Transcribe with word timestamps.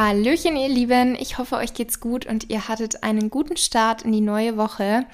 Hallöchen, 0.00 0.54
ihr 0.54 0.68
Lieben. 0.68 1.16
Ich 1.18 1.38
hoffe, 1.38 1.56
euch 1.56 1.74
geht's 1.74 1.98
gut 1.98 2.24
und 2.24 2.50
ihr 2.50 2.68
hattet 2.68 3.02
einen 3.02 3.30
guten 3.30 3.56
Start 3.56 4.02
in 4.02 4.12
die 4.12 4.20
neue 4.20 4.56
Woche. 4.56 5.06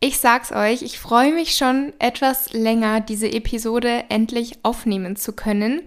Ich 0.00 0.18
sag's 0.18 0.52
euch, 0.52 0.82
ich 0.82 0.98
freue 0.98 1.32
mich 1.32 1.56
schon 1.56 1.94
etwas 1.98 2.52
länger, 2.52 3.00
diese 3.00 3.32
Episode 3.32 4.04
endlich 4.10 4.58
aufnehmen 4.64 5.16
zu 5.16 5.32
können, 5.32 5.80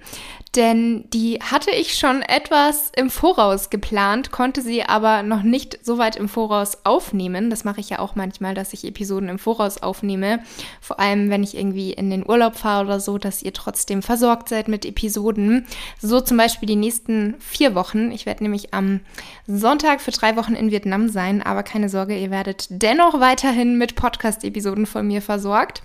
denn 0.55 1.05
die 1.11 1.39
hatte 1.39 1.71
ich 1.71 1.97
schon 1.97 2.21
etwas 2.23 2.91
im 2.97 3.09
Voraus 3.09 3.69
geplant, 3.69 4.31
konnte 4.31 4.61
sie 4.61 4.83
aber 4.83 5.23
noch 5.23 5.43
nicht 5.43 5.79
so 5.85 5.97
weit 5.97 6.17
im 6.17 6.27
Voraus 6.27 6.79
aufnehmen. 6.83 7.49
Das 7.49 7.63
mache 7.63 7.79
ich 7.79 7.89
ja 7.89 7.99
auch 7.99 8.15
manchmal, 8.15 8.53
dass 8.53 8.73
ich 8.73 8.83
Episoden 8.83 9.29
im 9.29 9.39
Voraus 9.39 9.81
aufnehme, 9.81 10.43
vor 10.81 10.99
allem 10.99 11.29
wenn 11.29 11.41
ich 11.41 11.55
irgendwie 11.55 11.93
in 11.93 12.09
den 12.09 12.27
Urlaub 12.27 12.57
fahre 12.57 12.83
oder 12.83 12.99
so, 12.99 13.17
dass 13.17 13.41
ihr 13.41 13.53
trotzdem 13.53 14.01
versorgt 14.01 14.49
seid 14.49 14.67
mit 14.67 14.85
Episoden. 14.85 15.65
So 16.01 16.19
zum 16.19 16.35
Beispiel 16.35 16.67
die 16.67 16.75
nächsten 16.75 17.35
vier 17.39 17.73
Wochen. 17.73 18.11
Ich 18.11 18.25
werde 18.25 18.43
nämlich 18.43 18.73
am 18.73 18.99
Sonntag 19.47 20.01
für 20.01 20.11
drei 20.11 20.35
Wochen 20.35 20.53
in 20.53 20.69
Vietnam 20.69 21.07
sein, 21.07 21.41
aber 21.41 21.63
keine 21.63 21.87
Sorge, 21.87 22.17
ihr 22.17 22.29
werdet 22.29 22.67
dennoch 22.69 23.21
weiterhin 23.21 23.77
mit 23.77 23.95
Podcast-Episoden 23.95 24.85
von 24.85 25.07
mir 25.07 25.21
versorgt. 25.21 25.81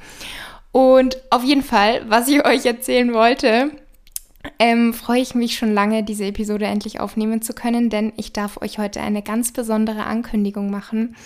Und 0.73 1.19
auf 1.31 1.45
jeden 1.45 1.63
Fall, 1.63 2.05
was 2.09 2.27
ich 2.27 2.45
euch 2.45 2.67
erzählen 2.67 3.15
wollte, 3.15 3.71
ähm, 4.59 4.95
freue 4.95 5.21
ich 5.21 5.35
mich 5.35 5.57
schon 5.57 5.75
lange, 5.75 6.03
diese 6.03 6.25
Episode 6.25 6.67
endlich 6.67 7.01
aufnehmen 7.01 7.43
zu 7.43 7.53
können, 7.53 7.91
denn 7.91 8.13
ich 8.17 8.33
darf 8.33 8.61
euch 8.61 8.79
heute 8.79 9.01
eine 9.01 9.23
ganz 9.23 9.53
besondere 9.53 10.05
Ankündigung 10.05 10.71
machen. 10.71 11.17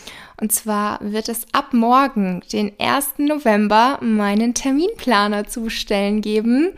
Und 0.41 0.53
zwar 0.53 0.99
wird 1.01 1.29
es 1.29 1.47
ab 1.53 1.73
morgen, 1.73 2.43
den 2.53 2.73
1. 2.79 3.19
November, 3.19 3.99
meinen 4.01 4.55
Terminplaner 4.55 5.47
zu 5.47 5.63
bestellen 5.63 6.21
geben. 6.21 6.71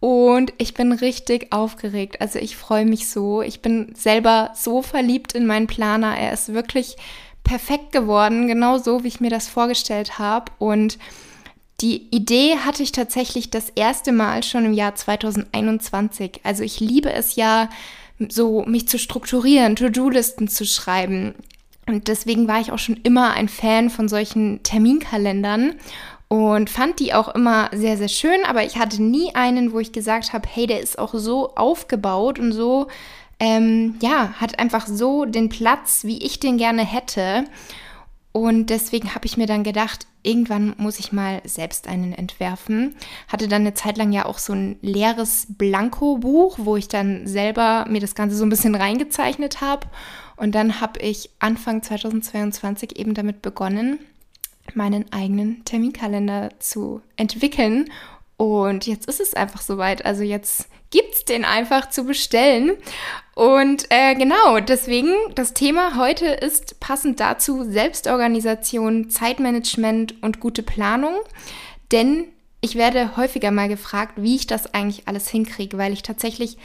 Und 0.00 0.52
ich 0.58 0.74
bin 0.74 0.92
richtig 0.92 1.52
aufgeregt. 1.52 2.20
Also 2.20 2.38
ich 2.38 2.56
freue 2.56 2.84
mich 2.84 3.08
so. 3.08 3.42
Ich 3.42 3.62
bin 3.62 3.92
selber 3.94 4.52
so 4.54 4.82
verliebt 4.82 5.34
in 5.34 5.46
meinen 5.46 5.66
Planer. 5.66 6.16
Er 6.16 6.32
ist 6.32 6.54
wirklich 6.54 6.96
perfekt 7.42 7.92
geworden, 7.92 8.46
genau 8.46 8.78
so, 8.78 9.02
wie 9.02 9.08
ich 9.08 9.20
mir 9.20 9.30
das 9.30 9.48
vorgestellt 9.48 10.18
habe. 10.18 10.52
Und 10.58 10.98
die 11.80 12.08
Idee 12.10 12.56
hatte 12.58 12.82
ich 12.82 12.92
tatsächlich 12.92 13.50
das 13.50 13.70
erste 13.70 14.12
Mal 14.12 14.42
schon 14.42 14.64
im 14.64 14.72
Jahr 14.72 14.94
2021. 14.94 16.40
Also 16.42 16.64
ich 16.64 16.80
liebe 16.80 17.12
es 17.12 17.36
ja, 17.36 17.68
so 18.28 18.64
mich 18.64 18.88
zu 18.88 18.98
strukturieren, 18.98 19.76
To-Do-Listen 19.76 20.48
zu 20.48 20.66
schreiben. 20.66 21.34
Und 21.86 22.08
deswegen 22.08 22.48
war 22.48 22.60
ich 22.60 22.72
auch 22.72 22.78
schon 22.78 22.98
immer 23.04 23.32
ein 23.32 23.48
Fan 23.48 23.90
von 23.90 24.08
solchen 24.08 24.62
Terminkalendern 24.62 25.74
und 26.26 26.68
fand 26.68 27.00
die 27.00 27.14
auch 27.14 27.34
immer 27.34 27.70
sehr, 27.72 27.96
sehr 27.96 28.08
schön. 28.08 28.44
Aber 28.46 28.64
ich 28.64 28.76
hatte 28.76 29.02
nie 29.02 29.34
einen, 29.34 29.72
wo 29.72 29.78
ich 29.78 29.92
gesagt 29.92 30.32
habe, 30.32 30.48
hey, 30.52 30.66
der 30.66 30.80
ist 30.80 30.98
auch 30.98 31.14
so 31.14 31.54
aufgebaut 31.54 32.38
und 32.38 32.52
so, 32.52 32.88
ähm, 33.40 33.94
ja, 34.02 34.34
hat 34.40 34.58
einfach 34.58 34.88
so 34.88 35.24
den 35.24 35.48
Platz, 35.48 36.04
wie 36.04 36.18
ich 36.18 36.40
den 36.40 36.58
gerne 36.58 36.84
hätte. 36.84 37.44
Und 38.32 38.70
deswegen 38.70 39.14
habe 39.14 39.26
ich 39.26 39.36
mir 39.36 39.46
dann 39.46 39.64
gedacht, 39.64 40.06
irgendwann 40.22 40.74
muss 40.76 40.98
ich 40.98 41.12
mal 41.12 41.40
selbst 41.44 41.88
einen 41.88 42.12
entwerfen. 42.12 42.94
Hatte 43.26 43.48
dann 43.48 43.62
eine 43.62 43.74
Zeit 43.74 43.96
lang 43.96 44.12
ja 44.12 44.26
auch 44.26 44.38
so 44.38 44.52
ein 44.52 44.76
leeres 44.82 45.46
Blanko-Buch, 45.48 46.58
wo 46.60 46.76
ich 46.76 46.88
dann 46.88 47.26
selber 47.26 47.86
mir 47.88 48.00
das 48.00 48.14
Ganze 48.14 48.36
so 48.36 48.44
ein 48.44 48.50
bisschen 48.50 48.74
reingezeichnet 48.74 49.60
habe. 49.60 49.86
Und 50.36 50.54
dann 50.54 50.80
habe 50.80 51.00
ich 51.00 51.30
Anfang 51.38 51.82
2022 51.82 52.98
eben 52.98 53.14
damit 53.14 53.42
begonnen, 53.42 53.98
meinen 54.74 55.10
eigenen 55.12 55.64
Terminkalender 55.64 56.50
zu 56.60 57.00
entwickeln 57.16 57.90
und 58.38 58.86
jetzt 58.86 59.08
ist 59.08 59.20
es 59.20 59.34
einfach 59.34 59.60
soweit. 59.60 60.06
Also 60.06 60.22
jetzt 60.22 60.68
gibt 60.90 61.14
es 61.14 61.24
den 61.24 61.44
einfach 61.44 61.90
zu 61.90 62.04
bestellen. 62.04 62.76
Und 63.34 63.86
äh, 63.90 64.14
genau, 64.14 64.58
deswegen, 64.60 65.14
das 65.34 65.54
Thema 65.54 65.96
heute 65.96 66.26
ist 66.26 66.80
passend 66.80 67.20
dazu 67.20 67.64
Selbstorganisation, 67.64 69.10
Zeitmanagement 69.10 70.22
und 70.22 70.40
gute 70.40 70.62
Planung. 70.62 71.14
Denn 71.92 72.24
ich 72.60 72.74
werde 72.74 73.16
häufiger 73.16 73.50
mal 73.50 73.68
gefragt, 73.68 74.14
wie 74.16 74.34
ich 74.34 74.46
das 74.46 74.74
eigentlich 74.74 75.06
alles 75.06 75.28
hinkriege, 75.28 75.78
weil 75.78 75.92
ich 75.92 76.02
tatsächlich 76.02 76.58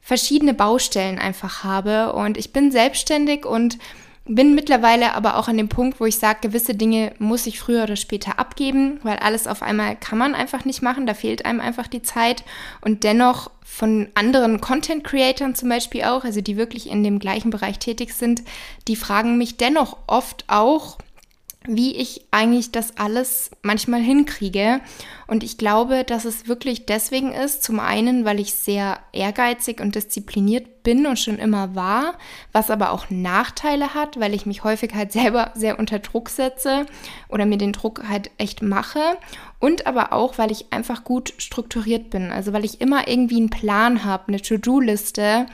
verschiedene 0.00 0.54
Baustellen 0.54 1.18
einfach 1.18 1.64
habe. 1.64 2.12
Und 2.12 2.38
ich 2.38 2.52
bin 2.52 2.70
selbstständig 2.70 3.44
und 3.44 3.78
bin 4.26 4.54
mittlerweile 4.54 5.14
aber 5.14 5.36
auch 5.36 5.48
an 5.48 5.56
dem 5.56 5.68
Punkt, 5.68 5.98
wo 6.00 6.06
ich 6.06 6.18
sage, 6.18 6.40
gewisse 6.42 6.74
Dinge 6.74 7.12
muss 7.18 7.46
ich 7.46 7.58
früher 7.58 7.84
oder 7.84 7.96
später 7.96 8.38
abgeben, 8.38 9.00
weil 9.02 9.18
alles 9.18 9.46
auf 9.46 9.62
einmal 9.62 9.96
kann 9.96 10.18
man 10.18 10.34
einfach 10.34 10.64
nicht 10.64 10.82
machen, 10.82 11.06
da 11.06 11.14
fehlt 11.14 11.44
einem 11.44 11.60
einfach 11.60 11.88
die 11.88 12.02
Zeit. 12.02 12.44
Und 12.80 13.02
dennoch 13.02 13.50
von 13.64 14.08
anderen 14.14 14.60
Content 14.60 15.04
Creatern 15.04 15.54
zum 15.54 15.68
Beispiel 15.68 16.04
auch, 16.04 16.24
also 16.24 16.40
die 16.40 16.56
wirklich 16.56 16.90
in 16.90 17.02
dem 17.02 17.18
gleichen 17.18 17.50
Bereich 17.50 17.78
tätig 17.78 18.14
sind, 18.14 18.42
die 18.88 18.96
fragen 18.96 19.38
mich 19.38 19.56
dennoch 19.56 19.96
oft 20.06 20.44
auch, 20.48 20.98
wie 21.66 21.94
ich 21.94 22.22
eigentlich 22.30 22.72
das 22.72 22.96
alles 22.96 23.50
manchmal 23.62 24.00
hinkriege. 24.00 24.80
Und 25.26 25.44
ich 25.44 25.58
glaube, 25.58 26.04
dass 26.04 26.24
es 26.24 26.48
wirklich 26.48 26.86
deswegen 26.86 27.32
ist, 27.32 27.62
zum 27.62 27.80
einen, 27.80 28.24
weil 28.24 28.40
ich 28.40 28.54
sehr 28.54 28.98
ehrgeizig 29.12 29.80
und 29.80 29.94
diszipliniert 29.94 30.82
bin 30.82 31.06
und 31.06 31.18
schon 31.18 31.38
immer 31.38 31.74
war, 31.74 32.14
was 32.52 32.70
aber 32.70 32.92
auch 32.92 33.10
Nachteile 33.10 33.92
hat, 33.92 34.18
weil 34.18 34.32
ich 34.32 34.46
mich 34.46 34.64
häufig 34.64 34.94
halt 34.94 35.12
selber 35.12 35.50
sehr 35.54 35.78
unter 35.78 35.98
Druck 35.98 36.30
setze 36.30 36.86
oder 37.28 37.44
mir 37.44 37.58
den 37.58 37.72
Druck 37.72 38.04
halt 38.08 38.30
echt 38.38 38.62
mache. 38.62 39.18
Und 39.58 39.86
aber 39.86 40.14
auch, 40.14 40.38
weil 40.38 40.50
ich 40.50 40.72
einfach 40.72 41.04
gut 41.04 41.34
strukturiert 41.36 42.08
bin. 42.08 42.32
Also 42.32 42.54
weil 42.54 42.64
ich 42.64 42.80
immer 42.80 43.06
irgendwie 43.06 43.36
einen 43.36 43.50
Plan 43.50 44.04
habe, 44.04 44.28
eine 44.28 44.40
To-Do-Liste 44.40 45.46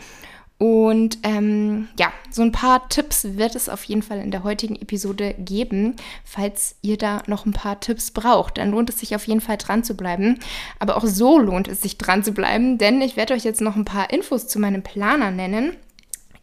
und 0.58 1.18
ähm, 1.22 1.88
ja, 1.98 2.12
so 2.30 2.40
ein 2.40 2.52
paar 2.52 2.88
Tipps 2.88 3.24
wird 3.36 3.54
es 3.54 3.68
auf 3.68 3.84
jeden 3.84 4.00
Fall 4.02 4.20
in 4.20 4.30
der 4.30 4.42
heutigen 4.42 4.76
Episode 4.76 5.34
geben. 5.38 5.96
Falls 6.24 6.76
ihr 6.80 6.96
da 6.96 7.22
noch 7.26 7.44
ein 7.44 7.52
paar 7.52 7.78
Tipps 7.80 8.10
braucht, 8.10 8.56
dann 8.56 8.70
lohnt 8.70 8.88
es 8.88 9.00
sich 9.00 9.14
auf 9.14 9.26
jeden 9.26 9.42
Fall 9.42 9.58
dran 9.58 9.84
zu 9.84 9.94
bleiben. 9.94 10.38
Aber 10.78 10.96
auch 10.96 11.04
so 11.04 11.38
lohnt 11.38 11.68
es 11.68 11.82
sich 11.82 11.98
dran 11.98 12.24
zu 12.24 12.32
bleiben, 12.32 12.78
denn 12.78 13.02
ich 13.02 13.16
werde 13.16 13.34
euch 13.34 13.44
jetzt 13.44 13.60
noch 13.60 13.76
ein 13.76 13.84
paar 13.84 14.10
Infos 14.10 14.48
zu 14.48 14.58
meinem 14.58 14.82
Planer 14.82 15.30
nennen. 15.30 15.76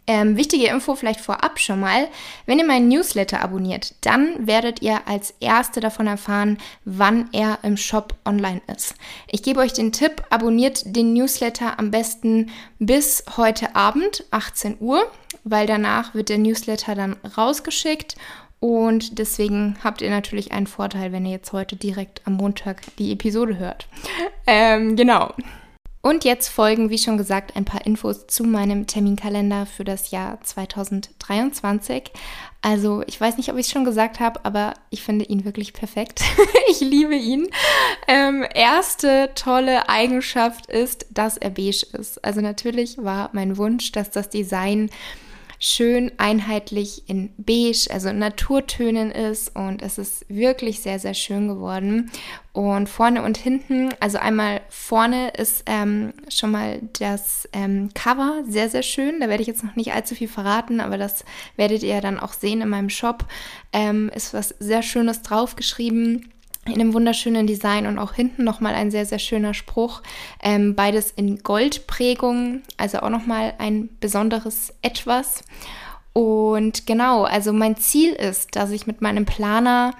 Ähm, 0.06 0.36
wichtige 0.36 0.68
Info 0.68 0.96
vielleicht 0.96 1.22
vorab 1.22 1.59
schon 1.59 1.80
mal. 1.80 2.08
Wenn 2.46 2.59
ihr 2.59 2.66
meinen 2.66 2.90
Newsletter 2.90 3.41
abonniert, 3.41 3.96
dann 4.02 4.47
werdet 4.47 4.81
ihr 4.81 5.08
als 5.08 5.34
Erste 5.40 5.80
davon 5.80 6.08
erfahren, 6.08 6.58
wann 6.84 7.30
er 7.31 7.59
im 7.64 7.78
Shop 7.78 8.13
online 8.25 8.62
ist. 8.74 8.96
Ich 9.28 9.44
gebe 9.44 9.62
euch 9.62 9.72
den 9.72 9.94
Tipp, 9.94 10.24
abonniert 10.30 10.84
den 10.86 11.13
Newsletter 11.13 11.80
am 11.80 11.90
besten 11.90 12.52
bis 12.80 13.24
heute 13.38 13.75
Abend, 13.75 14.25
18 14.31 14.78
Uhr, 14.81 15.09
weil 15.46 15.68
danach 15.68 16.13
wird 16.13 16.28
der 16.28 16.38
Newsletter 16.38 16.96
dann 16.96 17.16
rausgeschickt 17.38 18.16
und 18.63 19.19
deswegen 19.19 19.75
habt 19.84 20.02
ihr 20.02 20.09
natürlich 20.09 20.53
einen 20.53 20.68
Vorteil, 20.68 21.12
wenn 21.12 21.25
ihr 21.25 21.34
jetzt 21.34 21.52
heute 21.52 21.75
direkt 21.75 22.22
am 22.25 22.36
Montag 22.36 22.81
die 22.97 23.12
Episode 23.12 23.58
hört. 23.58 23.88
Ähm, 24.46 24.97
genau. 24.97 25.34
Und 26.06 26.25
jetzt 26.25 26.50
folgen, 26.50 26.90
wie 26.90 26.97
schon 26.97 27.18
gesagt, 27.18 27.56
ein 27.56 27.64
paar 27.64 27.86
Infos 27.86 28.28
zu 28.28 28.44
meinem 28.44 28.88
Terminkalender 28.88 29.66
für 29.66 29.86
das 29.86 30.12
Jahr 30.12 30.38
2023. 30.41 32.12
Also 32.62 33.03
ich 33.08 33.22
weiß 33.22 33.38
nicht, 33.38 33.50
ob 33.50 33.58
ich 33.58 33.68
es 33.68 33.72
schon 33.72 33.86
gesagt 33.86 34.19
habe, 34.19 34.44
aber 34.44 34.74
ich 34.90 35.02
finde 35.02 35.24
ihn 35.24 35.46
wirklich 35.46 35.72
perfekt. 35.72 36.22
ich 36.69 36.81
liebe 36.81 37.16
ihn. 37.16 37.47
Ähm, 38.09 38.46
erste 38.53 39.31
tolle 39.34 39.88
Eigenschaft 39.88 40.66
ist, 40.66 41.06
dass 41.09 41.38
er 41.38 41.52
beige 41.52 41.86
ist. 41.94 42.22
Also 42.22 42.42
natürlich 42.42 42.97
war 42.97 43.30
mein 43.31 43.56
Wunsch, 43.56 43.94
dass 43.94 44.12
das 44.12 44.30
Design 44.30 44.89
schön 45.63 46.12
einheitlich 46.18 47.04
in 47.07 47.31
beige, 47.38 47.88
also 47.89 48.12
Naturtönen 48.12 49.12
ist 49.12 49.56
und 49.56 49.81
es 49.81 49.98
ist 49.98 50.25
wirklich 50.27 50.81
sehr, 50.81 51.00
sehr 51.00 51.13
schön 51.13 51.48
geworden. 51.48 52.12
Und 52.51 52.89
vorne 52.89 53.24
und 53.24 53.38
hinten, 53.38 53.89
also 54.00 54.18
einmal 54.18 54.62
vorne 54.69 55.30
ist 55.30 55.63
ähm, 55.65 56.13
schon 56.30 56.51
mal 56.51 56.81
das 57.00 57.48
ähm, 57.54 57.89
Cover 57.95 58.44
sehr, 58.48 58.69
sehr 58.69 58.83
schön. 58.83 59.21
Da 59.21 59.30
werde 59.30 59.42
ich 59.42 59.48
jetzt 59.48 59.63
noch 59.63 59.75
nicht 59.75 59.94
allzu 59.94 60.15
viel 60.15 60.27
verraten, 60.27 60.81
aber 60.81 60.98
das 60.98 61.24
werdet 61.56 61.81
ihr 61.81 62.01
dann 62.01 62.19
auch 62.19 62.33
sehen 62.33 62.62
in 62.62 62.69
meinem 62.69 62.89
Shop. 62.89 63.25
Ähm, 63.71 64.12
ist 64.13 64.33
was 64.33 64.50
sehr 64.59 64.83
Schönes 64.83 65.21
draufgeschrieben 65.21 66.32
in 66.65 66.75
einem 66.75 66.94
wunderschönen 66.94 67.45
Design 67.45 67.88
und 67.88 68.00
auch 68.00 68.13
hinten 68.13 68.44
nochmal 68.44 68.74
ein 68.74 68.89
sehr, 68.89 69.06
sehr 69.06 69.19
schöner 69.19 69.54
Spruch. 69.54 70.01
Ähm, 70.42 70.75
beides 70.75 71.12
in 71.12 71.44
Goldprägung, 71.44 72.62
also 72.77 73.00
auch 73.00 73.10
nochmal 73.10 73.54
ein 73.57 73.89
besonderes 74.00 74.74
Etwas. 74.81 75.44
Und 76.13 76.86
genau, 76.86 77.24
also 77.24 77.51
mein 77.51 77.75
Ziel 77.75 78.13
ist, 78.13 78.56
dass 78.56 78.71
ich 78.71 78.88
mit 78.88 79.01
meinem 79.01 79.25
Planer 79.25 79.94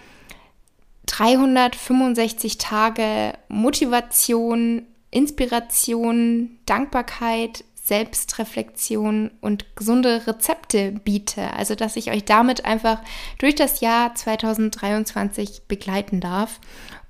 365 1.08 2.60
Tage 2.60 3.34
Motivation, 3.50 4.84
Inspiration, 5.12 6.60
Dankbarkeit, 6.66 7.66
Selbstreflexion 7.84 9.32
und 9.42 9.76
gesunde 9.76 10.26
Rezepte 10.26 10.94
biete. 10.94 11.54
Also, 11.54 11.76
dass 11.76 11.98
ich 11.98 12.12
euch 12.12 12.24
damit 12.24 12.64
einfach 12.64 13.02
durch 13.40 13.56
das 13.56 13.82
Jahr 13.82 14.16
2023 14.16 15.64
begleiten 15.68 16.22
darf. 16.22 16.62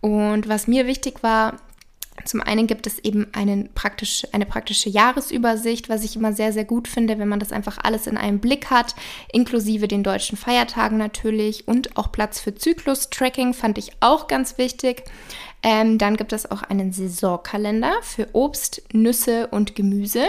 Und 0.02 0.50
was 0.50 0.68
mir 0.68 0.88
wichtig 0.88 1.22
war, 1.22 1.58
Zum 2.26 2.42
einen 2.42 2.68
gibt 2.68 2.86
es 2.86 3.00
eben 3.00 3.28
einen 3.34 3.74
praktisch, 3.74 4.28
eine 4.32 4.46
praktische 4.46 4.90
Jahresübersicht, 4.90 5.90
was 5.90 6.04
ich 6.04 6.16
immer 6.16 6.32
sehr, 6.32 6.54
sehr 6.54 6.64
gut 6.64 6.88
finde, 6.88 7.18
wenn 7.18 7.28
man 7.28 7.40
das 7.40 7.52
einfach 7.52 7.80
alles 7.82 8.06
in 8.08 8.18
einem 8.18 8.40
Blick 8.40 8.70
hat, 8.70 8.96
inklusive 9.32 9.88
den 9.88 10.04
deutschen 10.04 10.38
Feiertagen 10.38 10.98
natürlich 10.98 11.68
und 11.68 11.98
auch 11.98 12.12
Platz 12.12 12.40
für 12.40 12.54
Zyklus-Tracking 12.54 13.54
fand 13.54 13.78
ich 13.78 13.92
auch 14.00 14.28
ganz 14.28 14.58
wichtig. 14.58 15.04
Ähm, 15.64 15.98
dann 15.98 16.18
gibt 16.18 16.34
es 16.34 16.50
auch 16.52 16.62
einen 16.62 16.92
Saisonkalender 16.92 17.94
für 18.02 18.28
Obst, 18.34 18.84
Nüsse 18.92 19.48
und 19.48 19.76
Gemüse. 19.76 20.26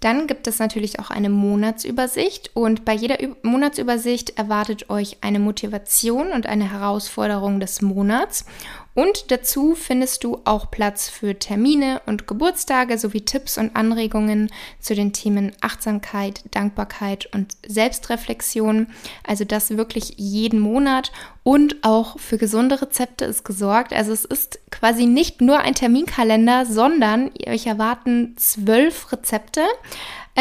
Dann 0.00 0.26
gibt 0.26 0.46
es 0.46 0.58
natürlich 0.58 0.98
auch 0.98 1.10
eine 1.10 1.28
Monatsübersicht 1.28 2.52
und 2.54 2.86
bei 2.86 2.94
jeder 2.94 3.22
Ü 3.22 3.34
Monatsübersicht 3.42 4.38
erwartet 4.38 4.88
euch 4.88 5.18
eine 5.20 5.38
Motivation 5.38 6.32
und 6.32 6.46
eine 6.46 6.72
Herausforderung 6.72 7.60
des 7.60 7.82
Monats. 7.82 8.46
Und 8.94 9.30
dazu 9.30 9.74
findest 9.74 10.24
du 10.24 10.40
auch 10.44 10.70
Platz 10.70 11.08
für 11.08 11.38
Termine 11.38 12.02
und 12.06 12.26
Geburtstage 12.26 12.98
sowie 12.98 13.20
Tipps 13.20 13.56
und 13.56 13.76
Anregungen 13.76 14.50
zu 14.80 14.94
den 14.94 15.12
Themen 15.12 15.52
Achtsamkeit, 15.60 16.42
Dankbarkeit 16.50 17.28
und 17.32 17.52
Selbstreflexion. 17.66 18.88
Also 19.24 19.44
das 19.44 19.76
wirklich 19.76 20.14
jeden 20.16 20.58
Monat 20.58 21.12
und 21.44 21.76
auch 21.82 22.18
für 22.18 22.36
gesunde 22.36 22.82
Rezepte 22.82 23.24
ist 23.24 23.44
gesorgt. 23.44 23.92
Also 23.92 24.12
es 24.12 24.24
ist 24.24 24.58
quasi 24.70 25.06
nicht 25.06 25.40
nur 25.40 25.60
ein 25.60 25.74
Terminkalender, 25.74 26.66
sondern 26.66 27.30
euch 27.46 27.66
erwarten 27.66 28.34
zwölf 28.36 29.12
Rezepte. 29.12 29.62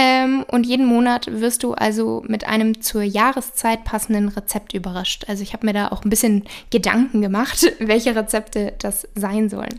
Ähm, 0.01 0.45
und 0.47 0.65
jeden 0.65 0.85
Monat 0.85 1.27
wirst 1.29 1.61
du 1.61 1.73
also 1.73 2.23
mit 2.25 2.47
einem 2.47 2.79
zur 2.79 3.03
Jahreszeit 3.03 3.83
passenden 3.83 4.29
Rezept 4.29 4.73
überrascht. 4.73 5.25
Also 5.27 5.43
ich 5.43 5.51
habe 5.51 5.65
mir 5.65 5.73
da 5.73 5.89
auch 5.89 6.05
ein 6.05 6.09
bisschen 6.09 6.45
Gedanken 6.69 7.21
gemacht, 7.21 7.69
welche 7.79 8.15
Rezepte 8.15 8.75
das 8.79 9.09
sein 9.15 9.49
sollen. 9.49 9.77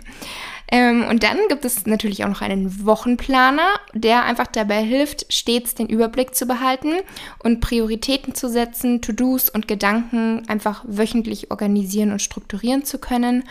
Ähm, 0.71 1.07
und 1.09 1.23
dann 1.23 1.39
gibt 1.49 1.65
es 1.65 1.87
natürlich 1.87 2.23
auch 2.23 2.29
noch 2.29 2.43
einen 2.43 2.85
Wochenplaner, 2.85 3.67
der 3.95 4.25
einfach 4.25 4.47
dabei 4.47 4.83
hilft, 4.83 5.33
stets 5.33 5.75
den 5.75 5.89
Überblick 5.89 6.35
zu 6.35 6.45
behalten 6.45 6.93
und 7.43 7.63
Prioritäten 7.63 8.35
zu 8.35 8.51
setzen, 8.51 9.01
To-Dos 9.01 9.49
und 9.49 9.69
Gedanken 9.69 10.43
einfach 10.49 10.85
wöchentlich 10.87 11.51
organisieren 11.51 12.13
und 12.13 12.21
strukturieren 12.21 12.85
zu 12.85 12.99
können. 12.99 13.45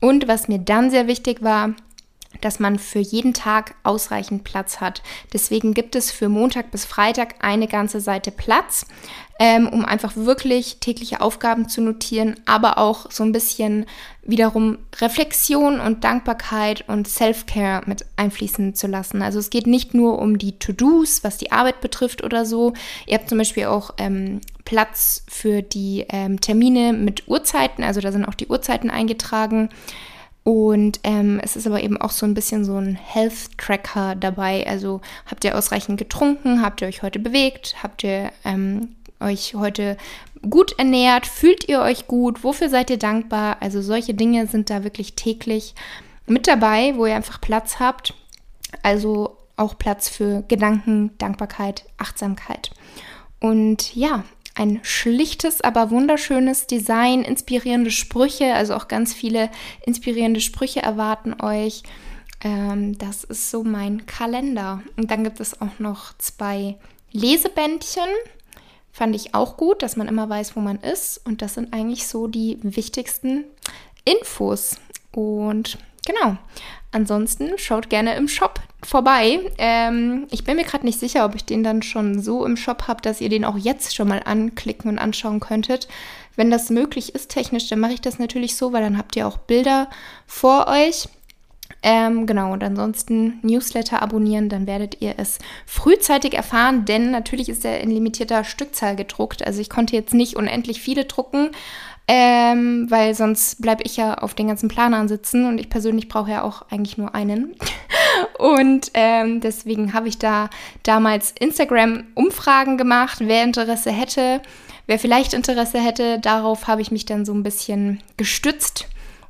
Und 0.00 0.28
was 0.28 0.48
mir 0.48 0.60
dann 0.60 0.90
sehr 0.90 1.08
wichtig 1.08 1.42
war, 1.42 1.74
dass 2.40 2.60
man 2.60 2.78
für 2.78 2.98
jeden 2.98 3.34
Tag 3.34 3.74
ausreichend 3.82 4.44
Platz 4.44 4.80
hat. 4.80 5.02
Deswegen 5.32 5.74
gibt 5.74 5.96
es 5.96 6.10
für 6.10 6.28
Montag 6.28 6.70
bis 6.70 6.84
Freitag 6.84 7.36
eine 7.40 7.68
ganze 7.68 8.00
Seite 8.00 8.30
Platz, 8.30 8.86
ähm, 9.38 9.68
um 9.68 9.84
einfach 9.84 10.16
wirklich 10.16 10.78
tägliche 10.80 11.20
Aufgaben 11.20 11.68
zu 11.68 11.80
notieren, 11.82 12.36
aber 12.46 12.78
auch 12.78 13.10
so 13.10 13.22
ein 13.22 13.32
bisschen 13.32 13.86
wiederum 14.22 14.78
Reflexion 14.98 15.78
und 15.78 16.04
Dankbarkeit 16.04 16.88
und 16.88 17.06
Self-Care 17.06 17.82
mit 17.86 18.06
einfließen 18.16 18.74
zu 18.74 18.86
lassen. 18.86 19.22
Also 19.22 19.38
es 19.38 19.50
geht 19.50 19.66
nicht 19.66 19.94
nur 19.94 20.18
um 20.18 20.38
die 20.38 20.58
To-Dos, 20.58 21.22
was 21.22 21.36
die 21.36 21.52
Arbeit 21.52 21.80
betrifft 21.80 22.24
oder 22.24 22.44
so. 22.46 22.72
Ihr 23.06 23.18
habt 23.18 23.28
zum 23.28 23.38
Beispiel 23.38 23.66
auch 23.66 23.94
ähm, 23.98 24.40
Platz 24.64 25.24
für 25.28 25.62
die 25.62 26.06
ähm, 26.08 26.40
Termine 26.40 26.92
mit 26.92 27.28
Uhrzeiten, 27.28 27.84
also 27.84 28.00
da 28.00 28.12
sind 28.12 28.24
auch 28.24 28.34
die 28.34 28.48
Uhrzeiten 28.48 28.90
eingetragen. 28.90 29.68
Und 30.46 31.00
ähm, 31.02 31.40
es 31.42 31.56
ist 31.56 31.66
aber 31.66 31.82
eben 31.82 32.00
auch 32.00 32.12
so 32.12 32.24
ein 32.24 32.34
bisschen 32.34 32.64
so 32.64 32.76
ein 32.76 32.94
Health-Tracker 32.94 34.14
dabei. 34.14 34.64
Also 34.68 35.00
habt 35.28 35.42
ihr 35.42 35.58
ausreichend 35.58 35.98
getrunken? 35.98 36.62
Habt 36.62 36.80
ihr 36.80 36.86
euch 36.86 37.02
heute 37.02 37.18
bewegt? 37.18 37.74
Habt 37.82 38.04
ihr 38.04 38.30
ähm, 38.44 38.94
euch 39.18 39.56
heute 39.56 39.96
gut 40.48 40.78
ernährt? 40.78 41.26
Fühlt 41.26 41.68
ihr 41.68 41.80
euch 41.80 42.06
gut? 42.06 42.44
Wofür 42.44 42.68
seid 42.68 42.90
ihr 42.90 42.96
dankbar? 42.96 43.56
Also 43.58 43.82
solche 43.82 44.14
Dinge 44.14 44.46
sind 44.46 44.70
da 44.70 44.84
wirklich 44.84 45.14
täglich 45.14 45.74
mit 46.28 46.46
dabei, 46.46 46.94
wo 46.94 47.06
ihr 47.06 47.16
einfach 47.16 47.40
Platz 47.40 47.80
habt. 47.80 48.14
Also 48.84 49.36
auch 49.56 49.76
Platz 49.76 50.08
für 50.08 50.44
Gedanken, 50.46 51.10
Dankbarkeit, 51.18 51.86
Achtsamkeit. 51.98 52.70
Und 53.40 53.96
ja, 53.96 54.22
ein 54.56 54.80
schlichtes, 54.82 55.60
aber 55.60 55.90
wunderschönes 55.90 56.66
Design, 56.66 57.22
inspirierende 57.22 57.90
Sprüche, 57.90 58.54
also 58.54 58.74
auch 58.74 58.88
ganz 58.88 59.12
viele 59.12 59.50
inspirierende 59.84 60.40
Sprüche 60.40 60.82
erwarten 60.82 61.40
euch. 61.40 61.82
Ähm, 62.42 62.96
das 62.96 63.22
ist 63.24 63.50
so 63.50 63.64
mein 63.64 64.06
Kalender. 64.06 64.82
Und 64.96 65.10
dann 65.10 65.24
gibt 65.24 65.40
es 65.40 65.60
auch 65.60 65.78
noch 65.78 66.16
zwei 66.18 66.76
Lesebändchen. 67.12 68.08
Fand 68.92 69.14
ich 69.14 69.34
auch 69.34 69.58
gut, 69.58 69.82
dass 69.82 69.96
man 69.96 70.08
immer 70.08 70.28
weiß, 70.28 70.56
wo 70.56 70.60
man 70.60 70.80
ist. 70.80 71.20
Und 71.26 71.42
das 71.42 71.54
sind 71.54 71.74
eigentlich 71.74 72.06
so 72.06 72.26
die 72.26 72.58
wichtigsten 72.62 73.44
Infos. 74.06 74.78
Und 75.12 75.78
genau. 76.06 76.38
Ansonsten 76.92 77.58
schaut 77.58 77.90
gerne 77.90 78.14
im 78.14 78.26
Shop 78.26 78.60
vorbei. 78.82 79.40
Ähm, 79.58 80.26
ich 80.30 80.44
bin 80.44 80.56
mir 80.56 80.64
gerade 80.64 80.86
nicht 80.86 80.98
sicher, 80.98 81.26
ob 81.26 81.34
ich 81.34 81.44
den 81.44 81.62
dann 81.62 81.82
schon 81.82 82.22
so 82.22 82.46
im 82.46 82.56
Shop 82.56 82.88
habe, 82.88 83.02
dass 83.02 83.20
ihr 83.20 83.28
den 83.28 83.44
auch 83.44 83.58
jetzt 83.58 83.94
schon 83.94 84.08
mal 84.08 84.22
anklicken 84.24 84.90
und 84.90 84.98
anschauen 84.98 85.40
könntet. 85.40 85.88
Wenn 86.36 86.50
das 86.50 86.70
möglich 86.70 87.14
ist 87.14 87.30
technisch, 87.30 87.68
dann 87.68 87.80
mache 87.80 87.92
ich 87.92 88.00
das 88.00 88.18
natürlich 88.18 88.56
so, 88.56 88.72
weil 88.72 88.82
dann 88.82 88.96
habt 88.96 89.14
ihr 89.16 89.26
auch 89.26 89.36
Bilder 89.36 89.90
vor 90.26 90.68
euch. 90.68 91.08
Ähm, 91.82 92.26
genau, 92.26 92.52
und 92.52 92.64
ansonsten 92.64 93.38
Newsletter 93.42 94.02
abonnieren, 94.02 94.48
dann 94.48 94.66
werdet 94.66 95.00
ihr 95.02 95.14
es 95.18 95.38
frühzeitig 95.66 96.34
erfahren, 96.34 96.84
denn 96.84 97.10
natürlich 97.10 97.48
ist 97.48 97.64
er 97.64 97.80
in 97.80 97.90
limitierter 97.90 98.44
Stückzahl 98.44 98.96
gedruckt. 98.96 99.46
Also 99.46 99.60
ich 99.60 99.70
konnte 99.70 99.94
jetzt 99.94 100.14
nicht 100.14 100.36
unendlich 100.36 100.80
viele 100.80 101.04
drucken, 101.04 101.50
ähm, 102.08 102.86
weil 102.88 103.14
sonst 103.14 103.60
bleibe 103.60 103.82
ich 103.82 103.96
ja 103.96 104.14
auf 104.14 104.34
den 104.34 104.46
ganzen 104.46 104.68
Planern 104.68 105.08
sitzen 105.08 105.46
und 105.46 105.58
ich 105.58 105.68
persönlich 105.68 106.08
brauche 106.08 106.30
ja 106.30 106.42
auch 106.42 106.62
eigentlich 106.70 106.98
nur 106.98 107.14
einen. 107.14 107.56
und 108.38 108.92
ähm, 108.94 109.40
deswegen 109.40 109.92
habe 109.92 110.06
ich 110.08 110.18
da 110.18 110.48
damals 110.84 111.32
Instagram-Umfragen 111.32 112.78
gemacht, 112.78 113.18
wer 113.20 113.42
Interesse 113.42 113.90
hätte, 113.90 114.40
wer 114.86 115.00
vielleicht 115.00 115.34
Interesse 115.34 115.80
hätte. 115.80 116.20
Darauf 116.20 116.68
habe 116.68 116.80
ich 116.80 116.92
mich 116.92 117.06
dann 117.06 117.24
so 117.24 117.34
ein 117.34 117.42
bisschen 117.42 118.02
gestützt. 118.16 118.86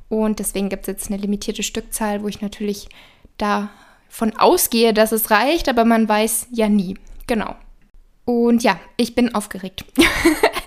Und 0.09 0.39
deswegen 0.39 0.69
gibt 0.69 0.83
es 0.83 0.87
jetzt 0.87 1.11
eine 1.11 1.19
limitierte 1.19 1.63
Stückzahl, 1.63 2.21
wo 2.21 2.27
ich 2.27 2.41
natürlich 2.41 2.89
davon 3.37 4.37
ausgehe, 4.37 4.93
dass 4.93 5.11
es 5.11 5.31
reicht, 5.31 5.67
aber 5.67 5.83
man 5.83 6.07
weiß 6.07 6.47
ja 6.51 6.69
nie. 6.69 6.95
Genau. 7.25 7.55
Und 8.23 8.61
ja, 8.61 8.79
ich 8.97 9.15
bin 9.15 9.33
aufgeregt. 9.33 9.83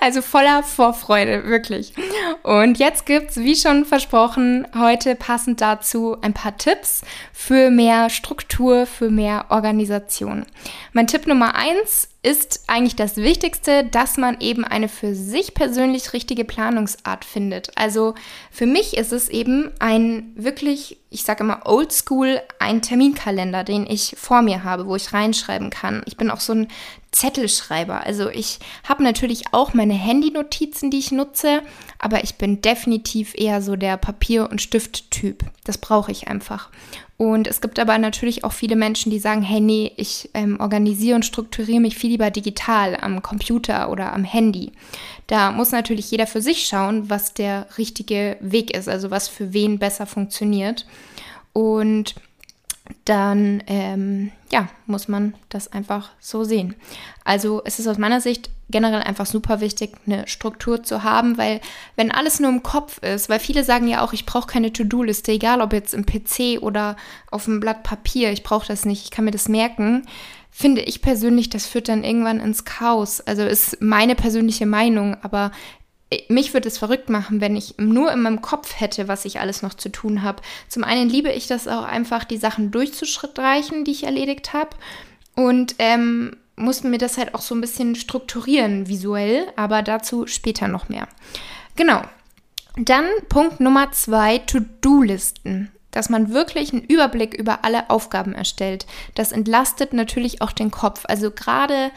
also 0.00 0.22
voller 0.22 0.62
Vorfreude, 0.62 1.44
wirklich. 1.44 1.94
Und 2.42 2.78
jetzt 2.78 3.06
gibt's, 3.06 3.38
wie 3.38 3.56
schon 3.56 3.84
versprochen, 3.84 4.66
heute 4.78 5.14
passend 5.14 5.60
dazu 5.60 6.16
ein 6.20 6.34
paar 6.34 6.56
Tipps 6.56 7.02
für 7.32 7.70
mehr 7.70 8.10
Struktur, 8.10 8.86
für 8.86 9.10
mehr 9.10 9.46
Organisation. 9.48 10.46
Mein 10.92 11.06
Tipp 11.06 11.26
Nummer 11.26 11.54
eins 11.54 12.09
ist 12.22 12.64
eigentlich 12.66 12.96
das 12.96 13.16
Wichtigste, 13.16 13.84
dass 13.84 14.18
man 14.18 14.40
eben 14.40 14.64
eine 14.64 14.88
für 14.88 15.14
sich 15.14 15.54
persönlich 15.54 16.12
richtige 16.12 16.44
Planungsart 16.44 17.24
findet. 17.24 17.76
Also 17.78 18.14
für 18.50 18.66
mich 18.66 18.96
ist 18.98 19.12
es 19.12 19.30
eben 19.30 19.70
ein 19.78 20.32
wirklich, 20.34 20.98
ich 21.08 21.22
sage 21.22 21.44
immer 21.44 21.62
oldschool, 21.64 22.42
ein 22.58 22.82
Terminkalender, 22.82 23.64
den 23.64 23.86
ich 23.86 24.16
vor 24.18 24.42
mir 24.42 24.64
habe, 24.64 24.86
wo 24.86 24.96
ich 24.96 25.14
reinschreiben 25.14 25.70
kann. 25.70 26.02
Ich 26.04 26.18
bin 26.18 26.30
auch 26.30 26.40
so 26.40 26.52
ein 26.52 26.68
Zettelschreiber. 27.10 28.04
Also 28.04 28.28
ich 28.28 28.58
habe 28.86 29.02
natürlich 29.02 29.44
auch 29.52 29.72
meine 29.72 29.94
Handy-Notizen, 29.94 30.90
die 30.90 30.98
ich 30.98 31.12
nutze, 31.12 31.62
aber 31.98 32.22
ich 32.22 32.34
bin 32.34 32.60
definitiv 32.60 33.32
eher 33.34 33.62
so 33.62 33.76
der 33.76 33.96
Papier- 33.96 34.50
und 34.50 34.60
Stift-Typ. 34.60 35.42
Das 35.64 35.78
brauche 35.78 36.12
ich 36.12 36.28
einfach. 36.28 36.68
Und 37.20 37.46
es 37.46 37.60
gibt 37.60 37.78
aber 37.78 37.98
natürlich 37.98 38.44
auch 38.44 38.52
viele 38.54 38.76
Menschen, 38.76 39.10
die 39.10 39.18
sagen, 39.18 39.42
hey, 39.42 39.60
nee, 39.60 39.92
ich 39.98 40.30
ähm, 40.32 40.58
organisiere 40.58 41.16
und 41.16 41.26
strukturiere 41.26 41.78
mich 41.78 41.98
viel 41.98 42.12
lieber 42.12 42.30
digital 42.30 42.96
am 42.98 43.20
Computer 43.20 43.90
oder 43.90 44.14
am 44.14 44.24
Handy. 44.24 44.72
Da 45.26 45.52
muss 45.52 45.70
natürlich 45.70 46.10
jeder 46.10 46.26
für 46.26 46.40
sich 46.40 46.66
schauen, 46.66 47.10
was 47.10 47.34
der 47.34 47.66
richtige 47.76 48.38
Weg 48.40 48.74
ist, 48.74 48.88
also 48.88 49.10
was 49.10 49.28
für 49.28 49.52
wen 49.52 49.78
besser 49.78 50.06
funktioniert. 50.06 50.86
Und 51.52 52.14
dann 53.04 53.62
ähm, 53.66 54.32
ja, 54.50 54.68
muss 54.86 55.08
man 55.08 55.34
das 55.48 55.72
einfach 55.72 56.10
so 56.18 56.44
sehen. 56.44 56.74
Also 57.24 57.62
es 57.64 57.78
ist 57.78 57.86
aus 57.86 57.98
meiner 57.98 58.20
Sicht 58.20 58.50
generell 58.68 59.02
einfach 59.02 59.26
super 59.26 59.60
wichtig, 59.60 59.92
eine 60.06 60.26
Struktur 60.28 60.82
zu 60.82 61.02
haben, 61.02 61.38
weil 61.38 61.60
wenn 61.96 62.10
alles 62.10 62.40
nur 62.40 62.50
im 62.50 62.62
Kopf 62.62 62.98
ist, 62.98 63.28
weil 63.28 63.40
viele 63.40 63.64
sagen 63.64 63.88
ja 63.88 64.02
auch, 64.02 64.12
ich 64.12 64.26
brauche 64.26 64.46
keine 64.46 64.72
To-Do-Liste, 64.72 65.32
egal 65.32 65.60
ob 65.60 65.72
jetzt 65.72 65.94
im 65.94 66.06
PC 66.06 66.62
oder 66.62 66.96
auf 67.30 67.46
einem 67.46 67.60
Blatt 67.60 67.82
Papier, 67.82 68.32
ich 68.32 68.42
brauche 68.42 68.66
das 68.66 68.84
nicht, 68.84 69.04
ich 69.04 69.10
kann 69.10 69.24
mir 69.24 69.30
das 69.32 69.48
merken, 69.48 70.06
finde 70.50 70.82
ich 70.82 71.00
persönlich, 71.00 71.48
das 71.48 71.66
führt 71.66 71.88
dann 71.88 72.04
irgendwann 72.04 72.40
ins 72.40 72.64
Chaos. 72.64 73.20
Also 73.20 73.42
ist 73.42 73.80
meine 73.80 74.14
persönliche 74.14 74.66
Meinung, 74.66 75.16
aber 75.22 75.52
mich 76.28 76.54
würde 76.54 76.68
es 76.68 76.78
verrückt 76.78 77.08
machen, 77.08 77.40
wenn 77.40 77.56
ich 77.56 77.74
nur 77.78 78.10
in 78.10 78.22
meinem 78.22 78.42
Kopf 78.42 78.80
hätte, 78.80 79.06
was 79.06 79.24
ich 79.24 79.38
alles 79.40 79.62
noch 79.62 79.74
zu 79.74 79.90
tun 79.90 80.22
habe. 80.22 80.42
Zum 80.68 80.82
einen 80.82 81.08
liebe 81.08 81.30
ich 81.30 81.46
das 81.46 81.68
auch 81.68 81.84
einfach, 81.84 82.24
die 82.24 82.36
Sachen 82.36 82.70
durchzustreichen, 82.70 83.84
die 83.84 83.92
ich 83.92 84.04
erledigt 84.04 84.52
habe. 84.52 84.70
Und 85.36 85.76
ähm, 85.78 86.36
musste 86.56 86.88
mir 86.88 86.98
das 86.98 87.16
halt 87.16 87.34
auch 87.34 87.40
so 87.40 87.54
ein 87.54 87.60
bisschen 87.60 87.94
strukturieren 87.94 88.88
visuell, 88.88 89.46
aber 89.56 89.82
dazu 89.82 90.26
später 90.26 90.68
noch 90.68 90.88
mehr. 90.88 91.06
Genau. 91.76 92.02
Dann 92.76 93.04
Punkt 93.28 93.60
Nummer 93.60 93.92
zwei, 93.92 94.38
To-Do-Listen 94.38 95.70
dass 95.90 96.08
man 96.08 96.32
wirklich 96.32 96.72
einen 96.72 96.82
Überblick 96.82 97.34
über 97.34 97.64
alle 97.64 97.90
Aufgaben 97.90 98.32
erstellt. 98.32 98.86
Das 99.14 99.32
entlastet 99.32 99.92
natürlich 99.92 100.40
auch 100.42 100.52
den 100.52 100.70
Kopf. 100.70 101.04
Also 101.08 101.30
gerade 101.30 101.90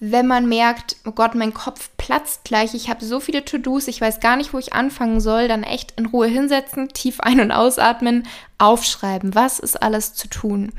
wenn 0.00 0.26
man 0.26 0.48
merkt, 0.48 0.96
oh 1.04 1.10
Gott, 1.10 1.34
mein 1.34 1.52
Kopf 1.52 1.90
platzt 1.96 2.44
gleich, 2.44 2.74
ich 2.74 2.88
habe 2.88 3.04
so 3.04 3.18
viele 3.18 3.44
To-Dos, 3.44 3.88
ich 3.88 4.00
weiß 4.00 4.20
gar 4.20 4.36
nicht, 4.36 4.52
wo 4.52 4.58
ich 4.58 4.72
anfangen 4.72 5.20
soll, 5.20 5.48
dann 5.48 5.64
echt 5.64 5.94
in 5.98 6.06
Ruhe 6.06 6.28
hinsetzen, 6.28 6.88
tief 6.88 7.20
ein- 7.20 7.40
und 7.40 7.50
ausatmen, 7.50 8.26
aufschreiben, 8.58 9.34
was 9.34 9.58
ist 9.58 9.82
alles 9.82 10.14
zu 10.14 10.28
tun. 10.28 10.72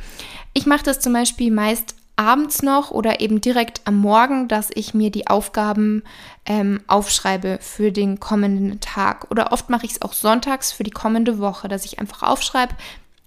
Ich 0.54 0.66
mache 0.66 0.84
das 0.84 1.00
zum 1.00 1.14
Beispiel 1.14 1.52
meist 1.52 1.96
abends 2.16 2.64
noch 2.64 2.92
oder 2.92 3.22
eben 3.22 3.40
direkt 3.40 3.82
am 3.86 3.98
Morgen, 3.98 4.50
dass 4.50 4.70
ich 4.74 4.94
mir 4.94 5.10
die 5.10 5.28
Aufgaben 5.28 6.04
ähm, 6.46 6.82
aufschreibe 6.88 7.60
für 7.62 7.94
den 7.94 8.20
kommenden 8.20 8.82
Tag. 8.82 9.32
Oder 9.32 9.54
oft 9.54 9.70
mache 9.70 9.86
ich 9.86 9.94
es 9.94 10.02
auch 10.02 10.12
sonntags 10.12 10.74
für 10.74 10.84
die 10.84 10.92
kommende 10.92 11.40
Woche, 11.40 11.70
dass 11.70 11.86
ich 11.86 12.00
einfach 12.00 12.24
aufschreibe, 12.24 12.76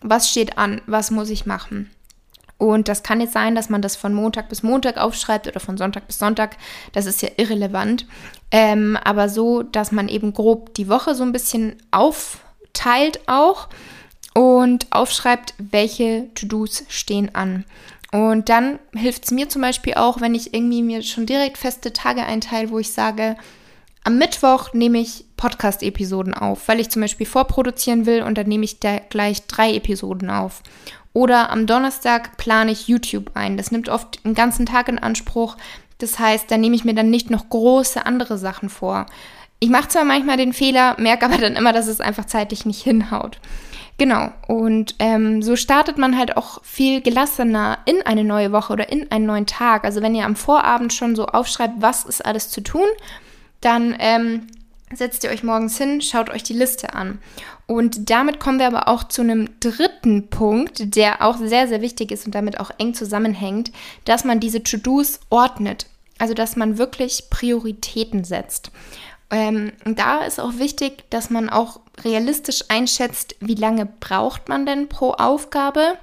was 0.03 0.29
steht 0.29 0.59
an, 0.59 0.83
was 0.87 1.11
muss 1.11 1.31
ich 1.31 1.47
machen. 1.47 1.91
Und 2.63 2.87
das 2.87 3.03
kann 3.03 3.21
jetzt 3.21 3.33
sein, 3.33 3.57
dass 3.57 3.71
man 3.71 3.83
das 3.83 3.97
von 3.97 4.15
Montag 4.15 4.49
bis 4.49 4.63
Montag 4.63 4.97
aufschreibt 4.97 5.49
oder 5.49 5.59
von 5.59 5.77
Sonntag 5.77 6.07
bis 6.07 6.21
Sonntag. 6.21 6.57
Das 6.93 7.07
ist 7.07 7.21
ja 7.21 7.29
irrelevant. 7.37 8.07
Ähm, 8.53 8.97
aber 9.03 9.29
so, 9.29 9.65
dass 9.65 9.91
man 9.91 10.09
eben 10.09 10.33
grob 10.33 10.73
die 10.75 10.89
Woche 10.89 11.17
so 11.17 11.25
ein 11.25 11.33
bisschen 11.33 11.75
aufteilt 11.91 13.19
auch 13.27 13.69
und 14.35 14.87
aufschreibt, 14.91 15.55
welche 15.59 16.33
To-Dos 16.37 16.85
stehen 16.87 17.35
an. 17.35 17.65
Und 18.13 18.49
dann 18.49 18.79
hilft 18.95 19.25
es 19.25 19.33
mir 19.33 19.49
zum 19.49 19.63
Beispiel 19.63 19.95
auch, 19.95 20.21
wenn 20.21 20.37
ich 20.37 20.55
irgendwie 20.55 20.83
mir 20.83 21.03
schon 21.03 21.27
direkt 21.27 21.59
feste 21.59 21.93
Tage 21.93 22.23
einteile, 22.23 22.71
wo 22.71 22.79
ich 22.79 22.93
sage, 22.93 23.37
am 24.05 24.19
Mittwoch 24.19 24.73
nehme 24.73 24.99
ich 24.99 25.25
Podcast-Episoden 25.37 26.35
auf, 26.35 26.69
weil 26.69 26.79
ich 26.79 26.91
zum 26.91 27.03
Beispiel 27.03 27.27
vorproduzieren 27.27 28.07
will 28.07 28.23
und 28.23 28.39
dann 28.39 28.47
nehme 28.47 28.65
ich 28.65 28.79
da 28.79 28.99
gleich 28.99 29.49
drei 29.49 29.75
Episoden 29.75 30.31
auf. 30.31 30.63
Oder 31.13 31.51
am 31.51 31.67
Donnerstag 31.67 32.37
plane 32.37 32.73
ich 32.73 32.89
YouTube 32.89 33.33
ein. 33.35 33.57
Das 33.57 33.71
nimmt 33.71 33.89
oft 33.89 34.21
einen 34.25 34.35
ganzen 34.35 34.67
Tag 34.67 34.89
in 34.89 34.99
Anspruch. 34.99 35.57
Das 35.99 36.19
heißt, 36.19 36.51
da 36.51 36.57
nehme 36.57 36.75
ich 36.75 36.85
mir 36.85 36.95
dann 36.95 37.11
nicht 37.11 37.31
noch 37.31 37.49
große 37.49 38.07
andere 38.07 38.39
Sachen 38.39 38.69
vor. 38.69 39.07
Ich 39.61 39.69
mache 39.69 39.89
zwar 39.89 40.05
manchmal 40.05 40.37
den 40.37 40.53
Fehler, 40.53 40.97
merke 40.99 41.27
aber 41.27 41.39
dann 41.39 41.55
immer, 41.55 41.73
dass 41.73 41.87
es 41.87 42.01
einfach 42.01 42.25
zeitlich 42.25 42.67
nicht 42.67 42.83
hinhaut. 42.83 43.39
Genau, 43.99 44.33
und 44.49 44.97
ähm, 44.99 45.43
so 45.43 45.55
startet 45.55 45.99
man 45.99 46.19
halt 46.19 46.37
auch 46.37 46.65
viel 46.65 47.03
gelassener 47.03 47.79
in 47.85 48.03
eine 48.05 48.25
neue 48.25 48.51
Woche 48.51 48.73
oder 48.73 48.91
in 48.91 49.13
einen 49.13 49.27
neuen 49.27 49.47
Tag. 49.47 49.85
Also 49.85 50.03
wenn 50.03 50.15
ihr 50.15 50.25
am 50.25 50.35
Vorabend 50.35 50.93
schon 50.93 51.15
so 51.15 51.27
aufschreibt, 51.27 51.75
was 51.79 52.05
ist 52.05 52.25
alles 52.25 52.49
zu 52.49 52.63
tun, 52.63 52.87
dann 53.61 53.95
ähm, 54.01 54.49
setzt 54.93 55.23
ihr 55.25 55.31
euch 55.31 55.45
morgens 55.45 55.79
hin, 55.79 56.01
schaut 56.01 56.31
euch 56.31 56.43
die 56.43 56.55
Liste 56.55 56.95
an. 56.95 57.21
Und 57.73 58.11
damit 58.11 58.39
kommen 58.39 58.59
wir 58.59 58.67
aber 58.67 58.87
auch 58.87 59.05
zu 59.05 59.23
einem 59.23 59.49
dritten 59.61 60.29
Punkt, 60.29 60.95
der 60.95 61.25
auch 61.25 61.39
sehr, 61.39 61.67
sehr 61.69 61.81
wichtig 61.81 62.11
ist 62.11 62.27
und 62.27 62.35
damit 62.35 62.61
auch 62.61 62.71
eng 62.77 62.93
zusammenhängt, 62.93 63.73
dass 64.05 64.25
man 64.25 64.41
diese 64.41 64.63
To-Dos 64.63 65.21
ordnet. 65.31 65.87
Also 66.19 66.35
dass 66.35 66.55
man 66.55 66.77
wirklich 66.77 67.31
Prioritäten 67.31 68.25
setzt. 68.25 68.73
Ähm, 69.31 69.73
da 69.87 70.23
ist 70.23 70.39
auch 70.39 70.59
wichtig, 70.59 71.05
dass 71.09 71.31
man 71.31 71.49
auch 71.49 71.81
realistisch 72.05 72.65
einschätzt, 72.69 73.37
wie 73.41 73.55
lange 73.55 73.87
braucht 73.87 74.51
man 74.51 74.67
denn 74.67 74.91
pro 74.91 75.13
Aufgabe 75.13 75.97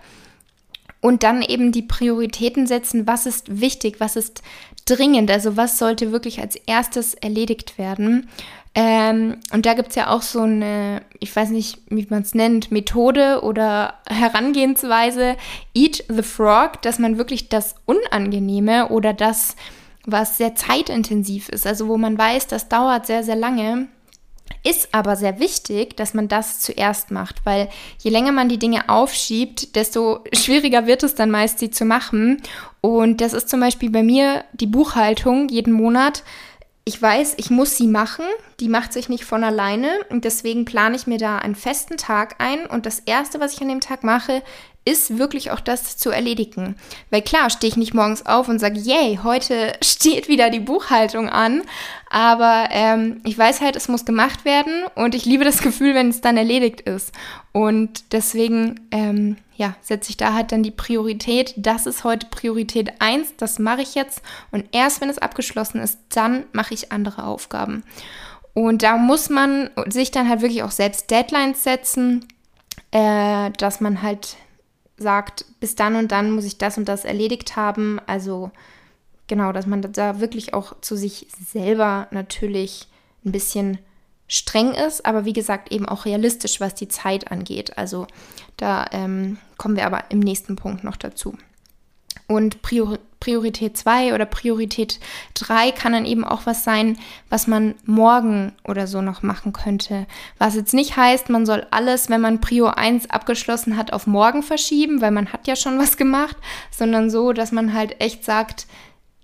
und 1.02 1.22
dann 1.22 1.44
eben 1.44 1.72
die 1.72 1.84
Prioritäten 1.84 2.66
setzen, 2.66 3.06
was 3.06 3.28
ist 3.28 3.62
wichtig, 3.62 4.00
was 4.00 4.16
ist 4.16 4.42
dringend, 4.86 5.30
also 5.30 5.56
was 5.56 5.78
sollte 5.78 6.12
wirklich 6.12 6.42
als 6.42 6.56
erstes 6.56 7.14
erledigt 7.14 7.78
werden. 7.78 8.28
Ähm, 8.82 9.36
und 9.52 9.66
da 9.66 9.74
gibt 9.74 9.90
es 9.90 9.96
ja 9.96 10.10
auch 10.10 10.22
so 10.22 10.40
eine, 10.40 11.02
ich 11.20 11.36
weiß 11.36 11.50
nicht, 11.50 11.80
wie 11.90 12.08
man 12.10 12.22
es 12.22 12.34
nennt, 12.34 12.72
Methode 12.72 13.42
oder 13.44 13.96
Herangehensweise, 14.08 15.36
Eat 15.74 16.06
the 16.08 16.24
Frog, 16.24 16.82
dass 16.82 16.98
man 16.98 17.18
wirklich 17.18 17.50
das 17.50 17.76
Unangenehme 17.84 18.88
oder 18.88 19.12
das, 19.12 19.58
was 20.06 20.38
sehr 20.38 20.56
zeitintensiv 20.56 21.50
ist, 21.50 21.68
also 21.68 21.90
wo 21.90 21.98
man 21.98 22.18
weiß, 22.18 22.48
das 22.48 22.70
dauert 22.70 23.06
sehr, 23.06 23.22
sehr 23.26 23.36
lange, 23.36 23.90
ist 24.64 24.94
aber 24.94 25.18
sehr 25.18 25.42
wichtig, 25.42 25.98
dass 25.98 26.14
man 26.14 26.30
das 26.30 26.62
zuerst 26.62 27.12
macht, 27.12 27.46
weil 27.46 27.68
je 28.02 28.12
länger 28.12 28.32
man 28.32 28.48
die 28.48 28.60
Dinge 28.60 28.88
aufschiebt, 28.88 29.76
desto 29.76 30.24
schwieriger 30.32 30.88
wird 30.88 31.04
es 31.04 31.16
dann 31.16 31.32
meist, 31.32 31.60
sie 31.60 31.70
zu 31.70 31.84
machen. 31.84 32.42
Und 32.80 33.20
das 33.20 33.34
ist 33.34 33.50
zum 33.50 33.60
Beispiel 33.60 33.90
bei 33.90 34.04
mir 34.04 34.46
die 34.54 34.68
Buchhaltung 34.68 35.50
jeden 35.50 35.74
Monat. 35.74 36.24
Ich 36.86 37.00
weiß, 37.00 37.36
ich 37.38 37.52
muss 37.52 37.78
sie 37.78 37.88
machen, 37.88 38.26
die 38.60 38.70
macht 38.70 38.94
sich 38.94 39.10
nicht 39.10 39.26
von 39.26 39.44
alleine. 39.44 39.90
Und 40.10 40.26
deswegen 40.26 40.66
plane 40.66 40.96
ich 40.96 41.06
mir 41.06 41.18
da 41.18 41.38
einen 41.38 41.56
festen 41.56 41.98
Tag 41.98 42.36
ein. 42.40 42.66
Und 42.66 42.86
das 42.86 43.00
Erste, 43.00 43.40
was 43.40 43.54
ich 43.54 43.62
an 43.62 43.70
dem 43.70 43.80
Tag 43.80 44.04
mache, 44.04 44.42
ist 44.86 45.18
wirklich 45.18 45.52
auch 45.52 45.60
das 45.60 45.98
zu 45.98 46.10
erledigen. 46.10 46.76
Weil 47.10 47.22
klar, 47.22 47.50
stehe 47.50 47.70
ich 47.70 47.78
nicht 47.78 47.94
morgens 47.94 48.26
auf 48.26 48.48
und 48.48 48.60
sage, 48.60 48.80
yay, 48.80 49.20
heute 49.24 49.74
steht 49.84 50.28
wieder 50.28 50.50
die 50.50 50.60
Buchhaltung 50.60 51.30
an. 51.30 51.62
Aber 52.10 52.70
ähm, 52.72 53.22
ich 53.24 53.38
weiß 53.38 53.62
halt, 53.62 53.76
es 53.76 53.88
muss 53.88 54.06
gemacht 54.06 54.46
werden 54.46 54.84
und 54.96 55.16
ich 55.16 55.26
liebe 55.26 55.44
das 55.44 55.62
Gefühl, 55.62 55.94
wenn 55.96 56.10
es 56.10 56.22
dann 56.22 56.38
erledigt 56.38 56.82
ist. 56.82 57.12
Und 57.52 58.14
deswegen, 58.14 58.88
ähm, 58.92 59.38
ja, 59.56 59.76
setze 59.82 60.12
ich 60.12 60.18
da 60.18 60.34
halt 60.34 60.52
dann 60.52 60.64
die 60.64 60.72
Priorität. 60.72 61.54
Das 61.58 61.86
ist 61.86 62.04
heute 62.04 62.28
Priorität 62.28 62.94
1, 63.00 63.36
das 63.38 63.60
mache 63.60 63.82
ich 63.82 63.96
jetzt. 63.96 64.22
Und 64.52 64.66
erst 64.72 65.02
wenn 65.02 65.10
es 65.10 65.18
abgeschlossen 65.20 65.82
ist, 65.82 66.00
dann 66.10 66.46
mache 66.54 66.74
ich 66.74 66.92
andere 66.92 67.26
Aufgaben. 67.26 67.84
Und 68.54 68.84
da 68.84 68.98
muss 68.98 69.30
man 69.30 69.70
sich 69.88 70.12
dann 70.12 70.28
halt 70.28 70.42
wirklich 70.42 70.64
auch 70.64 70.72
selbst 70.72 71.12
Deadlines 71.12 71.64
setzen, 71.64 72.26
äh, 72.92 73.52
dass 73.52 73.82
man 73.82 74.02
halt 74.02 74.38
sagt, 75.00 75.46
bis 75.60 75.76
dann 75.76 75.96
und 75.96 76.12
dann 76.12 76.32
muss 76.32 76.46
ich 76.46 76.58
das 76.58 76.78
und 76.78 76.86
das 76.86 77.06
erledigt 77.06 77.56
haben. 77.56 78.00
Also 78.08 78.52
genau, 79.28 79.52
dass 79.52 79.66
man 79.66 79.82
da 79.82 80.20
wirklich 80.20 80.54
auch 80.54 80.80
zu 80.82 80.96
sich 80.96 81.28
selber 81.52 82.08
natürlich 82.12 82.88
ein 83.26 83.32
bisschen 83.32 83.80
streng 84.28 84.74
ist, 84.74 85.06
aber 85.06 85.26
wie 85.26 85.34
gesagt 85.34 85.72
eben 85.72 85.88
auch 85.88 86.06
realistisch, 86.06 86.62
was 86.62 86.76
die 86.76 86.88
Zeit 86.88 87.32
angeht. 87.32 87.78
Also 87.78 88.08
da 88.58 88.86
ähm, 88.92 89.38
kommen 89.58 89.76
wir 89.76 89.86
aber 89.86 90.06
im 90.10 90.20
nächsten 90.20 90.56
Punkt 90.56 90.84
noch 90.84 90.98
dazu. 90.98 91.36
Und 92.30 92.62
Prior 92.62 93.00
Priorität 93.20 93.76
2 93.76 94.14
oder 94.14 94.26
Priorität 94.26 95.00
3 95.34 95.72
kann 95.72 95.92
dann 95.92 96.06
eben 96.06 96.24
auch 96.24 96.46
was 96.46 96.64
sein, 96.64 96.98
was 97.30 97.48
man 97.48 97.76
morgen 97.84 98.54
oder 98.66 98.88
so 98.88 99.02
noch 99.02 99.24
machen 99.24 99.52
könnte. 99.52 100.08
Was 100.38 100.56
jetzt 100.56 100.74
nicht 100.74 100.96
heißt, 100.96 101.30
man 101.30 101.46
soll 101.46 101.68
alles, 101.70 102.10
wenn 102.10 102.22
man 102.22 102.40
Prio 102.40 102.68
1 102.68 103.10
abgeschlossen 103.10 103.76
hat, 103.76 103.92
auf 103.92 104.08
morgen 104.08 104.42
verschieben, 104.42 105.02
weil 105.02 105.12
man 105.12 105.34
hat 105.34 105.48
ja 105.48 105.58
schon 105.58 105.78
was 105.78 105.98
gemacht, 105.98 106.38
sondern 106.72 107.10
so, 107.10 107.34
dass 107.34 107.52
man 107.52 107.74
halt 107.74 108.00
echt 108.00 108.24
sagt, 108.24 108.68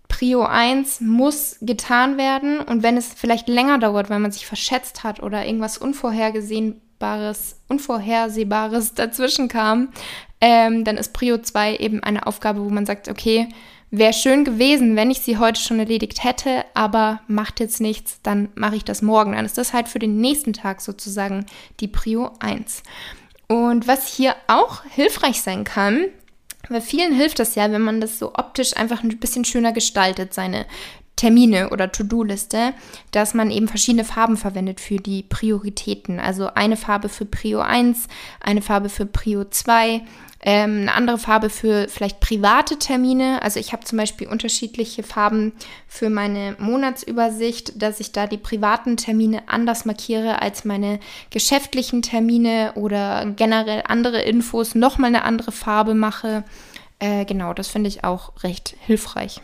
Prio 0.08 0.44
1 0.44 1.02
muss 1.02 1.58
getan 1.62 2.18
werden 2.18 2.60
und 2.60 2.84
wenn 2.84 2.98
es 2.98 3.14
vielleicht 3.14 3.48
länger 3.48 3.80
dauert, 3.80 4.10
weil 4.10 4.20
man 4.20 4.32
sich 4.32 4.46
verschätzt 4.46 5.04
hat 5.04 5.22
oder 5.24 5.46
irgendwas 5.46 5.78
Unvorhergesehenbares, 5.78 6.85
Unvorhersehbares 7.68 8.94
dazwischen 8.94 9.48
kam, 9.48 9.90
ähm, 10.42 10.84
dann 10.84 10.98
ist 10.98 11.14
Prio 11.14 11.38
2 11.38 11.78
eben 11.78 12.04
eine 12.04 12.28
Aufgabe, 12.28 12.64
wo 12.64 12.70
man 12.70 12.86
sagt, 12.86 13.10
okay, 13.10 13.48
wäre 13.92 14.14
schön 14.14 14.44
gewesen, 14.44 14.96
wenn 14.96 15.12
ich 15.12 15.22
sie 15.22 15.38
heute 15.38 15.62
schon 15.62 15.80
erledigt 15.80 16.24
hätte, 16.24 16.66
aber 16.74 17.22
macht 17.28 17.60
jetzt 17.60 17.82
nichts, 17.82 18.20
dann 18.24 18.50
mache 18.56 18.76
ich 18.76 18.84
das 18.84 19.02
morgen. 19.02 19.34
Dann 19.34 19.46
ist 19.46 19.58
das 19.58 19.74
halt 19.74 19.88
für 19.88 20.00
den 20.00 20.20
nächsten 20.20 20.54
Tag 20.54 20.82
sozusagen 20.82 21.46
die 21.80 21.88
Prio 21.88 22.32
1. 22.40 22.84
Und 23.48 23.88
was 23.88 24.08
hier 24.08 24.36
auch 24.48 24.84
hilfreich 24.84 25.42
sein 25.42 25.64
kann, 25.64 26.06
weil 26.70 26.82
vielen 26.82 27.14
hilft 27.14 27.40
das 27.40 27.56
ja, 27.56 27.72
wenn 27.72 27.84
man 27.84 28.02
das 28.02 28.18
so 28.18 28.34
optisch 28.34 28.76
einfach 28.76 29.04
ein 29.04 29.20
bisschen 29.20 29.46
schöner 29.46 29.72
gestaltet, 29.72 30.34
seine 30.34 30.66
Termine 31.16 31.70
oder 31.70 31.92
To-Do-Liste, 31.92 32.74
dass 33.12 33.34
man 33.34 33.52
eben 33.52 33.68
verschiedene 33.68 34.04
Farben 34.04 34.38
verwendet 34.38 34.80
für 34.80 34.98
die 34.98 35.24
Prioritäten. 35.24 36.20
Also 36.20 36.48
eine 36.54 36.78
Farbe 36.78 37.10
für 37.10 37.26
Prio 37.26 37.62
1, 37.62 38.08
eine 38.42 38.62
Farbe 38.62 38.90
für 38.90 39.06
Prio 39.06 39.46
2, 39.46 40.02
ähm, 40.48 40.82
eine 40.82 40.94
andere 40.94 41.18
Farbe 41.18 41.50
für 41.50 41.88
vielleicht 41.88 42.20
private 42.20 42.78
Termine. 42.78 43.42
Also 43.42 43.60
ich 43.60 43.74
habe 43.74 43.84
zum 43.86 43.98
Beispiel 43.98 44.28
unterschiedliche 44.28 45.04
Farben 45.04 45.54
für 45.88 46.10
meine 46.10 46.56
Monatsübersicht, 46.60 47.82
dass 47.82 48.00
ich 48.00 48.12
da 48.12 48.28
die 48.28 48.38
privaten 48.38 48.98
Termine 48.98 49.44
anders 49.48 49.86
markiere 49.86 50.42
als 50.42 50.66
meine 50.66 51.00
geschäftlichen 51.32 52.02
Termine 52.02 52.74
oder 52.76 53.26
generell 53.36 53.84
andere 53.88 54.22
Infos 54.22 54.76
nochmal 54.76 55.08
eine 55.08 55.24
andere 55.24 55.52
Farbe 55.52 55.96
mache. 55.96 56.44
Äh, 57.00 57.26
genau, 57.26 57.54
das 57.54 57.68
finde 57.68 57.88
ich 57.88 58.04
auch 58.04 58.32
recht 58.44 58.76
hilfreich. 58.86 59.42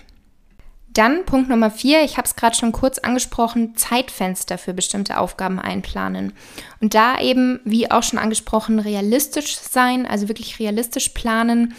Dann 0.93 1.25
Punkt 1.25 1.49
Nummer 1.49 1.71
vier, 1.71 2.03
ich 2.03 2.17
habe 2.17 2.27
es 2.27 2.35
gerade 2.35 2.55
schon 2.55 2.73
kurz 2.73 2.97
angesprochen, 2.97 3.75
Zeitfenster 3.75 4.57
für 4.57 4.73
bestimmte 4.73 5.17
Aufgaben 5.17 5.59
einplanen. 5.59 6.33
Und 6.81 6.93
da 6.93 7.19
eben, 7.19 7.61
wie 7.63 7.89
auch 7.89 8.03
schon 8.03 8.19
angesprochen, 8.19 8.79
realistisch 8.79 9.55
sein, 9.55 10.05
also 10.05 10.27
wirklich 10.27 10.59
realistisch 10.59 11.09
planen 11.09 11.75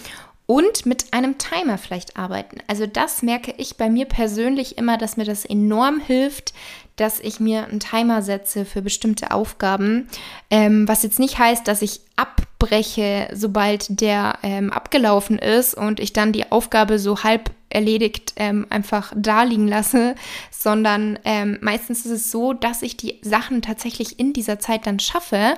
und 0.46 0.86
mit 0.86 1.12
einem 1.12 1.38
Timer 1.38 1.78
vielleicht 1.78 2.16
arbeiten. 2.16 2.58
Also 2.66 2.86
das 2.86 3.22
merke 3.22 3.54
ich 3.58 3.76
bei 3.76 3.88
mir 3.88 4.06
persönlich 4.06 4.78
immer, 4.78 4.98
dass 4.98 5.16
mir 5.16 5.24
das 5.24 5.44
enorm 5.44 6.00
hilft, 6.00 6.52
dass 6.96 7.20
ich 7.20 7.40
mir 7.40 7.66
einen 7.66 7.80
Timer 7.80 8.22
setze 8.22 8.64
für 8.64 8.82
bestimmte 8.82 9.30
Aufgaben, 9.30 10.08
ähm, 10.50 10.86
was 10.88 11.02
jetzt 11.02 11.18
nicht 11.18 11.38
heißt, 11.38 11.66
dass 11.66 11.80
ich 11.80 12.00
abbreche, 12.16 13.28
sobald 13.32 14.00
der 14.00 14.38
ähm, 14.42 14.72
abgelaufen 14.72 15.38
ist 15.38 15.74
und 15.74 16.00
ich 16.00 16.12
dann 16.12 16.32
die 16.32 16.50
Aufgabe 16.52 16.98
so 16.98 17.22
halb 17.22 17.50
erledigt 17.74 18.34
ähm, 18.36 18.66
einfach 18.70 19.12
da 19.16 19.42
liegen 19.42 19.68
lasse, 19.68 20.14
sondern 20.50 21.18
ähm, 21.24 21.58
meistens 21.60 22.06
ist 22.06 22.12
es 22.12 22.30
so, 22.30 22.52
dass 22.52 22.82
ich 22.82 22.96
die 22.96 23.18
Sachen 23.22 23.62
tatsächlich 23.62 24.18
in 24.18 24.32
dieser 24.32 24.58
Zeit 24.58 24.86
dann 24.86 24.98
schaffe, 24.98 25.54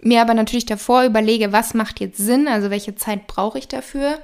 mir 0.00 0.20
aber 0.20 0.34
natürlich 0.34 0.66
davor 0.66 1.04
überlege, 1.04 1.52
was 1.52 1.74
macht 1.74 2.00
jetzt 2.00 2.18
Sinn, 2.18 2.46
also 2.46 2.70
welche 2.70 2.94
Zeit 2.94 3.26
brauche 3.26 3.58
ich 3.58 3.68
dafür 3.68 4.18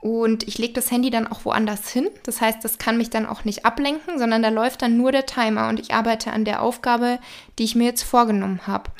und 0.00 0.46
ich 0.46 0.58
lege 0.58 0.74
das 0.74 0.90
Handy 0.90 1.10
dann 1.10 1.26
auch 1.26 1.44
woanders 1.44 1.90
hin. 1.90 2.08
Das 2.22 2.40
heißt, 2.40 2.64
das 2.64 2.78
kann 2.78 2.96
mich 2.96 3.10
dann 3.10 3.26
auch 3.26 3.44
nicht 3.44 3.64
ablenken, 3.64 4.18
sondern 4.18 4.42
da 4.42 4.50
läuft 4.50 4.82
dann 4.82 4.96
nur 4.96 5.10
der 5.10 5.26
Timer 5.26 5.68
und 5.68 5.80
ich 5.80 5.94
arbeite 5.94 6.32
an 6.32 6.44
der 6.44 6.62
Aufgabe, 6.62 7.18
die 7.58 7.64
ich 7.64 7.74
mir 7.74 7.84
jetzt 7.84 8.02
vorgenommen 8.02 8.60
habe. 8.66 8.90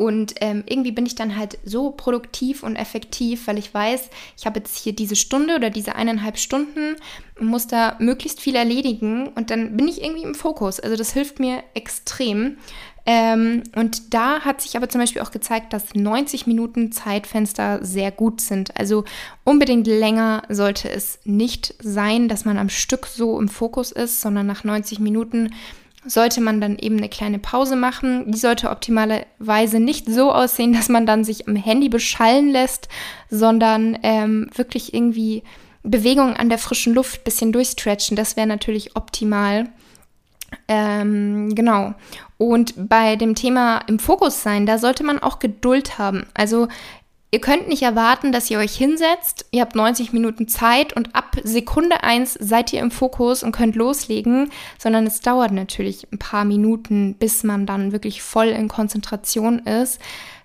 Und 0.00 0.36
ähm, 0.40 0.64
irgendwie 0.66 0.92
bin 0.92 1.04
ich 1.04 1.14
dann 1.14 1.36
halt 1.36 1.58
so 1.62 1.90
produktiv 1.90 2.62
und 2.62 2.74
effektiv, 2.76 3.46
weil 3.46 3.58
ich 3.58 3.74
weiß, 3.74 4.08
ich 4.34 4.46
habe 4.46 4.60
jetzt 4.60 4.78
hier 4.78 4.94
diese 4.94 5.14
Stunde 5.14 5.56
oder 5.56 5.68
diese 5.68 5.94
eineinhalb 5.94 6.38
Stunden 6.38 6.96
und 7.38 7.46
muss 7.46 7.66
da 7.66 7.96
möglichst 7.98 8.40
viel 8.40 8.56
erledigen 8.56 9.28
und 9.28 9.50
dann 9.50 9.76
bin 9.76 9.88
ich 9.88 10.02
irgendwie 10.02 10.22
im 10.22 10.34
Fokus. 10.34 10.80
Also 10.80 10.96
das 10.96 11.12
hilft 11.12 11.38
mir 11.38 11.62
extrem. 11.74 12.56
Ähm, 13.04 13.62
und 13.76 14.14
da 14.14 14.40
hat 14.40 14.62
sich 14.62 14.74
aber 14.74 14.88
zum 14.88 15.02
Beispiel 15.02 15.20
auch 15.20 15.32
gezeigt, 15.32 15.74
dass 15.74 15.94
90 15.94 16.46
Minuten 16.46 16.92
Zeitfenster 16.92 17.84
sehr 17.84 18.10
gut 18.10 18.40
sind. 18.40 18.78
Also 18.78 19.04
unbedingt 19.44 19.86
länger 19.86 20.44
sollte 20.48 20.88
es 20.88 21.18
nicht 21.24 21.74
sein, 21.82 22.28
dass 22.28 22.46
man 22.46 22.56
am 22.56 22.70
Stück 22.70 23.06
so 23.06 23.38
im 23.38 23.50
Fokus 23.50 23.92
ist, 23.92 24.22
sondern 24.22 24.46
nach 24.46 24.64
90 24.64 24.98
Minuten 24.98 25.50
sollte 26.04 26.40
man 26.40 26.60
dann 26.60 26.78
eben 26.78 26.96
eine 26.96 27.08
kleine 27.08 27.38
Pause 27.38 27.76
machen. 27.76 28.30
Die 28.30 28.38
sollte 28.38 28.70
optimalerweise 28.70 29.80
nicht 29.80 30.06
so 30.08 30.32
aussehen, 30.32 30.72
dass 30.72 30.88
man 30.88 31.06
dann 31.06 31.24
sich 31.24 31.46
am 31.46 31.56
Handy 31.56 31.88
beschallen 31.88 32.50
lässt, 32.50 32.88
sondern 33.28 33.98
ähm, 34.02 34.50
wirklich 34.54 34.94
irgendwie 34.94 35.42
Bewegung 35.82 36.36
an 36.36 36.48
der 36.48 36.58
frischen 36.58 36.94
Luft, 36.94 37.24
bisschen 37.24 37.52
durchstretchen. 37.52 38.16
Das 38.16 38.36
wäre 38.36 38.46
natürlich 38.46 38.96
optimal. 38.96 39.68
Ähm, 40.68 41.54
genau. 41.54 41.94
Und 42.38 42.88
bei 42.88 43.16
dem 43.16 43.34
Thema 43.34 43.78
im 43.86 43.98
Fokus 43.98 44.42
sein, 44.42 44.66
da 44.66 44.78
sollte 44.78 45.04
man 45.04 45.18
auch 45.18 45.38
Geduld 45.38 45.98
haben. 45.98 46.26
Also 46.34 46.68
ihr 47.30 47.40
könnt 47.40 47.68
nicht 47.68 47.82
erwarten, 47.82 48.32
dass 48.32 48.50
ihr 48.50 48.58
euch 48.58 48.74
hinsetzt, 48.74 49.46
ihr 49.50 49.60
habt 49.60 49.76
90 49.76 50.12
Minuten 50.12 50.48
Zeit 50.48 50.92
und 50.92 51.14
ab 51.14 51.36
Sekunde 51.42 52.02
1 52.02 52.34
seid 52.40 52.72
ihr 52.72 52.80
im 52.80 52.90
Fokus 52.90 53.42
und 53.42 53.52
könnt 53.52 53.76
loslegen, 53.76 54.50
sondern 54.78 55.06
es 55.06 55.20
dauert 55.20 55.52
natürlich 55.52 56.08
ein 56.12 56.18
paar 56.18 56.44
Minuten, 56.44 57.14
bis 57.14 57.44
man 57.44 57.66
dann 57.66 57.92
wirklich 57.92 58.22
voll 58.22 58.48
in 58.48 58.68
Konzentration 58.68 59.60
ist. 59.60 60.00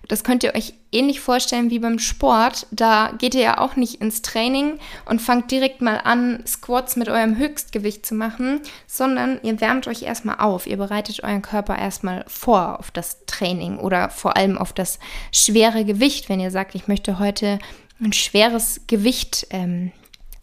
Das 0.08 0.22
könnt 0.22 0.44
ihr 0.44 0.54
euch 0.54 0.74
ähnlich 0.92 1.20
vorstellen 1.20 1.70
wie 1.70 1.80
beim 1.80 1.98
Sport. 1.98 2.66
Da 2.70 3.12
geht 3.18 3.34
ihr 3.34 3.42
ja 3.42 3.58
auch 3.58 3.76
nicht 3.76 4.00
ins 4.00 4.22
Training 4.22 4.78
und 5.04 5.20
fangt 5.20 5.50
direkt 5.50 5.80
mal 5.80 6.00
an, 6.04 6.44
Squats 6.46 6.96
mit 6.96 7.08
eurem 7.08 7.36
Höchstgewicht 7.36 8.06
zu 8.06 8.14
machen, 8.14 8.60
sondern 8.86 9.40
ihr 9.42 9.60
wärmt 9.60 9.88
euch 9.88 10.02
erstmal 10.02 10.38
auf. 10.38 10.66
Ihr 10.66 10.76
bereitet 10.76 11.24
euren 11.24 11.42
Körper 11.42 11.76
erstmal 11.76 12.24
vor 12.28 12.78
auf 12.78 12.90
das 12.90 13.24
Training 13.26 13.78
oder 13.78 14.10
vor 14.10 14.36
allem 14.36 14.58
auf 14.58 14.72
das 14.72 14.98
schwere 15.32 15.84
Gewicht, 15.84 16.28
wenn 16.28 16.40
ihr 16.40 16.50
sagt, 16.50 16.74
ich 16.74 16.86
möchte 16.86 17.18
heute 17.18 17.58
ein 18.00 18.12
schweres 18.12 18.82
Gewicht 18.86 19.48
ähm, 19.50 19.90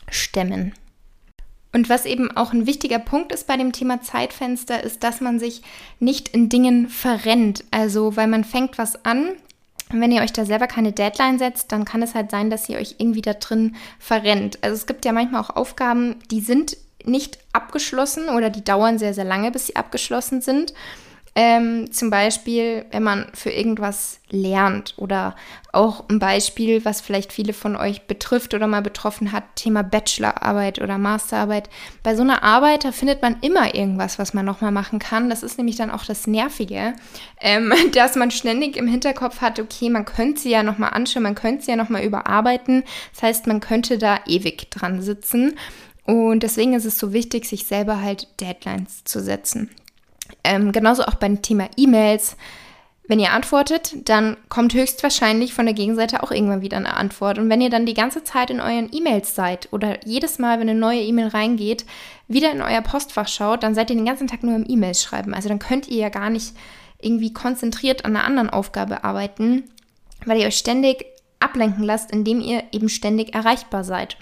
stemmen. 0.09 0.73
Und 1.71 1.89
was 1.89 2.05
eben 2.05 2.29
auch 2.37 2.53
ein 2.53 2.67
wichtiger 2.67 2.99
Punkt 2.99 3.31
ist 3.31 3.47
bei 3.47 3.57
dem 3.57 3.71
Thema 3.71 4.01
Zeitfenster, 4.01 4.83
ist, 4.83 5.03
dass 5.03 5.21
man 5.21 5.39
sich 5.39 5.63
nicht 5.99 6.27
in 6.27 6.47
Dingen 6.47 6.87
verrennt. 6.87 7.63
Also, 7.71 8.15
weil 8.15 8.27
man 8.27 8.43
fängt 8.43 8.77
was 8.77 9.03
an, 9.05 9.29
und 9.93 10.01
wenn 10.01 10.11
ihr 10.11 10.23
euch 10.23 10.33
da 10.33 10.43
selber 10.43 10.67
keine 10.67 10.91
Deadline 10.91 11.37
setzt, 11.37 11.71
dann 11.71 11.85
kann 11.85 12.01
es 12.01 12.15
halt 12.15 12.31
sein, 12.31 12.49
dass 12.49 12.67
ihr 12.67 12.79
euch 12.79 12.95
irgendwie 12.97 13.21
da 13.21 13.33
drin 13.33 13.75
verrennt. 13.99 14.57
Also 14.61 14.75
es 14.75 14.87
gibt 14.87 15.05
ja 15.05 15.13
manchmal 15.13 15.41
auch 15.41 15.51
Aufgaben, 15.51 16.15
die 16.31 16.41
sind 16.41 16.75
nicht 17.05 17.37
abgeschlossen 17.53 18.29
oder 18.29 18.49
die 18.49 18.63
dauern 18.63 18.97
sehr, 18.97 19.13
sehr 19.13 19.25
lange, 19.25 19.51
bis 19.51 19.67
sie 19.67 19.75
abgeschlossen 19.75 20.41
sind. 20.41 20.73
Ähm, 21.35 21.91
zum 21.91 22.11
Beispiel, 22.11 22.85
wenn 22.91 23.01
man 23.01 23.27
für 23.33 23.49
irgendwas 23.49 24.19
lernt 24.29 24.93
oder 24.97 25.35
auch 25.71 26.07
ein 26.07 26.19
Beispiel, 26.19 26.85
was 26.85 27.01
vielleicht 27.01 27.33
viele 27.33 27.53
von 27.53 27.75
euch 27.75 28.03
betrifft 28.03 28.53
oder 28.53 28.67
mal 28.67 28.83
betroffen 28.83 29.31
hat, 29.31 29.43
Thema 29.55 29.81
Bachelorarbeit 29.81 30.79
oder 30.79 30.99
Masterarbeit. 30.99 31.69
Bei 32.03 32.15
so 32.15 32.21
einer 32.21 32.43
Arbeit, 32.43 32.83
da 32.83 32.91
findet 32.91 33.23
man 33.23 33.37
immer 33.41 33.73
irgendwas, 33.73 34.19
was 34.19 34.35
man 34.35 34.45
nochmal 34.45 34.71
machen 34.71 34.99
kann. 34.99 35.29
Das 35.29 35.41
ist 35.41 35.57
nämlich 35.57 35.75
dann 35.75 35.89
auch 35.89 36.05
das 36.05 36.27
Nervige, 36.27 36.93
ähm, 37.41 37.73
dass 37.93 38.15
man 38.15 38.29
ständig 38.29 38.77
im 38.77 38.87
Hinterkopf 38.87 39.41
hat, 39.41 39.59
okay, 39.59 39.89
man 39.89 40.05
könnte 40.05 40.41
sie 40.41 40.51
ja 40.51 40.61
nochmal 40.61 40.91
anschauen, 40.91 41.23
man 41.23 41.35
könnte 41.35 41.65
sie 41.65 41.71
ja 41.71 41.77
nochmal 41.77 42.03
überarbeiten. 42.03 42.83
Das 43.13 43.23
heißt, 43.23 43.47
man 43.47 43.59
könnte 43.59 43.97
da 43.97 44.19
ewig 44.27 44.69
dran 44.69 45.01
sitzen. 45.01 45.55
Und 46.05 46.43
deswegen 46.43 46.73
ist 46.73 46.85
es 46.85 46.99
so 46.99 47.11
wichtig, 47.11 47.45
sich 47.45 47.65
selber 47.65 48.01
halt 48.01 48.27
Deadlines 48.39 49.03
zu 49.05 49.19
setzen. 49.19 49.71
Ähm, 50.43 50.71
genauso 50.71 51.03
auch 51.03 51.15
beim 51.15 51.41
Thema 51.41 51.69
E-Mails. 51.77 52.35
Wenn 53.05 53.19
ihr 53.19 53.33
antwortet, 53.33 53.95
dann 54.07 54.37
kommt 54.47 54.73
höchstwahrscheinlich 54.73 55.53
von 55.53 55.65
der 55.65 55.75
Gegenseite 55.75 56.23
auch 56.23 56.31
irgendwann 56.31 56.61
wieder 56.61 56.77
eine 56.77 56.95
Antwort. 56.95 57.37
Und 57.37 57.49
wenn 57.49 57.59
ihr 57.59 57.69
dann 57.69 57.85
die 57.85 57.93
ganze 57.93 58.23
Zeit 58.23 58.49
in 58.49 58.61
euren 58.61 58.89
E-Mails 58.93 59.35
seid 59.35 59.67
oder 59.73 60.05
jedes 60.05 60.39
Mal, 60.39 60.59
wenn 60.59 60.69
eine 60.69 60.79
neue 60.79 61.01
E-Mail 61.01 61.27
reingeht, 61.27 61.85
wieder 62.29 62.51
in 62.51 62.61
euer 62.61 62.81
Postfach 62.81 63.27
schaut, 63.27 63.63
dann 63.63 63.75
seid 63.75 63.89
ihr 63.89 63.97
den 63.97 64.05
ganzen 64.05 64.27
Tag 64.27 64.43
nur 64.43 64.55
im 64.55 64.65
E-Mails 64.65 65.03
schreiben. 65.03 65.33
Also 65.33 65.49
dann 65.49 65.59
könnt 65.59 65.89
ihr 65.89 65.97
ja 65.97 66.09
gar 66.09 66.29
nicht 66.29 66.53
irgendwie 67.01 67.33
konzentriert 67.33 68.05
an 68.05 68.15
einer 68.15 68.25
anderen 68.25 68.49
Aufgabe 68.49 69.03
arbeiten, 69.03 69.63
weil 70.25 70.39
ihr 70.39 70.47
euch 70.47 70.57
ständig 70.57 71.05
ablenken 71.41 71.83
lasst, 71.83 72.09
indem 72.09 72.39
ihr 72.39 72.63
eben 72.71 72.87
ständig 72.87 73.35
erreichbar 73.35 73.83
seid. 73.83 74.17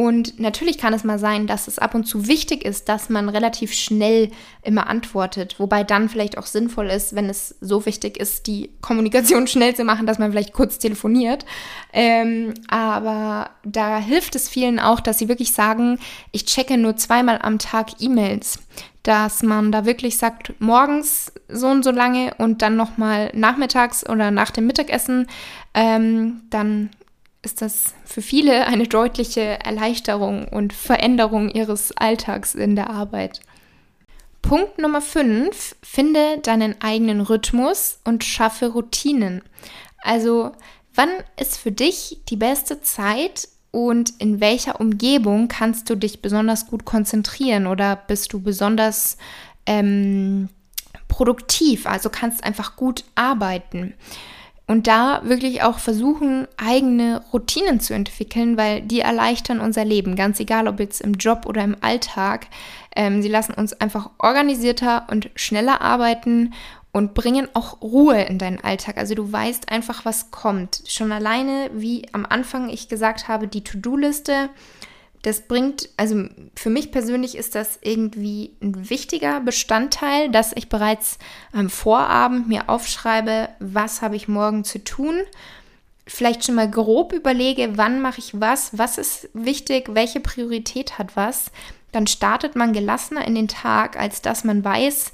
Und 0.00 0.40
natürlich 0.40 0.78
kann 0.78 0.94
es 0.94 1.04
mal 1.04 1.18
sein, 1.18 1.46
dass 1.46 1.68
es 1.68 1.78
ab 1.78 1.94
und 1.94 2.04
zu 2.04 2.26
wichtig 2.26 2.64
ist, 2.64 2.88
dass 2.88 3.10
man 3.10 3.28
relativ 3.28 3.74
schnell 3.74 4.30
immer 4.62 4.86
antwortet, 4.86 5.56
wobei 5.58 5.84
dann 5.84 6.08
vielleicht 6.08 6.38
auch 6.38 6.46
sinnvoll 6.46 6.86
ist, 6.86 7.14
wenn 7.14 7.28
es 7.28 7.56
so 7.60 7.84
wichtig 7.84 8.16
ist, 8.16 8.46
die 8.46 8.70
Kommunikation 8.80 9.46
schnell 9.46 9.76
zu 9.76 9.84
machen, 9.84 10.06
dass 10.06 10.18
man 10.18 10.30
vielleicht 10.30 10.54
kurz 10.54 10.78
telefoniert. 10.78 11.44
Ähm, 11.92 12.54
aber 12.68 13.50
da 13.62 13.98
hilft 13.98 14.36
es 14.36 14.48
vielen 14.48 14.80
auch, 14.80 15.00
dass 15.00 15.18
sie 15.18 15.28
wirklich 15.28 15.52
sagen, 15.52 15.98
ich 16.32 16.46
checke 16.46 16.78
nur 16.78 16.96
zweimal 16.96 17.38
am 17.42 17.58
Tag 17.58 18.00
E-Mails. 18.00 18.58
Dass 19.02 19.42
man 19.42 19.70
da 19.70 19.84
wirklich 19.84 20.16
sagt, 20.16 20.54
morgens 20.60 21.32
so 21.48 21.66
und 21.66 21.84
so 21.84 21.90
lange 21.90 22.34
und 22.38 22.62
dann 22.62 22.76
nochmal 22.76 23.30
nachmittags 23.34 24.08
oder 24.08 24.30
nach 24.30 24.50
dem 24.50 24.66
Mittagessen, 24.66 25.26
ähm, 25.74 26.42
dann 26.48 26.90
ist 27.42 27.62
das 27.62 27.94
für 28.04 28.22
viele 28.22 28.66
eine 28.66 28.86
deutliche 28.86 29.40
Erleichterung 29.40 30.48
und 30.48 30.72
Veränderung 30.72 31.48
ihres 31.50 31.96
Alltags 31.96 32.54
in 32.54 32.76
der 32.76 32.90
Arbeit. 32.90 33.40
Punkt 34.42 34.78
Nummer 34.78 35.00
5, 35.00 35.76
finde 35.82 36.38
deinen 36.38 36.80
eigenen 36.80 37.20
Rhythmus 37.20 38.00
und 38.04 38.24
schaffe 38.24 38.68
Routinen. 38.68 39.42
Also, 39.98 40.52
wann 40.94 41.10
ist 41.38 41.58
für 41.58 41.72
dich 41.72 42.20
die 42.28 42.36
beste 42.36 42.80
Zeit 42.80 43.48
und 43.70 44.14
in 44.18 44.40
welcher 44.40 44.80
Umgebung 44.80 45.48
kannst 45.48 45.88
du 45.90 45.94
dich 45.94 46.22
besonders 46.22 46.66
gut 46.66 46.84
konzentrieren 46.84 47.66
oder 47.66 47.96
bist 47.96 48.32
du 48.32 48.40
besonders 48.40 49.16
ähm, 49.66 50.48
produktiv, 51.06 51.86
also 51.86 52.10
kannst 52.10 52.42
einfach 52.42 52.76
gut 52.76 53.04
arbeiten. 53.14 53.94
Und 54.70 54.86
da 54.86 55.22
wirklich 55.24 55.64
auch 55.64 55.80
versuchen, 55.80 56.46
eigene 56.56 57.22
Routinen 57.32 57.80
zu 57.80 57.92
entwickeln, 57.92 58.56
weil 58.56 58.82
die 58.82 59.00
erleichtern 59.00 59.58
unser 59.58 59.84
Leben, 59.84 60.14
ganz 60.14 60.38
egal 60.38 60.68
ob 60.68 60.78
jetzt 60.78 61.00
im 61.00 61.14
Job 61.14 61.44
oder 61.46 61.64
im 61.64 61.74
Alltag. 61.80 62.46
Ähm, 62.94 63.20
sie 63.20 63.28
lassen 63.28 63.52
uns 63.54 63.72
einfach 63.72 64.10
organisierter 64.18 65.08
und 65.10 65.28
schneller 65.34 65.80
arbeiten 65.80 66.54
und 66.92 67.14
bringen 67.14 67.48
auch 67.52 67.82
Ruhe 67.82 68.22
in 68.22 68.38
deinen 68.38 68.62
Alltag. 68.62 68.96
Also 68.96 69.16
du 69.16 69.32
weißt 69.32 69.72
einfach, 69.72 70.04
was 70.04 70.30
kommt. 70.30 70.82
Schon 70.86 71.10
alleine, 71.10 71.70
wie 71.74 72.06
am 72.12 72.24
Anfang 72.24 72.68
ich 72.68 72.88
gesagt 72.88 73.26
habe, 73.26 73.48
die 73.48 73.64
To-Do-Liste 73.64 74.50
das 75.22 75.42
bringt, 75.42 75.88
also 75.96 76.24
für 76.54 76.70
mich 76.70 76.92
persönlich 76.92 77.36
ist 77.36 77.54
das 77.54 77.78
irgendwie 77.82 78.56
ein 78.62 78.88
wichtiger 78.88 79.40
Bestandteil, 79.40 80.30
dass 80.30 80.52
ich 80.54 80.68
bereits 80.68 81.18
am 81.52 81.68
Vorabend 81.68 82.48
mir 82.48 82.70
aufschreibe, 82.70 83.50
was 83.58 84.00
habe 84.00 84.16
ich 84.16 84.28
morgen 84.28 84.64
zu 84.64 84.82
tun. 84.82 85.20
Vielleicht 86.06 86.44
schon 86.44 86.54
mal 86.54 86.70
grob 86.70 87.12
überlege, 87.12 87.76
wann 87.76 88.00
mache 88.00 88.18
ich 88.18 88.40
was, 88.40 88.76
was 88.78 88.96
ist 88.96 89.28
wichtig, 89.34 89.90
welche 89.92 90.20
Priorität 90.20 90.98
hat 90.98 91.16
was. 91.16 91.52
Dann 91.92 92.06
startet 92.06 92.56
man 92.56 92.72
gelassener 92.72 93.26
in 93.26 93.34
den 93.34 93.48
Tag, 93.48 93.98
als 93.98 94.22
dass 94.22 94.44
man 94.44 94.64
weiß, 94.64 95.12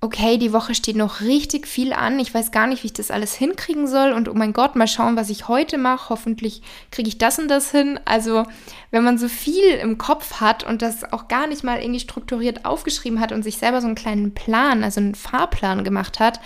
okay, 0.00 0.38
die 0.38 0.52
Woche 0.52 0.76
steht 0.76 0.94
noch 0.94 1.22
richtig 1.22 1.66
viel 1.66 1.92
an, 1.92 2.20
ich 2.20 2.32
weiß 2.32 2.52
gar 2.52 2.68
nicht, 2.68 2.84
wie 2.84 2.88
ich 2.88 2.92
das 2.92 3.10
alles 3.10 3.34
hinkriegen 3.34 3.88
soll 3.88 4.12
und 4.12 4.28
oh 4.28 4.34
mein 4.34 4.52
Gott, 4.52 4.76
mal 4.76 4.86
schauen, 4.86 5.16
was 5.16 5.28
ich 5.28 5.48
heute 5.48 5.76
mache, 5.76 6.10
hoffentlich 6.10 6.62
kriege 6.92 7.08
ich 7.08 7.18
das 7.18 7.40
und 7.40 7.48
das 7.48 7.72
hin. 7.72 7.98
Also 8.04 8.44
wenn 8.92 9.02
man 9.02 9.18
so 9.18 9.28
viel 9.28 9.64
im 9.64 9.98
Kopf 9.98 10.40
hat 10.40 10.62
und 10.62 10.82
das 10.82 11.12
auch 11.12 11.26
gar 11.26 11.48
nicht 11.48 11.64
mal 11.64 11.80
irgendwie 11.80 12.00
strukturiert 12.00 12.64
aufgeschrieben 12.64 13.18
hat 13.18 13.32
und 13.32 13.42
sich 13.42 13.58
selber 13.58 13.80
so 13.80 13.88
einen 13.88 13.96
kleinen 13.96 14.34
Plan, 14.34 14.84
also 14.84 15.00
einen 15.00 15.16
Fahrplan 15.16 15.82
gemacht 15.82 16.20
hat, 16.20 16.38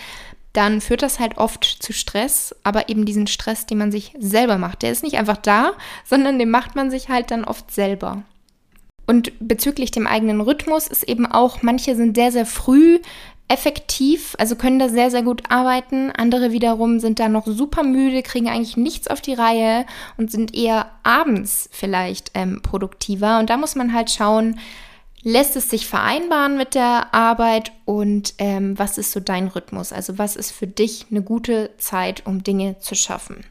dann 0.54 0.80
führt 0.80 1.02
das 1.02 1.18
halt 1.18 1.36
oft 1.38 1.64
zu 1.64 1.92
Stress, 1.92 2.54
aber 2.62 2.88
eben 2.88 3.04
diesen 3.04 3.26
Stress, 3.26 3.66
den 3.66 3.78
man 3.78 3.92
sich 3.92 4.14
selber 4.18 4.56
macht. 4.58 4.82
Der 4.82 4.92
ist 4.92 5.02
nicht 5.02 5.18
einfach 5.18 5.38
da, 5.38 5.72
sondern 6.04 6.38
den 6.38 6.50
macht 6.50 6.74
man 6.74 6.90
sich 6.90 7.08
halt 7.08 7.30
dann 7.30 7.44
oft 7.44 7.70
selber. 7.70 8.22
Und 9.06 9.32
bezüglich 9.40 9.90
dem 9.90 10.06
eigenen 10.06 10.40
Rhythmus 10.40 10.86
ist 10.86 11.02
eben 11.04 11.26
auch, 11.26 11.62
manche 11.62 11.96
sind 11.96 12.16
sehr, 12.16 12.32
sehr 12.32 12.46
früh 12.46 13.00
effektiv, 13.48 14.34
also 14.38 14.56
können 14.56 14.78
da 14.78 14.88
sehr, 14.88 15.10
sehr 15.10 15.22
gut 15.22 15.42
arbeiten. 15.50 16.10
Andere 16.10 16.52
wiederum 16.52 17.00
sind 17.00 17.18
da 17.18 17.28
noch 17.28 17.46
super 17.46 17.82
müde, 17.82 18.22
kriegen 18.22 18.48
eigentlich 18.48 18.76
nichts 18.76 19.08
auf 19.08 19.20
die 19.20 19.34
Reihe 19.34 19.84
und 20.16 20.30
sind 20.30 20.54
eher 20.54 20.90
abends 21.02 21.68
vielleicht 21.72 22.30
ähm, 22.34 22.62
produktiver. 22.62 23.38
Und 23.38 23.50
da 23.50 23.56
muss 23.56 23.74
man 23.74 23.92
halt 23.92 24.10
schauen, 24.10 24.58
lässt 25.22 25.54
es 25.56 25.70
sich 25.70 25.86
vereinbaren 25.86 26.56
mit 26.56 26.74
der 26.74 27.14
Arbeit 27.14 27.72
und 27.84 28.34
ähm, 28.38 28.78
was 28.78 28.98
ist 28.98 29.12
so 29.12 29.20
dein 29.20 29.48
Rhythmus? 29.48 29.92
Also 29.92 30.18
was 30.18 30.36
ist 30.36 30.50
für 30.50 30.66
dich 30.66 31.06
eine 31.10 31.22
gute 31.22 31.70
Zeit, 31.78 32.26
um 32.26 32.42
Dinge 32.42 32.78
zu 32.80 32.94
schaffen? 32.94 33.44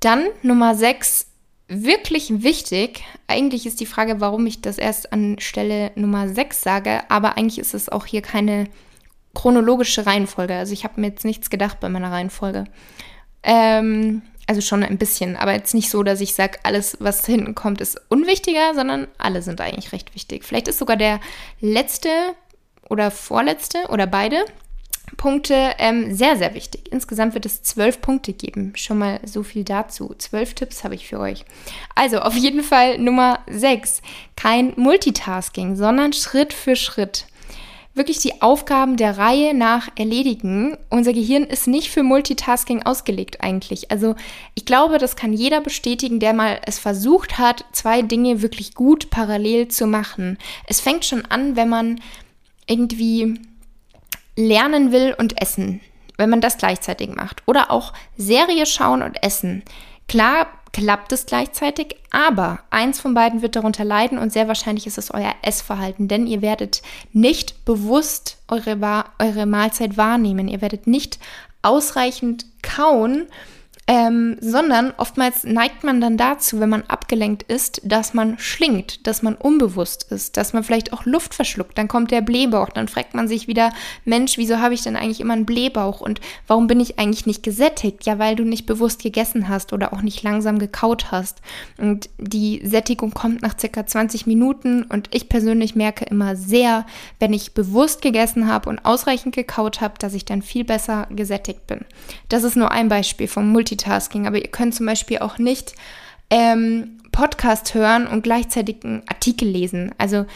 Dann 0.00 0.26
Nummer 0.42 0.74
6, 0.74 1.26
wirklich 1.72 2.42
wichtig. 2.42 3.04
Eigentlich 3.26 3.66
ist 3.66 3.80
die 3.80 3.86
Frage, 3.86 4.20
warum 4.20 4.46
ich 4.46 4.60
das 4.60 4.78
erst 4.78 5.12
an 5.12 5.38
Stelle 5.38 5.92
Nummer 5.94 6.28
6 6.28 6.60
sage, 6.60 7.00
aber 7.08 7.36
eigentlich 7.36 7.58
ist 7.58 7.74
es 7.74 7.88
auch 7.88 8.06
hier 8.06 8.22
keine 8.22 8.68
chronologische 9.34 10.06
Reihenfolge. 10.06 10.54
Also 10.54 10.72
ich 10.72 10.84
habe 10.84 11.00
mir 11.00 11.08
jetzt 11.08 11.24
nichts 11.24 11.50
gedacht 11.50 11.80
bei 11.80 11.88
meiner 11.88 12.12
Reihenfolge. 12.12 12.64
Ähm, 13.42 14.22
also 14.46 14.60
schon 14.60 14.82
ein 14.82 14.98
bisschen, 14.98 15.36
aber 15.36 15.52
jetzt 15.52 15.74
nicht 15.74 15.90
so, 15.90 16.02
dass 16.02 16.20
ich 16.20 16.34
sage, 16.34 16.58
alles, 16.64 16.96
was 17.00 17.24
hinten 17.24 17.54
kommt, 17.54 17.80
ist 17.80 18.00
unwichtiger, 18.08 18.74
sondern 18.74 19.08
alle 19.18 19.42
sind 19.42 19.60
eigentlich 19.60 19.92
recht 19.92 20.14
wichtig. 20.14 20.44
Vielleicht 20.44 20.68
ist 20.68 20.78
sogar 20.78 20.96
der 20.96 21.20
letzte 21.60 22.08
oder 22.88 23.10
vorletzte 23.10 23.78
oder 23.88 24.06
beide 24.06 24.44
Punkte 25.16 25.74
ähm, 25.78 26.14
sehr, 26.14 26.36
sehr 26.36 26.54
wichtig. 26.54 26.92
Insgesamt 26.92 27.34
wird 27.34 27.46
es 27.46 27.62
zwölf 27.62 28.00
Punkte 28.00 28.32
geben. 28.32 28.72
Schon 28.76 28.98
mal 28.98 29.20
so 29.24 29.42
viel 29.42 29.64
dazu. 29.64 30.14
Zwölf 30.18 30.54
Tipps 30.54 30.84
habe 30.84 30.94
ich 30.94 31.08
für 31.08 31.20
euch. 31.20 31.44
Also 31.94 32.20
auf 32.20 32.34
jeden 32.34 32.62
Fall 32.62 32.98
Nummer 32.98 33.40
sechs. 33.48 34.02
Kein 34.36 34.72
Multitasking, 34.76 35.76
sondern 35.76 36.12
Schritt 36.12 36.52
für 36.52 36.76
Schritt 36.76 37.26
wirklich 37.94 38.18
die 38.18 38.40
Aufgaben 38.40 38.96
der 38.96 39.18
Reihe 39.18 39.54
nach 39.54 39.88
erledigen. 39.96 40.76
Unser 40.88 41.12
Gehirn 41.12 41.44
ist 41.44 41.66
nicht 41.66 41.90
für 41.90 42.02
Multitasking 42.02 42.82
ausgelegt 42.82 43.42
eigentlich. 43.42 43.90
Also 43.90 44.14
ich 44.54 44.64
glaube, 44.64 44.98
das 44.98 45.16
kann 45.16 45.32
jeder 45.32 45.60
bestätigen, 45.60 46.18
der 46.18 46.32
mal 46.32 46.60
es 46.64 46.78
versucht 46.78 47.38
hat, 47.38 47.64
zwei 47.72 48.02
Dinge 48.02 48.40
wirklich 48.40 48.74
gut 48.74 49.10
parallel 49.10 49.68
zu 49.68 49.86
machen. 49.86 50.38
Es 50.66 50.80
fängt 50.80 51.04
schon 51.04 51.24
an, 51.26 51.56
wenn 51.56 51.68
man 51.68 52.00
irgendwie 52.66 53.38
lernen 54.36 54.92
will 54.92 55.14
und 55.18 55.40
essen, 55.40 55.80
wenn 56.16 56.30
man 56.30 56.40
das 56.40 56.58
gleichzeitig 56.58 57.14
macht. 57.14 57.42
Oder 57.46 57.70
auch 57.70 57.92
Serie 58.16 58.66
schauen 58.66 59.02
und 59.02 59.22
essen. 59.22 59.62
Klar 60.08 60.46
klappt 60.72 61.12
es 61.12 61.26
gleichzeitig, 61.26 61.96
aber 62.10 62.60
eins 62.70 62.98
von 62.98 63.14
beiden 63.14 63.42
wird 63.42 63.56
darunter 63.56 63.84
leiden 63.84 64.18
und 64.18 64.32
sehr 64.32 64.48
wahrscheinlich 64.48 64.86
ist 64.86 64.98
es 64.98 65.10
euer 65.10 65.34
Essverhalten, 65.42 66.08
denn 66.08 66.26
ihr 66.26 66.40
werdet 66.40 66.82
nicht 67.12 67.64
bewusst 67.64 68.38
eure, 68.48 69.04
eure 69.18 69.46
Mahlzeit 69.46 69.96
wahrnehmen. 69.96 70.48
Ihr 70.48 70.62
werdet 70.62 70.86
nicht 70.86 71.18
ausreichend 71.62 72.46
kauen 72.62 73.26
ähm, 73.88 74.36
sondern 74.40 74.92
oftmals 74.96 75.42
neigt 75.42 75.82
man 75.82 76.00
dann 76.00 76.16
dazu, 76.16 76.60
wenn 76.60 76.68
man 76.68 76.84
abgelenkt 76.86 77.42
ist, 77.42 77.80
dass 77.84 78.14
man 78.14 78.38
schlingt, 78.38 79.08
dass 79.08 79.22
man 79.22 79.34
unbewusst 79.34 80.06
ist, 80.12 80.36
dass 80.36 80.52
man 80.52 80.62
vielleicht 80.62 80.92
auch 80.92 81.04
Luft 81.04 81.34
verschluckt. 81.34 81.76
Dann 81.76 81.88
kommt 81.88 82.12
der 82.12 82.20
Blähbauch, 82.20 82.68
dann 82.68 82.86
fragt 82.86 83.14
man 83.14 83.26
sich 83.26 83.48
wieder, 83.48 83.72
Mensch, 84.04 84.38
wieso 84.38 84.60
habe 84.60 84.74
ich 84.74 84.82
denn 84.82 84.94
eigentlich 84.94 85.20
immer 85.20 85.32
einen 85.32 85.46
Blähbauch 85.46 86.00
und 86.00 86.20
warum 86.46 86.68
bin 86.68 86.78
ich 86.78 87.00
eigentlich 87.00 87.26
nicht 87.26 87.42
gesättigt? 87.42 88.06
Ja, 88.06 88.20
weil 88.20 88.36
du 88.36 88.44
nicht 88.44 88.66
bewusst 88.66 89.02
gegessen 89.02 89.48
hast 89.48 89.72
oder 89.72 89.92
auch 89.92 90.02
nicht 90.02 90.22
langsam 90.22 90.60
gekaut 90.60 91.10
hast. 91.10 91.42
Und 91.76 92.08
die 92.18 92.62
Sättigung 92.64 93.12
kommt 93.12 93.42
nach 93.42 93.58
circa 93.58 93.84
20 93.84 94.28
Minuten 94.28 94.84
und 94.84 95.08
ich 95.12 95.28
persönlich 95.28 95.74
merke 95.74 96.04
immer 96.04 96.36
sehr, 96.36 96.86
wenn 97.18 97.32
ich 97.32 97.52
bewusst 97.52 98.00
gegessen 98.00 98.46
habe 98.46 98.70
und 98.70 98.84
ausreichend 98.84 99.34
gekaut 99.34 99.80
habe, 99.80 99.94
dass 99.98 100.14
ich 100.14 100.24
dann 100.24 100.40
viel 100.40 100.62
besser 100.62 101.08
gesättigt 101.10 101.66
bin. 101.66 101.80
Das 102.28 102.44
ist 102.44 102.56
nur 102.56 102.70
ein 102.70 102.88
Beispiel 102.88 103.26
vom 103.26 103.48
Multi 103.48 103.71
Multitasking, 103.72 104.26
aber 104.26 104.36
ihr 104.36 104.48
könnt 104.48 104.74
zum 104.74 104.86
Beispiel 104.86 105.18
auch 105.18 105.38
nicht 105.38 105.74
ähm, 106.30 106.98
Podcast 107.10 107.74
hören 107.74 108.06
und 108.06 108.22
gleichzeitig 108.22 108.84
einen 108.84 109.02
Artikel 109.08 109.48
lesen. 109.48 109.94
Also 109.98 110.26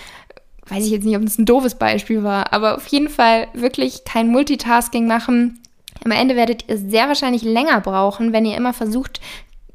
weiß 0.68 0.84
ich 0.84 0.90
jetzt 0.90 1.04
nicht, 1.04 1.16
ob 1.16 1.22
das 1.22 1.38
ein 1.38 1.46
doofes 1.46 1.76
Beispiel 1.76 2.22
war, 2.22 2.52
aber 2.52 2.76
auf 2.76 2.86
jeden 2.88 3.08
Fall 3.08 3.48
wirklich 3.54 4.04
kein 4.04 4.28
Multitasking 4.28 5.06
machen. 5.06 5.60
Am 6.04 6.10
Ende 6.10 6.36
werdet 6.36 6.68
ihr 6.68 6.78
sehr 6.78 7.08
wahrscheinlich 7.08 7.42
länger 7.42 7.80
brauchen, 7.80 8.32
wenn 8.32 8.46
ihr 8.46 8.56
immer 8.56 8.72
versucht, 8.72 9.20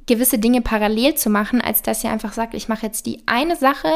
gewisse 0.08 0.40
Dinge 0.40 0.62
parallel 0.62 1.16
zu 1.16 1.30
machen, 1.30 1.62
als 1.62 1.84
dass 1.84 2.04
ihr 2.04 2.12
einfach 2.12 2.34
sagt, 2.34 2.54
ich 2.54 2.68
mache 2.68 2.86
jetzt 2.86 3.06
die 3.06 3.22
eine 3.28 3.56
Sache, 3.56 3.92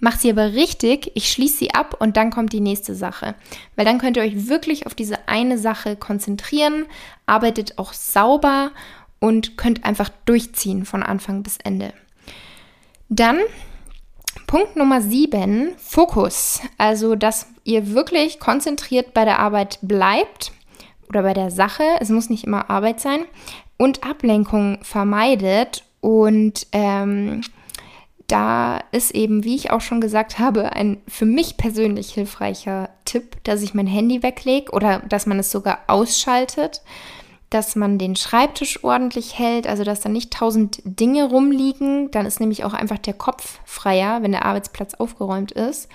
mache 0.00 0.18
sie 0.18 0.30
aber 0.30 0.54
richtig, 0.54 1.12
ich 1.14 1.30
schließe 1.30 1.58
sie 1.58 1.74
ab 1.74 1.96
und 2.00 2.16
dann 2.16 2.30
kommt 2.30 2.52
die 2.52 2.60
nächste 2.60 2.94
Sache. 2.94 3.34
Weil 3.76 3.84
dann 3.84 3.98
könnt 3.98 4.16
ihr 4.16 4.22
euch 4.22 4.48
wirklich 4.48 4.86
auf 4.86 4.94
diese 4.94 5.28
eine 5.28 5.58
Sache 5.58 5.94
konzentrieren, 5.96 6.86
arbeitet 7.26 7.78
auch 7.78 7.92
sauber 7.92 8.72
und 9.20 9.56
könnt 9.56 9.84
einfach 9.84 10.10
durchziehen 10.24 10.84
von 10.84 11.02
Anfang 11.02 11.42
bis 11.42 11.58
Ende. 11.62 11.92
Dann 13.08 13.38
Punkt 14.46 14.76
Nummer 14.76 15.00
7, 15.00 15.72
Fokus. 15.76 16.60
Also, 16.76 17.14
dass 17.14 17.46
ihr 17.64 17.94
wirklich 17.94 18.40
konzentriert 18.40 19.14
bei 19.14 19.24
der 19.24 19.38
Arbeit 19.38 19.78
bleibt 19.82 20.52
oder 21.08 21.22
bei 21.22 21.34
der 21.34 21.50
Sache. 21.50 21.84
Es 22.00 22.08
muss 22.08 22.30
nicht 22.30 22.44
immer 22.44 22.70
Arbeit 22.70 23.00
sein. 23.00 23.24
Und 23.76 24.04
Ablenkung 24.04 24.78
vermeidet. 24.82 25.84
Und 26.00 26.66
ähm, 26.72 27.42
da 28.26 28.80
ist 28.92 29.12
eben, 29.12 29.44
wie 29.44 29.56
ich 29.56 29.70
auch 29.70 29.80
schon 29.80 30.00
gesagt 30.00 30.38
habe, 30.38 30.72
ein 30.72 30.98
für 31.08 31.26
mich 31.26 31.56
persönlich 31.56 32.12
hilfreicher 32.14 32.88
Tipp, 33.04 33.36
dass 33.44 33.62
ich 33.62 33.74
mein 33.74 33.86
Handy 33.86 34.22
weglege 34.22 34.72
oder 34.72 35.00
dass 35.00 35.26
man 35.26 35.38
es 35.38 35.50
sogar 35.50 35.80
ausschaltet 35.88 36.82
dass 37.50 37.74
man 37.74 37.98
den 37.98 38.16
Schreibtisch 38.16 38.82
ordentlich 38.84 39.38
hält, 39.38 39.66
also 39.66 39.82
dass 39.84 40.00
da 40.00 40.08
nicht 40.08 40.32
tausend 40.32 40.80
Dinge 40.84 41.24
rumliegen. 41.24 42.10
Dann 42.12 42.24
ist 42.24 42.40
nämlich 42.40 42.64
auch 42.64 42.72
einfach 42.72 42.98
der 42.98 43.14
Kopf 43.14 43.58
freier, 43.64 44.22
wenn 44.22 44.32
der 44.32 44.44
Arbeitsplatz 44.44 44.94
aufgeräumt 44.94 45.52
ist. 45.52 45.88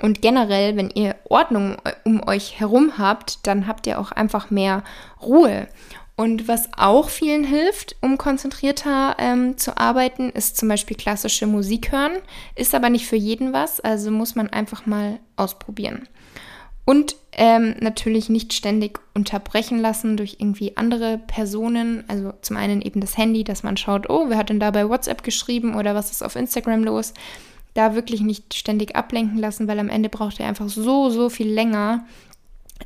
Und 0.00 0.22
generell, 0.22 0.76
wenn 0.76 0.90
ihr 0.90 1.16
Ordnung 1.28 1.76
um 2.04 2.26
euch 2.26 2.60
herum 2.60 2.98
habt, 2.98 3.46
dann 3.46 3.66
habt 3.66 3.86
ihr 3.86 3.98
auch 3.98 4.12
einfach 4.12 4.50
mehr 4.50 4.82
Ruhe. 5.22 5.68
Und 6.16 6.48
was 6.48 6.68
auch 6.76 7.10
vielen 7.10 7.44
hilft, 7.44 7.94
um 8.00 8.18
konzentrierter 8.18 9.14
ähm, 9.18 9.56
zu 9.56 9.76
arbeiten, 9.76 10.30
ist 10.30 10.56
zum 10.56 10.68
Beispiel 10.68 10.96
klassische 10.96 11.46
Musik 11.46 11.92
hören. 11.92 12.16
Ist 12.56 12.74
aber 12.74 12.90
nicht 12.90 13.06
für 13.06 13.16
jeden 13.16 13.52
was, 13.52 13.78
also 13.78 14.10
muss 14.10 14.34
man 14.34 14.48
einfach 14.48 14.84
mal 14.84 15.20
ausprobieren. 15.36 16.08
Und 16.88 17.16
ähm, 17.32 17.74
natürlich 17.80 18.30
nicht 18.30 18.54
ständig 18.54 18.98
unterbrechen 19.12 19.78
lassen 19.78 20.16
durch 20.16 20.36
irgendwie 20.38 20.78
andere 20.78 21.18
Personen. 21.18 22.02
Also 22.08 22.32
zum 22.40 22.56
einen 22.56 22.80
eben 22.80 23.02
das 23.02 23.18
Handy, 23.18 23.44
dass 23.44 23.62
man 23.62 23.76
schaut, 23.76 24.08
oh, 24.08 24.30
wer 24.30 24.38
hat 24.38 24.48
denn 24.48 24.58
da 24.58 24.70
bei 24.70 24.88
WhatsApp 24.88 25.22
geschrieben 25.22 25.74
oder 25.74 25.94
was 25.94 26.10
ist 26.10 26.22
auf 26.22 26.34
Instagram 26.34 26.84
los? 26.84 27.12
Da 27.74 27.94
wirklich 27.94 28.22
nicht 28.22 28.54
ständig 28.54 28.96
ablenken 28.96 29.36
lassen, 29.36 29.68
weil 29.68 29.78
am 29.80 29.90
Ende 29.90 30.08
braucht 30.08 30.40
ihr 30.40 30.46
einfach 30.46 30.70
so, 30.70 31.10
so 31.10 31.28
viel 31.28 31.52
länger. 31.52 32.06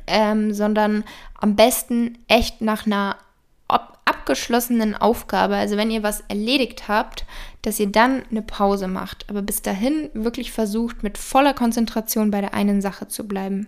Ähm, 0.05 0.53
sondern 0.53 1.05
am 1.39 1.55
besten 1.55 2.17
echt 2.27 2.59
nach 2.59 2.85
einer 2.85 3.15
abgeschlossenen 4.03 4.95
Aufgabe, 4.95 5.55
also 5.55 5.77
wenn 5.77 5.91
ihr 5.91 6.03
was 6.03 6.25
erledigt 6.27 6.89
habt, 6.89 7.25
dass 7.61 7.79
ihr 7.79 7.87
dann 7.87 8.23
eine 8.29 8.41
Pause 8.41 8.89
macht. 8.89 9.29
Aber 9.29 9.41
bis 9.41 9.61
dahin 9.61 10.09
wirklich 10.13 10.51
versucht, 10.51 11.03
mit 11.03 11.17
voller 11.17 11.53
Konzentration 11.53 12.31
bei 12.31 12.41
der 12.41 12.53
einen 12.53 12.81
Sache 12.81 13.07
zu 13.07 13.25
bleiben. 13.25 13.67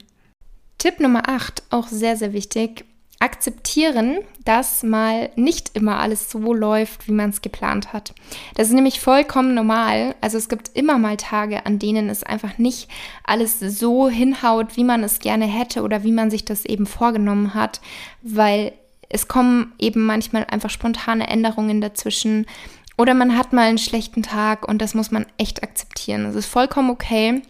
Tipp 0.77 0.99
Nummer 0.99 1.27
8, 1.29 1.63
auch 1.69 1.87
sehr, 1.87 2.15
sehr 2.15 2.33
wichtig. 2.33 2.85
Akzeptieren, 3.19 4.19
dass 4.43 4.83
mal 4.83 5.29
nicht 5.35 5.71
immer 5.73 5.99
alles 5.99 6.29
so 6.29 6.53
läuft, 6.53 7.07
wie 7.07 7.13
man 7.13 7.29
es 7.29 7.41
geplant 7.41 7.93
hat. 7.93 8.13
Das 8.55 8.67
ist 8.67 8.73
nämlich 8.73 8.99
vollkommen 8.99 9.55
normal. 9.55 10.15
Also 10.19 10.37
es 10.37 10.49
gibt 10.49 10.71
immer 10.73 10.97
mal 10.97 11.15
Tage, 11.15 11.65
an 11.65 11.79
denen 11.79 12.09
es 12.09 12.23
einfach 12.23 12.57
nicht 12.57 12.89
alles 13.23 13.59
so 13.59 14.09
hinhaut, 14.09 14.75
wie 14.75 14.83
man 14.83 15.03
es 15.03 15.19
gerne 15.19 15.45
hätte 15.45 15.81
oder 15.81 16.03
wie 16.03 16.11
man 16.11 16.29
sich 16.29 16.43
das 16.43 16.65
eben 16.65 16.85
vorgenommen 16.85 17.53
hat, 17.53 17.79
weil 18.21 18.73
es 19.07 19.27
kommen 19.29 19.73
eben 19.79 20.05
manchmal 20.05 20.45
einfach 20.45 20.69
spontane 20.69 21.27
Änderungen 21.27 21.79
dazwischen 21.79 22.45
oder 22.97 23.13
man 23.13 23.37
hat 23.37 23.53
mal 23.53 23.67
einen 23.67 23.77
schlechten 23.77 24.23
Tag 24.23 24.67
und 24.67 24.81
das 24.81 24.93
muss 24.93 25.11
man 25.11 25.25
echt 25.37 25.63
akzeptieren. 25.63 26.25
Das 26.25 26.35
ist 26.35 26.45
vollkommen 26.45 26.89
okay. 26.89 27.41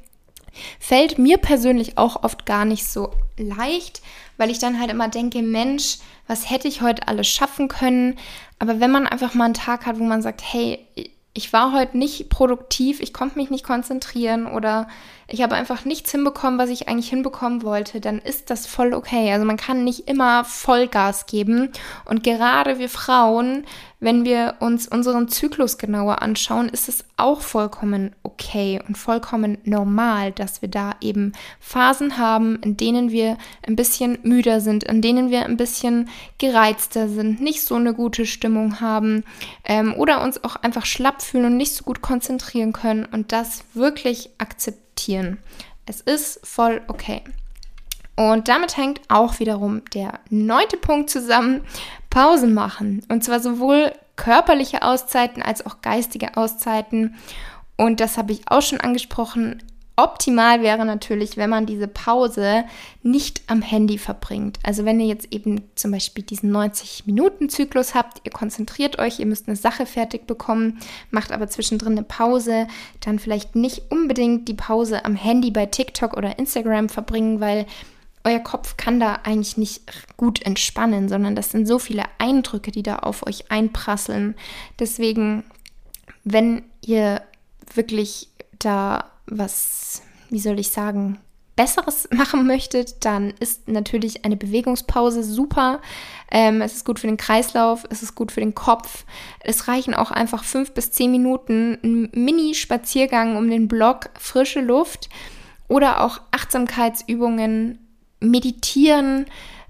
Fällt 0.80 1.18
mir 1.18 1.38
persönlich 1.38 1.98
auch 1.98 2.24
oft 2.24 2.46
gar 2.46 2.66
nicht 2.66 2.88
so 2.88 3.12
leicht, 3.38 4.02
weil 4.38 4.50
ich 4.50 4.60
dann 4.60 4.80
halt 4.80 4.92
immer 4.92 5.08
denke, 5.08 5.42
Mensch, 5.42 5.98
was 6.28 6.50
hätte 6.50 6.68
ich 6.68 6.82
heute 6.82 7.08
alles 7.08 7.28
schaffen 7.28 7.68
können? 7.68 8.18
Aber 8.60 8.80
wenn 8.80 8.92
man 8.92 9.08
einfach 9.08 9.34
mal 9.34 9.46
einen 9.46 9.54
Tag 9.54 9.86
hat, 9.86 10.00
wo 10.00 10.04
man 10.04 10.22
sagt, 10.22 10.42
hey, 10.44 10.86
ich 11.34 11.52
war 11.52 11.74
heute 11.74 11.98
nicht 11.98 12.30
produktiv, 12.30 13.02
ich 13.02 13.14
konnte 13.14 13.38
mich 13.38 13.50
nicht 13.50 13.66
konzentrieren 13.66 14.48
oder 14.48 14.88
ich 15.28 15.42
habe 15.42 15.56
einfach 15.56 15.86
nichts 15.86 16.12
hinbekommen, 16.12 16.60
was 16.60 16.70
ich 16.70 16.88
eigentlich 16.88 17.10
hinbekommen 17.10 17.64
wollte, 17.64 18.00
dann 18.00 18.20
ist 18.20 18.50
das 18.50 18.68
voll 18.68 18.94
okay. 18.94 19.32
Also 19.34 19.46
man 19.46 19.58
kann 19.58 19.84
nicht 19.84 20.08
immer 20.08 20.46
Vollgas 20.46 21.26
geben. 21.26 21.72
Und 22.06 22.24
gerade 22.24 22.78
wir 22.78 22.90
Frauen, 22.90 23.66
wenn 24.00 24.24
wir 24.24 24.56
uns 24.60 24.88
unseren 24.88 25.28
Zyklus 25.30 25.80
genauer 25.80 26.22
anschauen, 26.22 26.70
ist 26.70 26.88
es 26.90 27.06
auch 27.18 27.42
vollkommen 27.42 28.16
okay 28.22 28.80
und 28.88 29.00
vollkommen 29.00 29.58
normal, 29.64 30.32
dass 30.32 30.62
wir 30.62 30.70
da 30.70 30.94
eben 31.02 31.32
Phasen 31.60 32.20
haben, 32.20 32.58
in 32.62 32.78
denen 32.78 33.10
wir 33.10 33.38
ein 33.66 33.76
bisschen 33.76 34.20
müder 34.22 34.62
sind, 34.62 34.84
in 34.84 35.02
denen 35.02 35.32
wir 35.32 35.46
ein 35.46 35.58
bisschen 35.58 36.10
gereizter 36.38 37.10
sind, 37.10 37.42
nicht 37.42 37.64
so 37.64 37.76
eine 37.76 37.96
gute 37.96 38.28
Stimmung 38.28 38.80
haben 38.80 39.24
ähm, 39.64 39.96
oder 39.96 40.24
uns 40.24 40.44
auch 40.44 40.58
einfach 40.58 40.86
schlapp 40.86 41.24
fühlen 41.24 41.46
und 41.46 41.58
nicht 41.58 41.74
so 41.74 41.84
gut 41.84 42.02
konzentrieren 42.02 42.74
können 42.74 43.06
und 43.06 43.32
das 43.32 43.64
wirklich 43.74 44.30
akzeptieren. 44.38 44.85
Es 45.86 46.02
ist 46.02 46.46
voll 46.46 46.82
okay. 46.88 47.22
Und 48.16 48.48
damit 48.48 48.78
hängt 48.78 49.02
auch 49.10 49.40
wiederum 49.40 49.84
der 49.94 50.20
neunte 50.30 50.78
Punkt 50.78 51.10
zusammen, 51.10 51.62
Pausen 52.10 52.54
machen. 52.54 53.06
Und 53.10 53.24
zwar 53.24 53.40
sowohl 53.40 53.92
körperliche 54.16 54.84
Auszeiten 54.84 55.44
als 55.44 55.66
auch 55.66 55.82
geistige 55.82 56.38
Auszeiten. 56.38 57.16
Und 57.78 58.00
das 58.00 58.18
habe 58.18 58.32
ich 58.32 58.50
auch 58.50 58.62
schon 58.62 58.80
angesprochen. 58.80 59.62
Optimal 59.98 60.62
wäre 60.62 60.86
natürlich, 60.86 61.38
wenn 61.38 61.50
man 61.50 61.66
diese 61.66 61.88
Pause 61.88 62.66
nicht 63.02 63.42
am 63.48 63.62
Handy 63.62 63.98
verbringt. 63.98 64.60
Also 64.62 64.84
wenn 64.84 65.00
ihr 65.00 65.08
jetzt 65.08 65.32
eben 65.32 65.62
zum 65.76 65.92
Beispiel 65.92 66.24
diesen 66.24 66.52
90-Minuten-Zyklus 66.54 67.96
habt, 67.96 68.20
ihr 68.26 68.32
konzentriert 68.32 69.00
euch, 69.00 69.20
ihr 69.20 69.26
müsst 69.26 69.48
eine 69.48 69.56
Sache 69.56 69.86
fertig 69.86 70.28
bekommen, 70.28 70.80
macht 71.12 71.32
aber 71.32 71.48
zwischendrin 71.48 71.94
eine 71.94 72.04
Pause, 72.04 72.68
dann 73.00 73.20
vielleicht 73.20 73.56
nicht 73.56 73.84
unbedingt 73.90 74.50
die 74.50 74.54
Pause 74.54 75.06
am 75.06 75.16
Handy 75.16 75.52
bei 75.52 75.66
TikTok 75.66 76.18
oder 76.18 76.38
Instagram 76.40 76.90
verbringen, 76.90 77.40
weil 77.40 77.66
euer 78.26 78.40
Kopf 78.40 78.76
kann 78.76 79.00
da 79.00 79.20
eigentlich 79.24 79.56
nicht 79.56 79.84
gut 80.18 80.42
entspannen, 80.42 81.08
sondern 81.08 81.36
das 81.36 81.52
sind 81.52 81.68
so 81.68 81.80
viele 81.80 82.04
Eindrücke, 82.18 82.72
die 82.72 82.84
da 82.84 82.98
auf 82.98 83.26
euch 83.26 83.50
einprasseln. 83.50 84.36
Deswegen, 84.80 85.44
wenn 86.24 86.64
ihr 86.82 87.22
wirklich 87.74 88.28
da 88.60 89.06
was, 89.28 90.02
wie 90.30 90.40
soll 90.40 90.60
ich 90.60 90.70
sagen, 90.70 91.20
Besseres 91.56 92.10
machen 92.14 92.46
möchtet, 92.46 93.06
dann 93.06 93.34
ist 93.40 93.68
natürlich 93.68 94.26
eine 94.26 94.36
Bewegungspause 94.36 95.24
super. 95.24 95.82
Ähm, 96.32 96.62
es 96.62 96.76
ist 96.76 96.86
gut 96.86 97.00
für 97.00 97.08
den 97.08 97.18
Kreislauf, 97.18 97.86
es 97.90 98.04
ist 98.04 98.16
gut 98.16 98.32
für 98.32 98.42
den 98.42 98.56
Kopf. 98.56 99.06
Es 99.40 99.68
reichen 99.68 99.94
auch 99.94 100.12
einfach 100.12 100.44
fünf 100.44 100.74
bis 100.74 100.92
zehn 100.92 101.12
Minuten, 101.12 101.78
ein 101.84 102.10
Mini-Spaziergang 102.14 103.38
um 103.38 103.50
den 103.50 103.68
Block, 103.68 104.10
frische 104.20 104.62
Luft 104.62 105.10
oder 105.68 106.04
auch 106.04 106.20
Achtsamkeitsübungen 106.32 107.80
meditieren, 108.20 109.26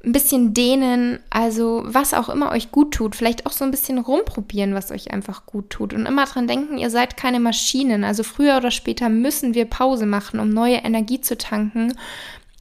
ein 0.06 0.12
bisschen 0.12 0.54
dehnen, 0.54 1.20
also 1.30 1.82
was 1.86 2.14
auch 2.14 2.30
immer 2.30 2.52
euch 2.52 2.72
gut 2.72 2.94
tut. 2.94 3.16
Vielleicht 3.16 3.46
auch 3.46 3.52
so 3.52 3.66
ein 3.66 3.72
bisschen 3.72 3.98
rumprobieren, 3.98 4.76
was 4.76 4.92
euch 4.92 5.12
einfach 5.12 5.46
gut 5.46 5.72
tut. 5.72 5.94
Und 5.94 6.06
immer 6.06 6.26
dran 6.26 6.48
denken, 6.48 6.78
ihr 6.78 6.90
seid 6.90 7.18
keine 7.18 7.40
Maschinen. 7.40 8.04
Also 8.04 8.24
früher 8.24 8.58
oder 8.58 8.72
später 8.72 9.10
müssen 9.10 9.56
wir 9.56 9.66
Pause 9.66 10.06
machen, 10.06 10.40
um 10.40 10.50
neue 10.50 10.78
Energie 10.78 11.22
zu 11.22 11.38
tanken. 11.38 11.98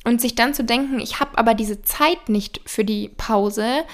Und 0.04 0.20
sich 0.20 0.34
dann 0.34 0.54
zu 0.54 0.64
denken, 0.64 1.00
ich 1.00 1.20
habe 1.20 1.38
aber 1.38 1.54
diese 1.54 1.82
Zeit 1.82 2.28
nicht 2.28 2.60
für 2.66 2.84
die 2.84 3.10
Pause, 3.16 3.84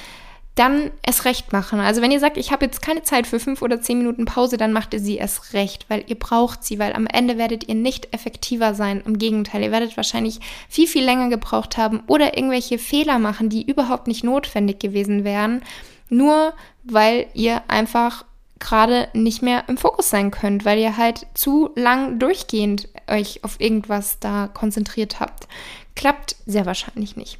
dann 0.56 0.90
es 1.02 1.24
recht 1.24 1.52
machen. 1.52 1.80
Also 1.80 2.02
wenn 2.02 2.10
ihr 2.10 2.20
sagt, 2.20 2.36
ich 2.36 2.52
habe 2.52 2.64
jetzt 2.64 2.82
keine 2.82 3.02
Zeit 3.02 3.26
für 3.26 3.38
fünf 3.38 3.62
oder 3.62 3.80
zehn 3.80 3.98
Minuten 3.98 4.24
Pause, 4.24 4.56
dann 4.56 4.72
macht 4.72 4.92
ihr 4.92 5.00
sie 5.00 5.16
erst 5.16 5.54
recht, 5.54 5.86
weil 5.88 6.04
ihr 6.06 6.18
braucht 6.18 6.64
sie, 6.64 6.78
weil 6.78 6.92
am 6.92 7.06
Ende 7.06 7.38
werdet 7.38 7.68
ihr 7.68 7.74
nicht 7.74 8.12
effektiver 8.12 8.74
sein. 8.74 9.02
Im 9.06 9.18
Gegenteil, 9.18 9.62
ihr 9.62 9.72
werdet 9.72 9.96
wahrscheinlich 9.96 10.40
viel, 10.68 10.86
viel 10.86 11.04
länger 11.04 11.28
gebraucht 11.28 11.76
haben 11.76 12.02
oder 12.08 12.36
irgendwelche 12.36 12.78
Fehler 12.78 13.18
machen, 13.18 13.48
die 13.48 13.62
überhaupt 13.62 14.06
nicht 14.06 14.24
notwendig 14.24 14.80
gewesen 14.80 15.24
wären, 15.24 15.62
nur 16.08 16.52
weil 16.82 17.26
ihr 17.34 17.62
einfach 17.68 18.24
gerade 18.58 19.08
nicht 19.14 19.42
mehr 19.42 19.64
im 19.68 19.78
Fokus 19.78 20.10
sein 20.10 20.30
könnt, 20.30 20.64
weil 20.64 20.78
ihr 20.78 20.96
halt 20.96 21.26
zu 21.34 21.70
lang 21.74 22.18
durchgehend 22.18 22.88
euch 23.08 23.42
auf 23.42 23.58
irgendwas 23.60 24.18
da 24.20 24.48
konzentriert 24.48 25.20
habt. 25.20 25.48
Klappt 25.96 26.36
sehr 26.44 26.66
wahrscheinlich 26.66 27.16
nicht. 27.16 27.38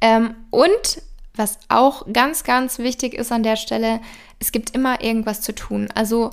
Ähm, 0.00 0.34
und 0.50 1.02
was 1.38 1.58
auch 1.68 2.06
ganz, 2.12 2.44
ganz 2.44 2.78
wichtig 2.78 3.14
ist 3.14 3.32
an 3.32 3.42
der 3.42 3.56
Stelle, 3.56 4.00
es 4.38 4.52
gibt 4.52 4.74
immer 4.74 5.02
irgendwas 5.02 5.40
zu 5.40 5.54
tun. 5.54 5.88
Also 5.94 6.30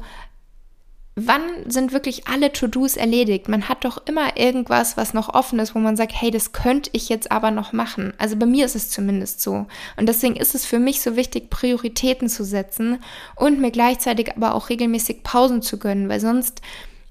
wann 1.15 1.41
sind 1.67 1.93
wirklich 1.93 2.27
alle 2.27 2.51
To-Dos 2.51 2.97
erledigt? 2.97 3.47
Man 3.47 3.69
hat 3.69 3.85
doch 3.85 4.05
immer 4.05 4.37
irgendwas, 4.37 4.97
was 4.97 5.13
noch 5.13 5.33
offen 5.33 5.59
ist, 5.59 5.73
wo 5.73 5.79
man 5.79 5.95
sagt, 5.95 6.11
hey, 6.13 6.29
das 6.29 6.51
könnte 6.51 6.89
ich 6.93 7.07
jetzt 7.07 7.31
aber 7.31 7.51
noch 7.51 7.71
machen. 7.71 8.13
Also 8.17 8.35
bei 8.35 8.45
mir 8.45 8.65
ist 8.65 8.75
es 8.75 8.89
zumindest 8.89 9.41
so. 9.41 9.65
Und 9.95 10.09
deswegen 10.09 10.35
ist 10.35 10.55
es 10.55 10.65
für 10.65 10.79
mich 10.79 11.01
so 11.01 11.15
wichtig, 11.15 11.49
Prioritäten 11.49 12.27
zu 12.27 12.43
setzen 12.43 12.99
und 13.35 13.61
mir 13.61 13.71
gleichzeitig 13.71 14.35
aber 14.35 14.53
auch 14.53 14.69
regelmäßig 14.69 15.23
Pausen 15.23 15.61
zu 15.61 15.79
gönnen, 15.79 16.09
weil 16.09 16.19
sonst 16.19 16.61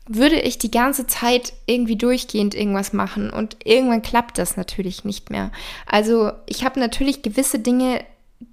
würde 0.07 0.39
ich 0.39 0.59
die 0.59 0.71
ganze 0.71 1.07
Zeit 1.07 1.55
irgendwie 1.67 1.97
durchgehend 1.97 2.55
irgendwas 2.55 2.93
machen 2.93 3.31
und 3.31 3.57
irgendwann 3.65 4.03
klappt 4.03 4.39
das 4.39 4.57
natürlich 4.57 5.05
nicht 5.05 5.31
mehr. 5.31 5.51
Also 5.87 6.33
ich 6.47 6.65
habe 6.65 6.79
natürlich 6.79 7.23
gewisse 7.23 7.59
Dinge, 7.59 8.05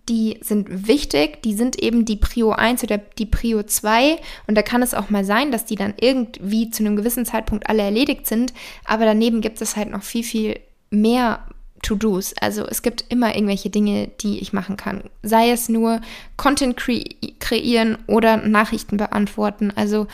die 0.08 0.40
sind 0.42 0.88
wichtig, 0.88 1.42
die 1.44 1.54
sind 1.54 1.82
eben 1.82 2.06
die 2.06 2.16
Prio 2.16 2.52
1 2.52 2.84
oder 2.84 2.98
die 2.98 3.26
Prio 3.26 3.64
2 3.64 4.18
und 4.48 4.56
da 4.56 4.62
kann 4.62 4.82
es 4.82 4.94
auch 4.94 5.10
mal 5.10 5.26
sein, 5.26 5.52
dass 5.52 5.66
die 5.66 5.76
dann 5.76 5.94
irgendwie 6.00 6.70
zu 6.70 6.84
einem 6.84 6.96
gewissen 6.96 7.26
Zeitpunkt 7.26 7.70
alle 7.70 7.84
erledigt 7.84 8.28
sind, 8.28 8.54
aber 8.86 9.06
daneben 9.06 9.42
gibt 9.42 9.62
es 9.62 9.76
halt 9.76 9.90
noch 9.90 10.04
viel, 10.04 10.24
viel 10.24 10.60
mehr 10.90 11.44
To-Dos. 11.82 12.34
Also 12.40 12.66
es 12.66 12.82
gibt 12.84 13.06
immer 13.10 13.36
irgendwelche 13.36 13.70
Dinge, 13.70 14.10
die 14.22 14.40
ich 14.40 14.54
machen 14.54 14.78
kann. 14.78 15.04
Sei 15.24 15.50
es 15.50 15.68
nur 15.68 16.00
Content 16.38 16.78
kre 16.78 17.04
kreieren 17.40 17.98
oder 18.08 18.38
Nachrichten 18.38 18.98
beantworten. 18.98 19.72
Also 19.76 20.08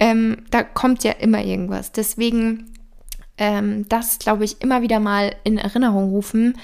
ähm, 0.00 0.44
da 0.50 0.64
kommt 0.64 1.04
ja 1.04 1.12
immer 1.12 1.44
irgendwas. 1.44 1.92
Deswegen 1.92 2.72
ähm, 3.36 3.88
das, 3.88 4.18
glaube 4.18 4.44
ich, 4.44 4.60
immer 4.60 4.82
wieder 4.82 4.98
mal 4.98 5.34
in 5.44 5.58
Erinnerung 5.58 6.10
rufen. 6.10 6.58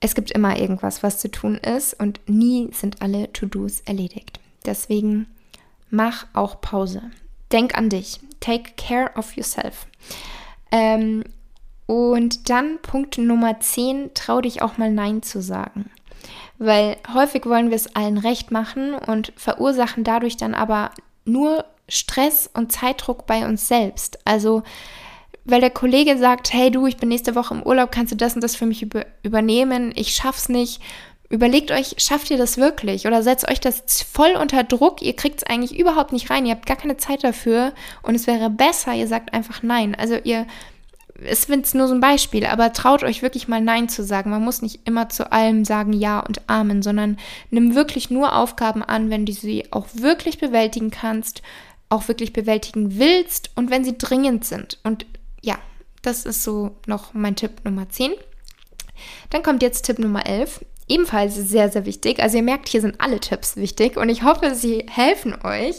Es 0.00 0.14
gibt 0.14 0.30
immer 0.30 0.58
irgendwas, 0.58 1.02
was 1.02 1.18
zu 1.18 1.30
tun 1.30 1.56
ist 1.56 1.98
und 2.00 2.20
nie 2.28 2.68
sind 2.72 3.02
alle 3.02 3.32
To-Dos 3.32 3.80
erledigt. 3.80 4.38
Deswegen 4.66 5.26
mach 5.90 6.26
auch 6.34 6.60
Pause. 6.60 7.02
Denk 7.52 7.76
an 7.76 7.88
dich. 7.88 8.20
Take 8.40 8.72
care 8.76 9.10
of 9.16 9.36
yourself. 9.36 9.86
Ähm, 10.70 11.24
und 11.86 12.48
dann 12.50 12.78
Punkt 12.82 13.18
Nummer 13.18 13.60
10, 13.60 14.12
trau 14.14 14.40
dich 14.40 14.62
auch 14.62 14.78
mal 14.78 14.90
Nein 14.90 15.22
zu 15.22 15.40
sagen. 15.40 15.90
Weil 16.58 16.96
häufig 17.12 17.46
wollen 17.46 17.68
wir 17.68 17.76
es 17.76 17.94
allen 17.94 18.18
recht 18.18 18.50
machen 18.50 18.94
und 18.94 19.32
verursachen 19.36 20.04
dadurch 20.04 20.36
dann 20.36 20.54
aber 20.54 20.90
nur 21.24 21.64
Stress 21.88 22.50
und 22.52 22.72
Zeitdruck 22.72 23.26
bei 23.26 23.46
uns 23.46 23.68
selbst. 23.68 24.18
Also, 24.24 24.62
weil 25.44 25.60
der 25.60 25.70
Kollege 25.70 26.16
sagt, 26.16 26.52
hey 26.52 26.70
du, 26.70 26.86
ich 26.86 26.96
bin 26.96 27.08
nächste 27.08 27.34
Woche 27.34 27.54
im 27.54 27.62
Urlaub, 27.62 27.92
kannst 27.92 28.12
du 28.12 28.16
das 28.16 28.34
und 28.34 28.42
das 28.42 28.56
für 28.56 28.66
mich 28.66 28.82
über 28.82 29.04
übernehmen? 29.22 29.92
Ich 29.94 30.14
schaff's 30.14 30.48
nicht. 30.48 30.80
Überlegt 31.30 31.70
euch, 31.70 31.94
schafft 31.98 32.30
ihr 32.30 32.38
das 32.38 32.58
wirklich? 32.58 33.06
Oder 33.06 33.22
setzt 33.22 33.48
euch 33.50 33.58
das 33.58 34.02
voll 34.02 34.36
unter 34.40 34.62
Druck? 34.62 35.02
Ihr 35.02 35.16
kriegt 35.16 35.38
es 35.38 35.44
eigentlich 35.44 35.78
überhaupt 35.78 36.12
nicht 36.12 36.30
rein. 36.30 36.46
Ihr 36.46 36.52
habt 36.52 36.66
gar 36.66 36.76
keine 36.76 36.96
Zeit 36.96 37.24
dafür. 37.24 37.72
Und 38.02 38.14
es 38.14 38.26
wäre 38.26 38.50
besser, 38.50 38.94
ihr 38.94 39.08
sagt 39.08 39.32
einfach 39.32 39.62
nein. 39.62 39.94
Also 39.94 40.16
ihr 40.22 40.46
es 41.22 41.44
ist 41.44 41.74
nur 41.74 41.86
so 41.86 41.94
ein 41.94 42.00
Beispiel, 42.00 42.44
aber 42.44 42.72
traut 42.72 43.04
euch 43.04 43.22
wirklich 43.22 43.46
mal 43.46 43.60
Nein 43.60 43.88
zu 43.88 44.02
sagen. 44.02 44.30
Man 44.30 44.44
muss 44.44 44.62
nicht 44.62 44.80
immer 44.84 45.08
zu 45.08 45.30
allem 45.30 45.64
sagen 45.64 45.92
Ja 45.92 46.20
und 46.20 46.48
Amen, 46.48 46.82
sondern 46.82 47.18
nimm 47.50 47.74
wirklich 47.74 48.10
nur 48.10 48.36
Aufgaben 48.36 48.82
an, 48.82 49.10
wenn 49.10 49.24
du 49.24 49.32
sie 49.32 49.72
auch 49.72 49.86
wirklich 49.94 50.38
bewältigen 50.38 50.90
kannst, 50.90 51.42
auch 51.94 52.08
wirklich 52.08 52.32
bewältigen 52.32 52.98
willst 52.98 53.50
und 53.54 53.70
wenn 53.70 53.84
sie 53.84 53.96
dringend 53.96 54.44
sind. 54.44 54.78
Und 54.82 55.06
ja, 55.42 55.58
das 56.02 56.26
ist 56.26 56.42
so 56.42 56.76
noch 56.86 57.14
mein 57.14 57.36
Tipp 57.36 57.64
Nummer 57.64 57.88
10. 57.88 58.12
Dann 59.30 59.42
kommt 59.42 59.62
jetzt 59.62 59.86
Tipp 59.86 59.98
Nummer 59.98 60.26
11. 60.26 60.64
Ebenfalls 60.86 61.34
sehr, 61.34 61.70
sehr 61.70 61.86
wichtig. 61.86 62.20
Also 62.20 62.36
ihr 62.36 62.42
merkt, 62.42 62.68
hier 62.68 62.82
sind 62.82 63.00
alle 63.00 63.18
Tipps 63.18 63.56
wichtig 63.56 63.96
und 63.96 64.10
ich 64.10 64.22
hoffe, 64.22 64.54
sie 64.54 64.84
helfen 64.88 65.34
euch. 65.42 65.76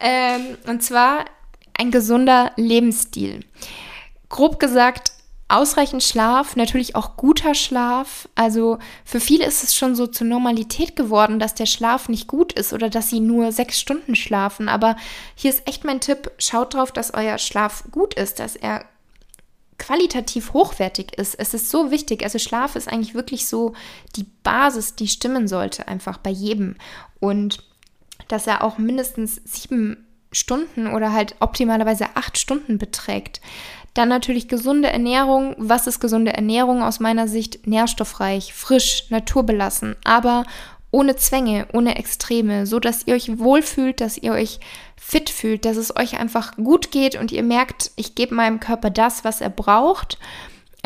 Ähm, 0.00 0.56
und 0.68 0.82
zwar 0.82 1.24
ein 1.76 1.90
gesunder 1.90 2.52
Lebensstil 2.56 3.40
grob 4.34 4.58
gesagt, 4.58 5.12
ausreichend 5.48 6.02
Schlaf, 6.02 6.56
natürlich 6.56 6.96
auch 6.96 7.16
guter 7.16 7.54
Schlaf. 7.54 8.28
Also 8.34 8.78
für 9.04 9.20
viele 9.20 9.44
ist 9.44 9.62
es 9.62 9.74
schon 9.74 9.94
so 9.94 10.06
zur 10.06 10.26
Normalität 10.26 10.96
geworden, 10.96 11.38
dass 11.38 11.54
der 11.54 11.66
Schlaf 11.66 12.08
nicht 12.08 12.28
gut 12.28 12.52
ist 12.52 12.72
oder 12.72 12.88
dass 12.88 13.10
sie 13.10 13.20
nur 13.20 13.52
sechs 13.52 13.78
Stunden 13.78 14.14
schlafen. 14.14 14.68
Aber 14.68 14.96
hier 15.34 15.50
ist 15.50 15.68
echt 15.68 15.84
mein 15.84 16.00
Tipp, 16.00 16.30
schaut 16.38 16.74
drauf, 16.74 16.92
dass 16.92 17.14
euer 17.14 17.38
Schlaf 17.38 17.84
gut 17.92 18.14
ist, 18.14 18.38
dass 18.38 18.56
er 18.56 18.84
qualitativ 19.78 20.52
hochwertig 20.54 21.18
ist. 21.18 21.34
Es 21.34 21.52
ist 21.52 21.70
so 21.70 21.90
wichtig. 21.90 22.22
Also 22.22 22.38
Schlaf 22.38 22.76
ist 22.76 22.88
eigentlich 22.88 23.14
wirklich 23.14 23.46
so 23.46 23.74
die 24.16 24.26
Basis, 24.42 24.94
die 24.94 25.08
stimmen 25.08 25.46
sollte, 25.46 25.88
einfach 25.88 26.18
bei 26.18 26.30
jedem. 26.30 26.76
Und 27.20 27.62
dass 28.28 28.46
er 28.46 28.64
auch 28.64 28.78
mindestens 28.78 29.40
sieben 29.44 30.06
Stunden 30.32 30.86
oder 30.88 31.12
halt 31.12 31.36
optimalerweise 31.40 32.16
acht 32.16 32.38
Stunden 32.38 32.78
beträgt. 32.78 33.40
Dann 33.94 34.08
natürlich 34.08 34.48
gesunde 34.48 34.88
Ernährung. 34.88 35.54
Was 35.56 35.86
ist 35.86 36.00
gesunde 36.00 36.34
Ernährung 36.34 36.82
aus 36.82 37.00
meiner 37.00 37.28
Sicht? 37.28 37.66
Nährstoffreich, 37.66 38.52
frisch, 38.52 39.06
naturbelassen, 39.10 39.96
aber 40.04 40.44
ohne 40.90 41.16
Zwänge, 41.16 41.66
ohne 41.72 41.96
Extreme, 41.96 42.66
so 42.66 42.78
dass 42.78 43.06
ihr 43.06 43.14
euch 43.14 43.38
wohlfühlt, 43.38 44.00
dass 44.00 44.16
ihr 44.16 44.32
euch 44.32 44.60
fit 44.96 45.28
fühlt, 45.28 45.64
dass 45.64 45.76
es 45.76 45.96
euch 45.96 46.18
einfach 46.18 46.56
gut 46.56 46.92
geht 46.92 47.16
und 47.16 47.32
ihr 47.32 47.42
merkt, 47.42 47.90
ich 47.96 48.14
gebe 48.14 48.34
meinem 48.34 48.60
Körper 48.60 48.90
das, 48.90 49.24
was 49.24 49.40
er 49.40 49.50
braucht 49.50 50.18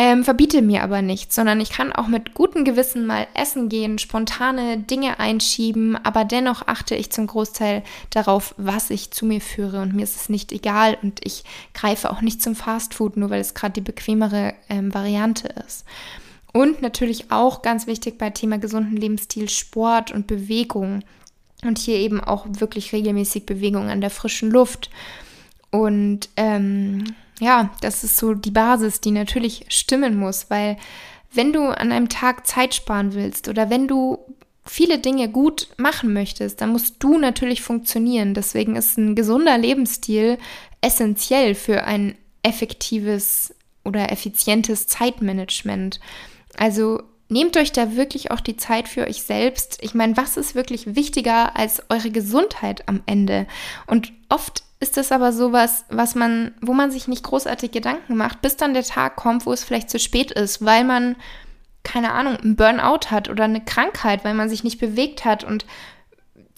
ähm, 0.01 0.23
verbiete 0.23 0.63
mir 0.63 0.85
aber 0.85 1.03
nichts, 1.03 1.35
sondern 1.35 1.61
ich 1.61 1.71
kann 1.71 1.93
auch 1.93 2.07
mit 2.07 2.33
gutem 2.33 2.65
Gewissen 2.65 3.05
mal 3.05 3.27
essen 3.35 3.69
gehen, 3.69 3.99
spontane 3.99 4.79
Dinge 4.79 5.19
einschieben, 5.19 5.97
aber 5.97 6.25
dennoch 6.25 6.69
achte 6.69 6.95
ich 6.95 7.11
zum 7.11 7.27
Großteil 7.27 7.83
darauf, 8.11 8.55
was 8.57 8.91
ich 8.91 9.11
zu 9.11 9.27
mir 9.27 9.41
führe. 9.41 9.83
Und 9.83 9.95
mir 9.95 10.05
ist 10.05 10.15
es 10.15 10.29
nicht 10.29 10.53
egal 10.53 10.97
und 11.03 11.21
ich 11.25 11.43
greife 11.75 12.13
auch 12.13 12.21
nicht 12.21 12.41
zum 12.41 12.55
Fastfood, 12.55 13.17
nur 13.17 13.31
weil 13.31 13.41
es 13.41 13.55
gerade 13.55 13.73
die 13.73 13.81
bequemere 13.81 14.55
ähm, 14.69 14.95
Variante 14.95 15.49
ist. 15.67 15.85
Und 16.53 16.81
natürlich 16.81 17.33
auch 17.33 17.63
ganz 17.63 17.89
wichtig 17.89 18.19
bei 18.19 18.31
Thema 18.31 18.59
gesunden 18.59 18.97
Lebensstil 18.97 19.49
Sport 19.49 20.13
und 20.13 20.29
Bewegung. 20.29 21.03
Und 21.65 21.77
hier 21.79 21.97
eben 21.97 22.21
auch 22.21 22.47
wirklich 22.49 22.93
regelmäßig 22.93 23.47
Bewegung 23.47 23.89
an 23.89 24.01
der 24.01 24.11
frischen 24.11 24.53
Luft. 24.53 24.91
Und 25.73 26.29
ähm, 26.37 27.17
ja, 27.41 27.71
das 27.81 28.05
ist 28.05 28.17
so 28.17 28.35
die 28.35 28.51
Basis, 28.51 29.01
die 29.01 29.11
natürlich 29.11 29.67
stimmen 29.69 30.17
muss, 30.17 30.51
weil 30.51 30.77
wenn 31.33 31.53
du 31.53 31.69
an 31.69 31.93
einem 31.93 32.09
Tag 32.09 32.47
Zeit 32.47 32.75
sparen 32.75 33.15
willst 33.15 33.49
oder 33.49 33.71
wenn 33.71 33.87
du 33.87 34.19
viele 34.65 34.99
Dinge 34.99 35.29
gut 35.29 35.69
machen 35.77 36.13
möchtest, 36.13 36.61
dann 36.61 36.71
musst 36.71 36.97
du 36.99 37.19
natürlich 37.19 37.63
funktionieren. 37.63 38.35
Deswegen 38.35 38.77
ist 38.77 38.99
ein 38.99 39.15
gesunder 39.15 39.57
Lebensstil 39.59 40.39
essentiell 40.81 41.55
für 41.55 41.85
ein 41.85 42.17
effektives 42.43 43.55
oder 43.85 44.13
effizientes 44.13 44.87
Zeitmanagement. 44.87 46.01
Also 46.57 47.03
nehmt 47.29 47.57
euch 47.57 47.73
da 47.73 47.97
wirklich 47.97 48.31
auch 48.31 48.41
die 48.41 48.57
Zeit 48.57 48.89
für 48.89 49.07
euch 49.07 49.23
selbst. 49.23 49.79
Ich 49.81 49.95
meine, 49.95 50.17
was 50.17 50.37
ist 50.37 50.55
wirklich 50.55 50.95
wichtiger 50.95 51.57
als 51.57 51.83
eure 51.89 52.11
Gesundheit 52.11 52.89
am 52.89 53.03
Ende? 53.07 53.47
Und 53.87 54.13
oft 54.29 54.63
ist 54.81 54.97
das 54.97 55.11
aber 55.11 55.33
sowas, 55.33 55.85
was 55.89 56.15
man, 56.15 56.55
wo 56.61 56.73
man 56.73 56.91
sich 56.91 57.09
nicht 57.09 57.25
großartig 57.25 57.73
Gedanken 57.73 58.17
macht, 58.17 58.43
bis 58.43 58.57
dann 58.57 58.75
der 58.75 58.85
Tag 58.85 59.17
kommt, 59.17 59.45
wo 59.45 59.53
es 59.53 59.65
vielleicht 59.65 59.91
zu 59.91 59.99
spät 59.99 60.31
ist, 60.31 60.65
weil 60.65 60.85
man, 60.85 61.17
keine 61.83 62.13
Ahnung, 62.13 62.37
einen 62.37 62.57
Burnout 62.57 63.11
hat 63.11 63.29
oder 63.29 63.45
eine 63.45 63.65
Krankheit, 63.65 64.25
weil 64.25 64.35
man 64.35 64.49
sich 64.49 64.63
nicht 64.63 64.79
bewegt 64.79 65.25
hat 65.25 65.43
und 65.43 65.67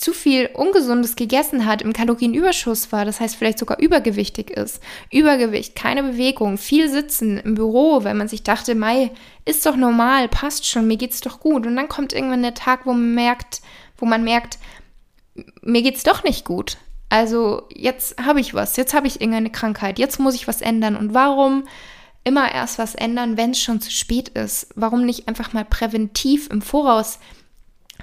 zu 0.00 0.14
viel 0.14 0.48
Ungesundes 0.54 1.14
gegessen 1.14 1.66
hat, 1.66 1.82
im 1.82 1.92
Kalorienüberschuss 1.92 2.90
war, 2.90 3.04
das 3.04 3.20
heißt 3.20 3.36
vielleicht 3.36 3.58
sogar 3.58 3.78
übergewichtig 3.78 4.50
ist. 4.50 4.82
Übergewicht, 5.12 5.76
keine 5.76 6.02
Bewegung, 6.02 6.56
viel 6.56 6.88
Sitzen 6.88 7.36
im 7.38 7.54
Büro, 7.54 8.02
weil 8.02 8.14
man 8.14 8.26
sich 8.26 8.42
dachte, 8.42 8.74
Mai, 8.74 9.10
ist 9.44 9.64
doch 9.66 9.76
normal, 9.76 10.28
passt 10.28 10.66
schon, 10.66 10.86
mir 10.86 10.96
geht's 10.96 11.20
doch 11.20 11.38
gut. 11.38 11.66
Und 11.66 11.76
dann 11.76 11.88
kommt 11.88 12.14
irgendwann 12.14 12.42
der 12.42 12.54
Tag, 12.54 12.86
wo 12.86 12.92
man 12.92 13.14
merkt, 13.14 13.60
wo 13.98 14.06
man 14.06 14.24
merkt, 14.24 14.58
mir 15.60 15.82
geht's 15.82 16.02
doch 16.02 16.24
nicht 16.24 16.46
gut. 16.46 16.78
Also 17.10 17.64
jetzt 17.74 18.18
habe 18.24 18.40
ich 18.40 18.54
was, 18.54 18.76
jetzt 18.76 18.94
habe 18.94 19.08
ich 19.08 19.20
irgendeine 19.20 19.50
Krankheit, 19.50 19.98
jetzt 19.98 20.18
muss 20.18 20.34
ich 20.34 20.48
was 20.48 20.62
ändern. 20.62 20.96
Und 20.96 21.12
warum 21.12 21.64
immer 22.24 22.52
erst 22.52 22.78
was 22.78 22.94
ändern, 22.94 23.36
wenn 23.36 23.50
es 23.50 23.60
schon 23.60 23.80
zu 23.80 23.90
spät 23.90 24.30
ist? 24.30 24.68
Warum 24.76 25.04
nicht 25.04 25.28
einfach 25.28 25.52
mal 25.52 25.64
präventiv 25.64 26.48
im 26.50 26.62
Voraus 26.62 27.18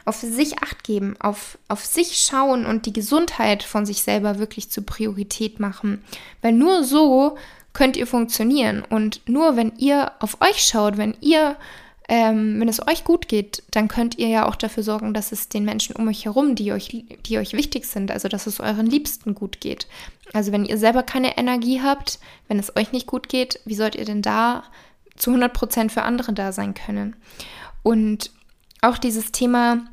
auf 0.06 0.18
sich 0.18 0.62
acht 0.62 0.84
geben, 0.84 1.16
auf, 1.20 1.58
auf 1.68 1.86
sich 1.86 2.18
schauen 2.18 2.66
und 2.66 2.86
die 2.86 2.94
Gesundheit 2.94 3.64
von 3.64 3.86
sich 3.86 4.04
selber 4.04 4.40
wirklich 4.40 4.70
zur 4.70 4.86
Priorität 4.86 5.60
machen? 5.60 6.04
Weil 6.42 6.52
nur 6.52 6.84
so 6.84 7.38
könnt 7.72 7.96
ihr 7.96 8.08
funktionieren. 8.08 8.84
Und 8.90 9.22
nur 9.30 9.56
wenn 9.56 9.72
ihr 9.78 10.12
auf 10.20 10.42
euch 10.42 10.66
schaut, 10.66 10.98
wenn 10.98 11.16
ihr 11.22 11.56
ähm, 12.10 12.60
wenn 12.60 12.70
es 12.70 12.86
euch 12.88 13.04
gut 13.04 13.28
geht, 13.28 13.64
dann 13.72 13.90
könnt 13.90 14.18
ihr 14.18 14.30
ja 14.30 14.48
auch 14.48 14.56
dafür 14.56 14.84
sorgen, 14.84 15.14
dass 15.14 15.32
es 15.32 15.50
den 15.50 15.66
Menschen 15.66 15.96
um 15.96 16.08
euch 16.08 16.26
herum, 16.26 16.56
die 16.56 16.72
euch, 16.72 17.06
die 17.26 17.38
euch 17.38 17.54
wichtig 17.54 17.86
sind, 17.86 18.12
also 18.12 18.30
dass 18.30 18.48
es 18.48 18.60
euren 18.60 18.86
Liebsten 18.86 19.36
gut 19.36 19.60
geht. 19.60 19.88
Also 20.34 20.52
wenn 20.52 20.66
ihr 20.66 20.78
selber 20.78 21.04
keine 21.04 21.38
Energie 21.38 21.82
habt, 21.82 22.20
wenn 22.48 22.60
es 22.60 22.76
euch 22.78 22.92
nicht 22.92 23.08
gut 23.08 23.28
geht, 23.28 23.60
wie 23.66 23.76
sollt 23.76 23.96
ihr 23.96 24.06
denn 24.06 24.22
da 24.22 24.64
zu 25.18 25.32
100 25.32 25.54
Prozent 25.54 25.92
für 25.92 26.04
andere 26.04 26.32
da 26.32 26.52
sein 26.54 26.74
können? 26.74 27.16
Und 27.84 28.32
auch 28.82 28.98
dieses 28.98 29.32
Thema 29.32 29.86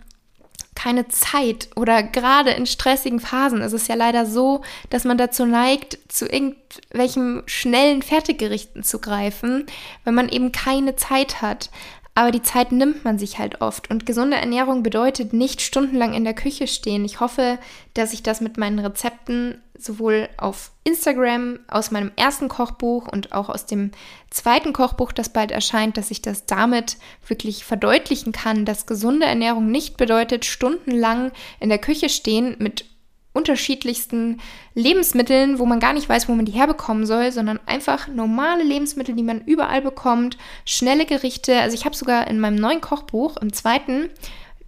keine 0.75 1.09
Zeit 1.09 1.69
oder 1.77 2.03
gerade 2.03 2.51
in 2.51 2.67
stressigen 2.67 3.21
Phasen 3.21 3.61
ist 3.61 3.73
es 3.73 3.87
ja 3.87 3.95
leider 3.95 4.27
so, 4.27 4.63
dass 4.91 5.05
man 5.05 5.17
dazu 5.17 5.47
neigt, 5.47 5.99
zu 6.09 6.27
irgendwelchen 6.27 7.43
schnellen 7.47 8.03
Fertiggerichten 8.03 8.83
zu 8.83 8.99
greifen, 8.99 9.67
wenn 10.05 10.15
man 10.15 10.29
eben 10.29 10.53
keine 10.53 10.97
Zeit 10.97 11.43
hat. 11.43 11.71
Aber 12.17 12.31
die 12.31 12.43
Zeit 12.43 12.71
nimmt 12.71 13.05
man 13.05 13.19
sich 13.19 13.39
halt 13.39 13.61
oft. 13.61 13.91
Und 13.91 14.07
gesunde 14.07 14.37
Ernährung 14.37 14.85
bedeutet 14.85 15.33
nicht 15.33 15.61
stundenlang 15.61 16.15
in 16.15 16.23
der 16.23 16.35
Küche 16.35 16.69
stehen. 16.69 17.05
Ich 17.05 17.19
hoffe, 17.19 17.59
dass 17.95 18.13
ich 18.13 18.23
das 18.23 18.41
mit 18.41 18.57
meinen 18.57 18.79
Rezepten 18.79 19.61
sowohl 19.77 20.29
auf 20.37 20.71
Instagram 20.85 21.59
aus 21.67 21.91
meinem 21.91 22.13
ersten 22.15 22.49
Kochbuch 22.49 23.09
und 23.09 23.33
auch 23.33 23.49
aus 23.49 23.67
dem 23.67 23.91
zweiten 24.31 24.73
Kochbuch, 24.73 25.11
das 25.11 25.29
bald 25.29 25.51
erscheint, 25.51 25.97
dass 25.97 26.13
ich 26.13 26.23
das 26.23 26.47
damit 26.47 26.99
wirklich 27.27 27.65
verdeutlichen 27.65 28.33
kann, 28.33 28.65
dass 28.65 28.87
gesunde 28.87 29.27
Ernährung 29.27 29.71
nicht 29.71 29.97
bedeutet, 29.97 30.45
stundenlang 30.45 31.33
in 31.59 31.69
der 31.69 31.79
Küche 31.79 32.09
stehen 32.09 32.55
mit 32.61 32.85
unterschiedlichsten 33.35 34.41
Lebensmitteln, 34.75 35.59
wo 35.59 35.67
man 35.67 35.81
gar 35.81 35.93
nicht 35.93 36.09
weiß, 36.09 36.29
wo 36.29 36.33
man 36.33 36.47
die 36.47 36.53
herbekommen 36.53 37.05
soll, 37.05 37.33
sondern 37.33 37.61
einfach 37.67 38.09
normale 38.09 38.63
Lebensmittel, 38.63 39.15
die 39.15 39.23
man 39.23 39.43
überall 39.43 39.83
bekommt, 39.83 40.39
schnelle 40.65 41.05
Gerichte. 41.05 41.61
Also 41.61 41.75
ich 41.75 41.85
habe 41.85 41.97
sogar 41.97 42.29
in 42.29 42.41
meinem 42.41 42.57
neuen 42.57 42.81
Kochbuch, 42.81 43.37
im 43.37 43.53
zweiten, 43.53 44.09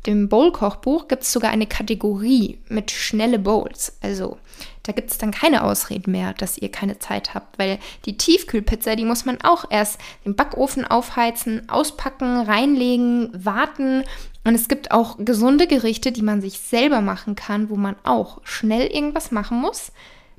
dem 0.04 0.28
Bowl-Kochbuch, 0.28 1.08
gibt 1.08 1.22
es 1.22 1.32
sogar 1.32 1.50
eine 1.50 1.66
Kategorie 1.66 2.58
mit 2.68 2.90
schnelle 2.90 3.38
Bowls. 3.38 3.96
Also 4.02 4.36
da 4.82 4.92
gibt 4.92 5.10
es 5.10 5.18
dann 5.18 5.32
keine 5.32 5.64
Ausreden 5.64 6.12
mehr, 6.12 6.32
dass 6.32 6.58
ihr 6.58 6.70
keine 6.70 6.98
Zeit 6.98 7.34
habt, 7.34 7.58
weil 7.58 7.78
die 8.04 8.16
Tiefkühlpizza, 8.16 8.94
die 8.94 9.04
muss 9.04 9.24
man 9.24 9.40
auch 9.42 9.64
erst 9.70 10.00
den 10.24 10.36
Backofen 10.36 10.84
aufheizen, 10.84 11.68
auspacken, 11.68 12.40
reinlegen, 12.40 13.30
warten. 13.32 14.04
Und 14.46 14.54
es 14.54 14.68
gibt 14.68 14.92
auch 14.92 15.16
gesunde 15.18 15.66
Gerichte, 15.66 16.12
die 16.12 16.22
man 16.22 16.40
sich 16.40 16.60
selber 16.60 17.00
machen 17.00 17.34
kann, 17.34 17.68
wo 17.68 17.74
man 17.74 17.96
auch 18.04 18.40
schnell 18.44 18.86
irgendwas 18.86 19.32
machen 19.32 19.60
muss. 19.60 19.90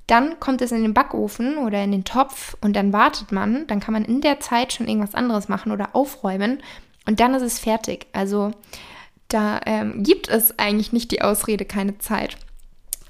Dann 0.07 0.39
kommt 0.39 0.61
es 0.61 0.71
in 0.71 0.81
den 0.81 0.93
Backofen 0.93 1.57
oder 1.57 1.83
in 1.83 1.91
den 1.91 2.05
Topf 2.05 2.55
und 2.61 2.73
dann 2.77 2.93
wartet 2.93 3.33
man. 3.33 3.67
Dann 3.67 3.81
kann 3.81 3.93
man 3.93 4.05
in 4.05 4.21
der 4.21 4.39
Zeit 4.39 4.71
schon 4.71 4.87
irgendwas 4.87 5.13
anderes 5.13 5.49
machen 5.49 5.73
oder 5.73 5.89
aufräumen 5.93 6.63
und 7.05 7.19
dann 7.19 7.33
ist 7.33 7.41
es 7.41 7.59
fertig. 7.59 8.07
Also 8.13 8.51
da 9.27 9.59
ähm, 9.65 10.03
gibt 10.03 10.29
es 10.29 10.57
eigentlich 10.57 10.93
nicht 10.93 11.11
die 11.11 11.21
Ausrede, 11.21 11.65
keine 11.65 11.97
Zeit. 11.97 12.37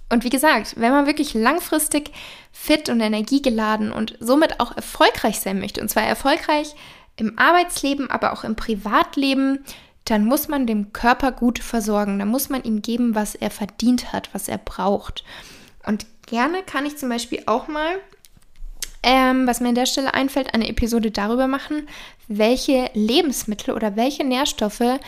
Und 0.10 0.24
wie 0.24 0.32
gesagt, 0.32 0.74
wenn 0.78 0.92
man 0.92 1.06
wirklich 1.06 1.36
langfristig 1.36 2.10
fit 2.52 2.90
und 2.90 3.02
energiegeladen 3.02 3.92
und 3.92 4.18
somit 4.20 4.60
auch 4.60 4.76
erfolgreich 4.76 5.42
sein 5.42 5.60
möchte, 5.60 5.80
und 5.80 5.90
zwar 5.90 6.04
erfolgreich 6.04 6.74
im 7.18 7.38
Arbeitsleben, 7.38 8.10
aber 8.10 8.34
auch 8.34 8.44
im 8.44 8.56
Privatleben, 8.56 9.60
dann 10.10 10.26
muss 10.26 10.48
man 10.48 10.66
dem 10.66 10.94
Körper 10.94 11.32
gut 11.32 11.60
versorgen. 11.60 12.20
Dann 12.20 12.30
muss 12.30 12.50
man 12.50 12.64
ihm 12.64 12.82
geben, 12.82 13.14
was 13.14 13.36
er 13.36 13.52
verdient 13.52 14.14
hat, 14.14 14.30
was 14.34 14.48
er 14.48 14.58
braucht. 14.58 15.24
Und 15.86 16.06
gerne 16.26 16.64
kann 16.64 16.86
ich 16.86 16.98
zum 16.98 17.10
Beispiel 17.10 17.44
auch 17.46 17.68
mal, 17.68 17.96
ähm, 19.04 19.48
was 19.48 19.60
mir 19.60 19.70
an 19.70 19.76
der 19.76 19.86
Stelle 19.86 20.14
einfällt, 20.14 20.54
eine 20.54 20.70
Episode 20.70 21.12
darüber 21.12 21.48
machen, 21.48 21.88
welche 22.28 22.90
Lebensmittel 22.94 23.74
oder 23.74 23.96
welche 23.96 24.24
Nährstoffe 24.24 25.00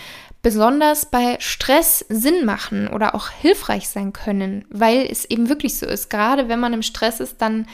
besonders 0.42 1.06
bei 1.06 1.38
Stress 1.40 2.06
Sinn 2.08 2.46
machen 2.46 2.88
oder 2.88 3.16
auch 3.16 3.30
hilfreich 3.30 3.90
sein 3.90 4.14
können, 4.14 4.66
weil 4.70 5.06
es 5.10 5.26
eben 5.26 5.50
wirklich 5.50 5.78
so 5.78 5.86
ist. 5.86 6.10
Gerade 6.10 6.48
wenn 6.48 6.60
man 6.60 6.74
im 6.74 6.82
Stress 6.82 7.20
ist, 7.20 7.42
dann 7.42 7.68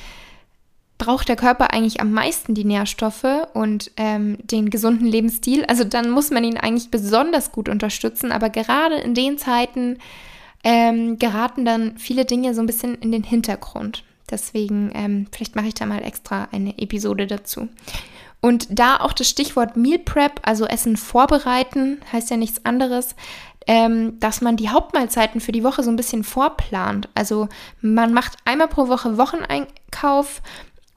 braucht 0.97 1.27
der 1.27 1.35
Körper 1.35 1.73
eigentlich 1.73 1.99
am 1.99 2.11
meisten 2.11 2.53
die 2.53 2.63
Nährstoffe 2.63 3.25
und 3.53 3.91
ähm, 3.97 4.37
den 4.43 4.69
gesunden 4.69 5.05
Lebensstil. 5.07 5.65
Also 5.65 5.83
dann 5.83 6.09
muss 6.09 6.31
man 6.31 6.43
ihn 6.43 6.57
eigentlich 6.57 6.89
besonders 6.89 7.51
gut 7.51 7.67
unterstützen. 7.67 8.31
Aber 8.31 8.49
gerade 8.49 8.95
in 8.95 9.13
den 9.13 9.37
Zeiten 9.37 9.99
ähm, 10.63 11.19
geraten 11.19 11.65
dann 11.65 11.97
viele 11.97 12.25
Dinge 12.25 12.53
so 12.53 12.61
ein 12.61 12.65
bisschen 12.65 12.95
in 12.95 13.11
den 13.11 13.23
Hintergrund. 13.23 14.03
Deswegen, 14.29 14.91
ähm, 14.95 15.27
vielleicht 15.31 15.55
mache 15.55 15.67
ich 15.67 15.73
da 15.75 15.85
mal 15.85 16.03
extra 16.03 16.47
eine 16.51 16.77
Episode 16.79 17.27
dazu. 17.27 17.67
Und 18.41 18.67
da 18.69 18.97
auch 18.97 19.13
das 19.13 19.29
Stichwort 19.29 19.75
Meal 19.75 19.99
Prep, 19.99 20.39
also 20.43 20.65
Essen 20.65 20.97
vorbereiten, 20.97 21.99
heißt 22.11 22.29
ja 22.29 22.37
nichts 22.37 22.65
anderes, 22.65 23.15
ähm, 23.67 24.19
dass 24.19 24.41
man 24.41 24.57
die 24.57 24.69
Hauptmahlzeiten 24.69 25.41
für 25.41 25.51
die 25.51 25.63
Woche 25.63 25.83
so 25.83 25.89
ein 25.89 25.95
bisschen 25.95 26.23
vorplant. 26.23 27.09
Also 27.15 27.49
man 27.81 28.13
macht 28.13 28.37
einmal 28.45 28.67
pro 28.67 28.87
Woche 28.87 29.17
Wocheneinkauf 29.17 30.41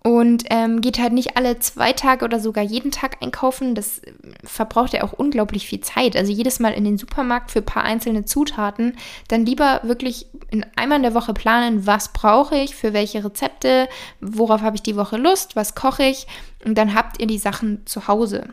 und 0.04 0.44
ähm, 0.50 0.80
geht 0.80 0.98
halt 0.98 1.12
nicht 1.12 1.36
alle 1.36 1.58
zwei 1.58 1.92
Tage 1.92 2.24
oder 2.24 2.38
sogar 2.38 2.62
jeden 2.62 2.92
Tag 2.92 3.16
einkaufen. 3.20 3.74
Das 3.74 3.98
äh, 3.98 4.12
verbraucht 4.44 4.92
ja 4.92 5.02
auch 5.02 5.12
unglaublich 5.12 5.66
viel 5.66 5.80
Zeit. 5.80 6.16
Also 6.16 6.32
jedes 6.32 6.60
Mal 6.60 6.72
in 6.72 6.84
den 6.84 6.98
Supermarkt 6.98 7.50
für 7.50 7.58
ein 7.58 7.66
paar 7.66 7.82
einzelne 7.82 8.24
Zutaten. 8.24 8.96
Dann 9.26 9.44
lieber 9.44 9.80
wirklich 9.82 10.26
in 10.50 10.64
einmal 10.76 10.98
in 10.98 11.02
der 11.02 11.14
Woche 11.14 11.34
planen, 11.34 11.86
was 11.86 12.12
brauche 12.12 12.56
ich, 12.56 12.76
für 12.76 12.92
welche 12.92 13.24
Rezepte, 13.24 13.88
worauf 14.20 14.62
habe 14.62 14.76
ich 14.76 14.82
die 14.82 14.96
Woche 14.96 15.16
Lust, 15.16 15.56
was 15.56 15.74
koche 15.74 16.04
ich. 16.04 16.26
Und 16.64 16.78
dann 16.78 16.94
habt 16.94 17.20
ihr 17.20 17.26
die 17.26 17.38
Sachen 17.38 17.84
zu 17.84 18.06
Hause. 18.06 18.48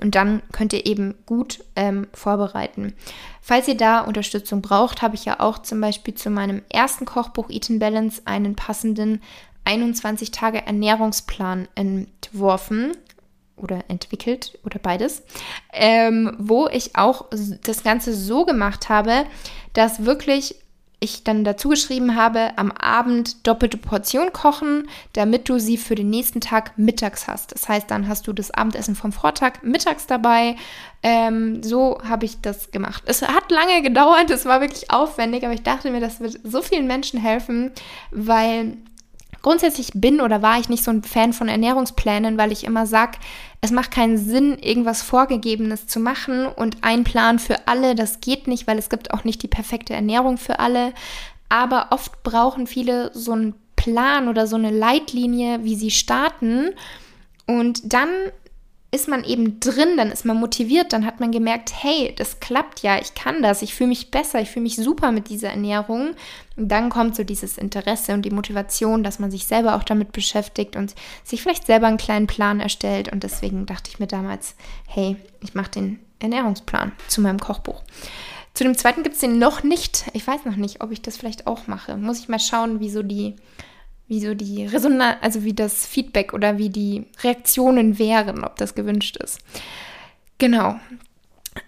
Und 0.00 0.14
dann 0.14 0.42
könnt 0.52 0.72
ihr 0.72 0.86
eben 0.86 1.14
gut 1.26 1.62
ähm, 1.76 2.06
vorbereiten. 2.14 2.94
Falls 3.42 3.68
ihr 3.68 3.76
da 3.76 4.00
Unterstützung 4.00 4.62
braucht, 4.62 5.02
habe 5.02 5.14
ich 5.14 5.24
ja 5.24 5.40
auch 5.40 5.58
zum 5.58 5.80
Beispiel 5.80 6.14
zu 6.14 6.30
meinem 6.30 6.62
ersten 6.70 7.04
Kochbuch 7.04 7.50
Eat 7.50 7.68
Balance 7.78 8.22
einen 8.24 8.56
passenden 8.56 9.20
21 9.64 10.30
Tage 10.30 10.66
Ernährungsplan 10.66 11.68
entworfen 11.74 12.96
oder 13.56 13.84
entwickelt 13.88 14.58
oder 14.64 14.78
beides, 14.78 15.22
ähm, 15.72 16.34
wo 16.38 16.68
ich 16.68 16.96
auch 16.96 17.26
das 17.64 17.82
Ganze 17.82 18.14
so 18.14 18.44
gemacht 18.44 18.88
habe, 18.88 19.26
dass 19.74 20.04
wirklich 20.04 20.56
ich 21.02 21.24
dann 21.24 21.44
dazu 21.44 21.70
geschrieben 21.70 22.14
habe, 22.14 22.52
am 22.56 22.70
Abend 22.72 23.46
doppelte 23.46 23.78
Portion 23.78 24.34
kochen, 24.34 24.86
damit 25.14 25.48
du 25.48 25.58
sie 25.58 25.78
für 25.78 25.94
den 25.94 26.10
nächsten 26.10 26.42
Tag 26.42 26.76
mittags 26.76 27.26
hast. 27.26 27.52
Das 27.52 27.68
heißt, 27.68 27.90
dann 27.90 28.06
hast 28.06 28.26
du 28.26 28.34
das 28.34 28.50
Abendessen 28.50 28.94
vom 28.94 29.10
Vortag 29.10 29.62
mittags 29.62 30.06
dabei. 30.06 30.56
Ähm, 31.02 31.62
so 31.62 31.98
habe 32.06 32.26
ich 32.26 32.42
das 32.42 32.70
gemacht. 32.70 33.02
Es 33.06 33.22
hat 33.22 33.50
lange 33.50 33.80
gedauert, 33.80 34.30
es 34.30 34.44
war 34.44 34.60
wirklich 34.60 34.90
aufwendig, 34.90 35.42
aber 35.44 35.54
ich 35.54 35.62
dachte 35.62 35.90
mir, 35.90 36.00
das 36.00 36.20
wird 36.20 36.38
so 36.44 36.60
vielen 36.60 36.86
Menschen 36.86 37.18
helfen, 37.18 37.72
weil 38.10 38.76
Grundsätzlich 39.42 39.92
bin 39.94 40.20
oder 40.20 40.42
war 40.42 40.58
ich 40.58 40.68
nicht 40.68 40.84
so 40.84 40.90
ein 40.90 41.02
Fan 41.02 41.32
von 41.32 41.48
Ernährungsplänen, 41.48 42.36
weil 42.36 42.52
ich 42.52 42.64
immer 42.64 42.86
sage, 42.86 43.18
es 43.62 43.70
macht 43.70 43.90
keinen 43.90 44.18
Sinn, 44.18 44.58
irgendwas 44.58 45.02
Vorgegebenes 45.02 45.86
zu 45.86 46.00
machen 46.00 46.46
und 46.46 46.78
ein 46.82 47.04
Plan 47.04 47.38
für 47.38 47.66
alle, 47.66 47.94
das 47.94 48.20
geht 48.20 48.46
nicht, 48.46 48.66
weil 48.66 48.78
es 48.78 48.90
gibt 48.90 49.12
auch 49.12 49.24
nicht 49.24 49.42
die 49.42 49.48
perfekte 49.48 49.94
Ernährung 49.94 50.36
für 50.38 50.58
alle. 50.58 50.92
Aber 51.48 51.88
oft 51.90 52.22
brauchen 52.22 52.66
viele 52.66 53.10
so 53.14 53.32
einen 53.32 53.54
Plan 53.76 54.28
oder 54.28 54.46
so 54.46 54.56
eine 54.56 54.70
Leitlinie, 54.70 55.64
wie 55.64 55.74
sie 55.74 55.90
starten. 55.90 56.70
Und 57.46 57.92
dann 57.92 58.08
ist 58.92 59.06
man 59.06 59.22
eben 59.22 59.60
drin, 59.60 59.96
dann 59.96 60.10
ist 60.10 60.24
man 60.24 60.38
motiviert, 60.38 60.92
dann 60.92 61.06
hat 61.06 61.20
man 61.20 61.30
gemerkt, 61.30 61.72
hey, 61.82 62.12
das 62.16 62.40
klappt 62.40 62.80
ja, 62.80 62.98
ich 62.98 63.14
kann 63.14 63.40
das, 63.40 63.62
ich 63.62 63.74
fühle 63.74 63.90
mich 63.90 64.10
besser, 64.10 64.40
ich 64.40 64.50
fühle 64.50 64.64
mich 64.64 64.76
super 64.76 65.12
mit 65.12 65.28
dieser 65.28 65.50
Ernährung. 65.50 66.16
Und 66.56 66.68
dann 66.68 66.90
kommt 66.90 67.14
so 67.14 67.22
dieses 67.22 67.56
Interesse 67.56 68.12
und 68.14 68.22
die 68.22 68.30
Motivation, 68.30 69.04
dass 69.04 69.20
man 69.20 69.30
sich 69.30 69.46
selber 69.46 69.76
auch 69.76 69.84
damit 69.84 70.10
beschäftigt 70.10 70.74
und 70.74 70.94
sich 71.22 71.40
vielleicht 71.40 71.66
selber 71.66 71.86
einen 71.86 71.98
kleinen 71.98 72.26
Plan 72.26 72.58
erstellt. 72.58 73.12
Und 73.12 73.22
deswegen 73.22 73.64
dachte 73.64 73.90
ich 73.90 74.00
mir 74.00 74.08
damals, 74.08 74.56
hey, 74.88 75.16
ich 75.40 75.54
mache 75.54 75.70
den 75.70 76.00
Ernährungsplan 76.18 76.90
zu 77.06 77.20
meinem 77.20 77.38
Kochbuch. 77.38 77.82
Zu 78.54 78.64
dem 78.64 78.76
zweiten 78.76 79.04
gibt 79.04 79.14
es 79.14 79.20
den 79.20 79.38
noch 79.38 79.62
nicht. 79.62 80.06
Ich 80.14 80.26
weiß 80.26 80.44
noch 80.44 80.56
nicht, 80.56 80.82
ob 80.82 80.90
ich 80.90 81.00
das 81.00 81.16
vielleicht 81.16 81.46
auch 81.46 81.68
mache. 81.68 81.96
Muss 81.96 82.18
ich 82.18 82.28
mal 82.28 82.40
schauen, 82.40 82.80
wie 82.80 82.90
so 82.90 83.04
die 83.04 83.36
wie 84.10 84.20
so 84.20 84.34
die 84.34 84.66
Resonanz, 84.66 85.18
also 85.20 85.44
wie 85.44 85.54
das 85.54 85.86
Feedback 85.86 86.34
oder 86.34 86.58
wie 86.58 86.68
die 86.68 87.06
Reaktionen 87.22 87.98
wären, 87.98 88.44
ob 88.44 88.56
das 88.56 88.74
gewünscht 88.74 89.16
ist. 89.16 89.38
Genau. 90.38 90.74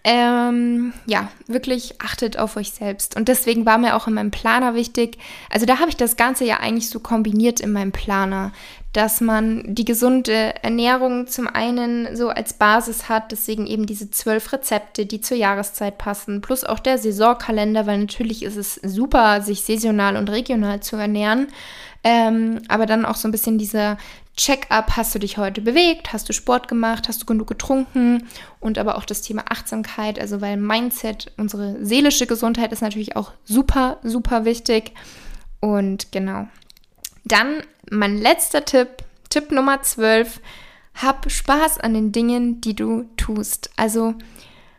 Ähm, 0.02 0.92
ja, 1.06 1.28
wirklich 1.46 2.00
achtet 2.00 2.38
auf 2.38 2.56
euch 2.56 2.72
selbst. 2.72 3.16
Und 3.16 3.28
deswegen 3.28 3.64
war 3.64 3.78
mir 3.78 3.94
auch 3.94 4.08
in 4.08 4.14
meinem 4.14 4.32
Planer 4.32 4.74
wichtig, 4.74 5.18
also 5.50 5.66
da 5.66 5.78
habe 5.78 5.90
ich 5.90 5.96
das 5.96 6.16
Ganze 6.16 6.44
ja 6.44 6.58
eigentlich 6.58 6.90
so 6.90 6.98
kombiniert 6.98 7.60
in 7.60 7.72
meinem 7.72 7.92
Planer, 7.92 8.50
dass 8.92 9.20
man 9.20 9.62
die 9.74 9.84
gesunde 9.84 10.54
Ernährung 10.62 11.28
zum 11.28 11.46
einen 11.46 12.16
so 12.16 12.28
als 12.28 12.54
Basis 12.54 13.08
hat, 13.08 13.30
deswegen 13.30 13.66
eben 13.68 13.86
diese 13.86 14.10
zwölf 14.10 14.52
Rezepte, 14.52 15.06
die 15.06 15.20
zur 15.20 15.36
Jahreszeit 15.36 15.96
passen, 15.96 16.40
plus 16.40 16.64
auch 16.64 16.80
der 16.80 16.98
Saisonkalender, 16.98 17.86
weil 17.86 17.98
natürlich 17.98 18.42
ist 18.42 18.56
es 18.56 18.74
super, 18.82 19.42
sich 19.42 19.62
saisonal 19.62 20.16
und 20.16 20.28
regional 20.28 20.80
zu 20.80 20.96
ernähren. 20.96 21.46
Ähm, 22.04 22.62
aber 22.68 22.86
dann 22.86 23.04
auch 23.04 23.14
so 23.14 23.28
ein 23.28 23.32
bisschen 23.32 23.58
dieser 23.58 23.96
Check-up, 24.36 24.96
hast 24.96 25.14
du 25.14 25.18
dich 25.18 25.36
heute 25.36 25.60
bewegt, 25.60 26.12
hast 26.12 26.28
du 26.28 26.32
Sport 26.32 26.66
gemacht, 26.66 27.06
hast 27.06 27.22
du 27.22 27.26
genug 27.26 27.46
getrunken 27.46 28.26
und 28.60 28.78
aber 28.78 28.96
auch 28.96 29.04
das 29.04 29.22
Thema 29.22 29.44
Achtsamkeit, 29.50 30.18
also 30.18 30.40
weil 30.40 30.56
Mindset, 30.56 31.30
unsere 31.36 31.84
seelische 31.84 32.26
Gesundheit 32.26 32.72
ist 32.72 32.80
natürlich 32.80 33.14
auch 33.14 33.32
super, 33.44 33.98
super 34.02 34.44
wichtig. 34.44 34.92
Und 35.60 36.10
genau. 36.10 36.48
Dann 37.24 37.62
mein 37.90 38.18
letzter 38.18 38.64
Tipp, 38.64 38.88
Tipp 39.30 39.52
Nummer 39.52 39.82
12, 39.82 40.40
hab 40.94 41.30
Spaß 41.30 41.78
an 41.78 41.94
den 41.94 42.10
Dingen, 42.10 42.60
die 42.60 42.74
du 42.74 43.04
tust. 43.16 43.70
Also 43.76 44.14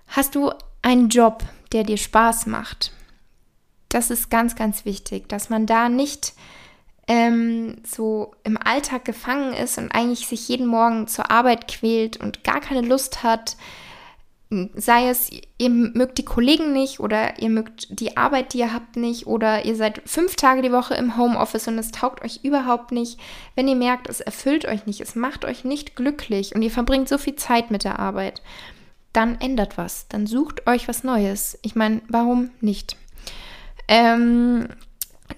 hast 0.07 0.35
du 0.35 0.51
einen 0.81 1.09
Job, 1.09 1.43
der 1.71 1.83
dir 1.83 1.97
Spaß 1.97 2.47
macht. 2.47 2.91
Das 3.89 4.09
ist 4.09 4.29
ganz, 4.29 4.55
ganz 4.55 4.85
wichtig, 4.85 5.29
dass 5.29 5.49
man 5.49 5.65
da 5.65 5.87
nicht 5.87 6.33
ähm, 7.07 7.77
so 7.85 8.33
im 8.43 8.57
Alltag 8.57 9.05
gefangen 9.05 9.53
ist 9.53 9.77
und 9.77 9.91
eigentlich 9.93 10.27
sich 10.27 10.47
jeden 10.47 10.67
Morgen 10.67 11.07
zur 11.07 11.31
Arbeit 11.31 11.67
quält 11.67 12.17
und 12.17 12.43
gar 12.43 12.61
keine 12.61 12.81
Lust 12.81 13.23
hat, 13.23 13.57
sei 14.75 15.09
es, 15.09 15.29
ihr 15.57 15.69
mögt 15.69 16.17
die 16.17 16.25
Kollegen 16.25 16.73
nicht 16.73 16.99
oder 16.99 17.39
ihr 17.39 17.49
mögt 17.49 17.87
die 17.99 18.17
Arbeit, 18.17 18.53
die 18.53 18.59
ihr 18.59 18.73
habt, 18.73 18.95
nicht 18.95 19.25
oder 19.27 19.65
ihr 19.65 19.75
seid 19.75 20.01
fünf 20.05 20.35
Tage 20.35 20.61
die 20.61 20.71
Woche 20.71 20.93
im 20.93 21.17
Homeoffice 21.17 21.67
und 21.67 21.77
es 21.77 21.91
taugt 21.91 22.23
euch 22.23 22.41
überhaupt 22.43 22.91
nicht. 22.91 23.19
Wenn 23.55 23.67
ihr 23.67 23.75
merkt, 23.75 24.09
es 24.09 24.21
erfüllt 24.21 24.65
euch 24.65 24.85
nicht, 24.85 25.01
es 25.01 25.15
macht 25.15 25.45
euch 25.45 25.63
nicht 25.63 25.95
glücklich 25.95 26.55
und 26.55 26.61
ihr 26.61 26.71
verbringt 26.71 27.09
so 27.09 27.17
viel 27.17 27.35
Zeit 27.35 27.71
mit 27.71 27.83
der 27.83 27.99
Arbeit, 27.99 28.41
dann 29.11 29.39
ändert 29.41 29.77
was. 29.77 30.07
Dann 30.07 30.27
sucht 30.27 30.67
euch 30.67 30.87
was 30.87 31.03
Neues. 31.03 31.57
Ich 31.61 31.75
meine, 31.75 32.01
warum 32.07 32.51
nicht? 32.61 32.97
Ähm, 33.87 34.67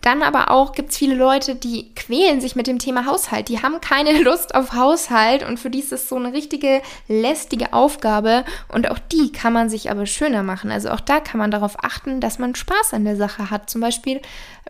dann 0.06 0.22
aber 0.22 0.52
auch 0.52 0.74
gibt 0.74 0.92
es 0.92 0.98
viele 0.98 1.16
Leute, 1.16 1.56
die 1.56 1.94
quälen 1.96 2.40
sich 2.40 2.56
mit 2.56 2.68
dem 2.68 2.78
Thema 2.78 3.06
Haushalt. 3.06 3.50
Die 3.50 3.64
haben 3.64 3.82
keine 3.82 4.22
Lust 4.22 4.54
auf 4.54 4.74
Haushalt 4.74 5.44
und 5.44 5.60
für 5.60 5.72
die 5.72 5.80
ist 5.80 5.92
das 5.92 6.08
so 6.08 6.16
eine 6.16 6.32
richtige 6.32 6.82
lästige 7.08 7.74
Aufgabe 7.74 8.46
und 8.72 8.90
auch 8.92 9.00
die 9.00 9.32
kann 9.32 9.54
man 9.54 9.70
sich 9.70 9.90
aber 9.90 10.06
schöner 10.06 10.44
machen. 10.44 10.70
Also 10.70 10.90
auch 10.92 11.00
da 11.00 11.20
kann 11.20 11.40
man 11.40 11.50
darauf 11.50 11.84
achten, 11.84 12.22
dass 12.22 12.38
man 12.38 12.54
Spaß 12.54 12.94
an 12.94 13.04
der 13.04 13.16
Sache 13.16 13.50
hat. 13.50 13.70
Zum 13.70 13.82
Beispiel 13.82 14.22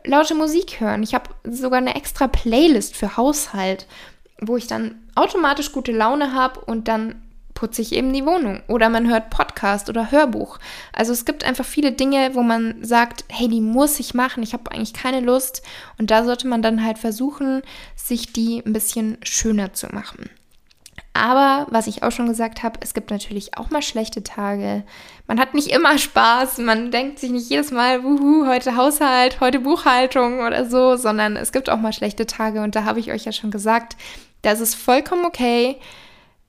laute 0.05 0.35
Musik 0.35 0.79
hören. 0.79 1.03
Ich 1.03 1.13
habe 1.13 1.29
sogar 1.43 1.79
eine 1.79 1.95
extra 1.95 2.27
Playlist 2.27 2.95
für 2.95 3.17
Haushalt, 3.17 3.87
wo 4.39 4.55
ich 4.55 4.67
dann 4.67 4.95
automatisch 5.15 5.73
gute 5.73 5.91
Laune 5.91 6.33
habe 6.33 6.61
und 6.61 6.87
dann 6.87 7.21
putze 7.55 7.81
ich 7.81 7.93
eben 7.93 8.13
die 8.13 8.25
Wohnung 8.25 8.61
oder 8.67 8.89
man 8.89 9.09
hört 9.09 9.31
Podcast 9.31 9.89
oder 9.89 10.11
Hörbuch. 10.11 10.59
Also 10.93 11.13
es 11.13 11.25
gibt 11.25 11.43
einfach 11.43 11.65
viele 11.65 11.93
Dinge, 11.93 12.35
wo 12.35 12.43
man 12.43 12.83
sagt, 12.83 13.25
hey, 13.29 13.47
die 13.47 13.61
muss 13.61 13.99
ich 13.99 14.13
machen, 14.13 14.43
ich 14.43 14.53
habe 14.53 14.71
eigentlich 14.71 14.93
keine 14.93 15.21
Lust 15.21 15.63
und 15.97 16.11
da 16.11 16.23
sollte 16.23 16.47
man 16.47 16.61
dann 16.61 16.85
halt 16.85 16.99
versuchen, 16.99 17.63
sich 17.95 18.31
die 18.31 18.61
ein 18.63 18.73
bisschen 18.73 19.17
schöner 19.23 19.73
zu 19.73 19.87
machen. 19.87 20.29
Aber 21.13 21.65
was 21.69 21.87
ich 21.87 22.03
auch 22.03 22.11
schon 22.11 22.27
gesagt 22.27 22.61
habe, 22.61 22.77
es 22.81 22.93
gibt 22.93 23.09
natürlich 23.09 23.57
auch 23.57 23.69
mal 23.69 23.81
schlechte 23.81 24.21
Tage. 24.21 24.83
Man 25.27 25.39
hat 25.39 25.53
nicht 25.53 25.69
immer 25.69 25.97
Spaß, 25.97 26.57
man 26.57 26.91
denkt 26.91 27.19
sich 27.19 27.31
nicht 27.31 27.49
jedes 27.49 27.71
Mal, 27.71 28.03
wuhu, 28.03 28.45
heute 28.47 28.75
Haushalt, 28.75 29.39
heute 29.39 29.61
Buchhaltung 29.61 30.41
oder 30.41 30.65
so, 30.65 30.97
sondern 30.97 31.37
es 31.37 31.53
gibt 31.53 31.69
auch 31.69 31.79
mal 31.79 31.93
schlechte 31.93 32.25
Tage 32.25 32.61
und 32.61 32.75
da 32.75 32.83
habe 32.83 32.99
ich 32.99 33.13
euch 33.13 33.23
ja 33.23 33.31
schon 33.31 33.49
gesagt, 33.49 33.95
das 34.41 34.59
ist 34.59 34.75
vollkommen 34.75 35.23
okay 35.23 35.77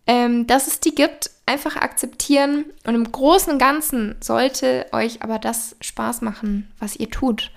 ähm, 0.06 0.46
dass 0.46 0.66
es 0.66 0.80
die 0.80 0.94
gibt, 0.94 1.30
einfach 1.46 1.76
akzeptieren 1.76 2.66
und 2.84 2.94
im 2.94 3.10
Großen 3.10 3.52
und 3.52 3.58
Ganzen 3.58 4.16
sollte 4.20 4.86
euch 4.92 5.22
aber 5.22 5.38
das 5.38 5.76
Spaß 5.80 6.22
machen, 6.22 6.70
was 6.78 6.96
ihr 6.96 7.10
tut. 7.10 7.50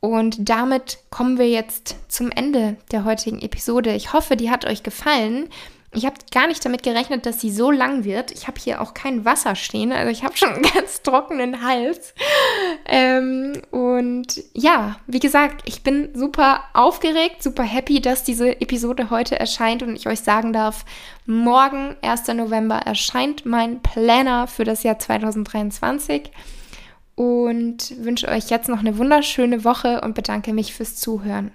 Und 0.00 0.48
damit 0.48 0.98
kommen 1.10 1.38
wir 1.38 1.48
jetzt 1.48 1.96
zum 2.08 2.30
Ende 2.30 2.76
der 2.90 3.04
heutigen 3.04 3.40
Episode. 3.40 3.94
Ich 3.94 4.12
hoffe, 4.12 4.36
die 4.36 4.50
hat 4.50 4.64
euch 4.64 4.82
gefallen. 4.82 5.48
Ich 5.92 6.06
habe 6.06 6.14
gar 6.30 6.46
nicht 6.46 6.64
damit 6.64 6.84
gerechnet, 6.84 7.26
dass 7.26 7.40
sie 7.40 7.50
so 7.50 7.72
lang 7.72 8.04
wird. 8.04 8.30
Ich 8.30 8.46
habe 8.46 8.60
hier 8.60 8.80
auch 8.80 8.94
kein 8.94 9.24
Wasser 9.24 9.56
stehen, 9.56 9.92
also 9.92 10.10
ich 10.10 10.22
habe 10.22 10.36
schon 10.36 10.50
einen 10.50 10.62
ganz 10.62 11.02
trockenen 11.02 11.64
Hals. 11.64 12.14
Ähm, 12.86 13.60
und 13.72 14.40
ja, 14.54 15.00
wie 15.08 15.18
gesagt, 15.18 15.62
ich 15.64 15.82
bin 15.82 16.10
super 16.14 16.62
aufgeregt, 16.74 17.42
super 17.42 17.64
happy, 17.64 18.00
dass 18.00 18.22
diese 18.22 18.60
Episode 18.60 19.10
heute 19.10 19.40
erscheint 19.40 19.82
und 19.82 19.96
ich 19.96 20.06
euch 20.06 20.20
sagen 20.20 20.52
darf, 20.52 20.84
morgen, 21.26 21.96
1. 22.02 22.28
November, 22.28 22.76
erscheint 22.76 23.44
mein 23.44 23.82
Planner 23.82 24.46
für 24.46 24.64
das 24.64 24.84
Jahr 24.84 25.00
2023 25.00 26.30
und 27.16 28.04
wünsche 28.04 28.28
euch 28.28 28.48
jetzt 28.48 28.68
noch 28.68 28.78
eine 28.78 28.96
wunderschöne 28.96 29.64
Woche 29.64 30.00
und 30.02 30.14
bedanke 30.14 30.52
mich 30.52 30.72
fürs 30.72 30.96
Zuhören. 30.96 31.50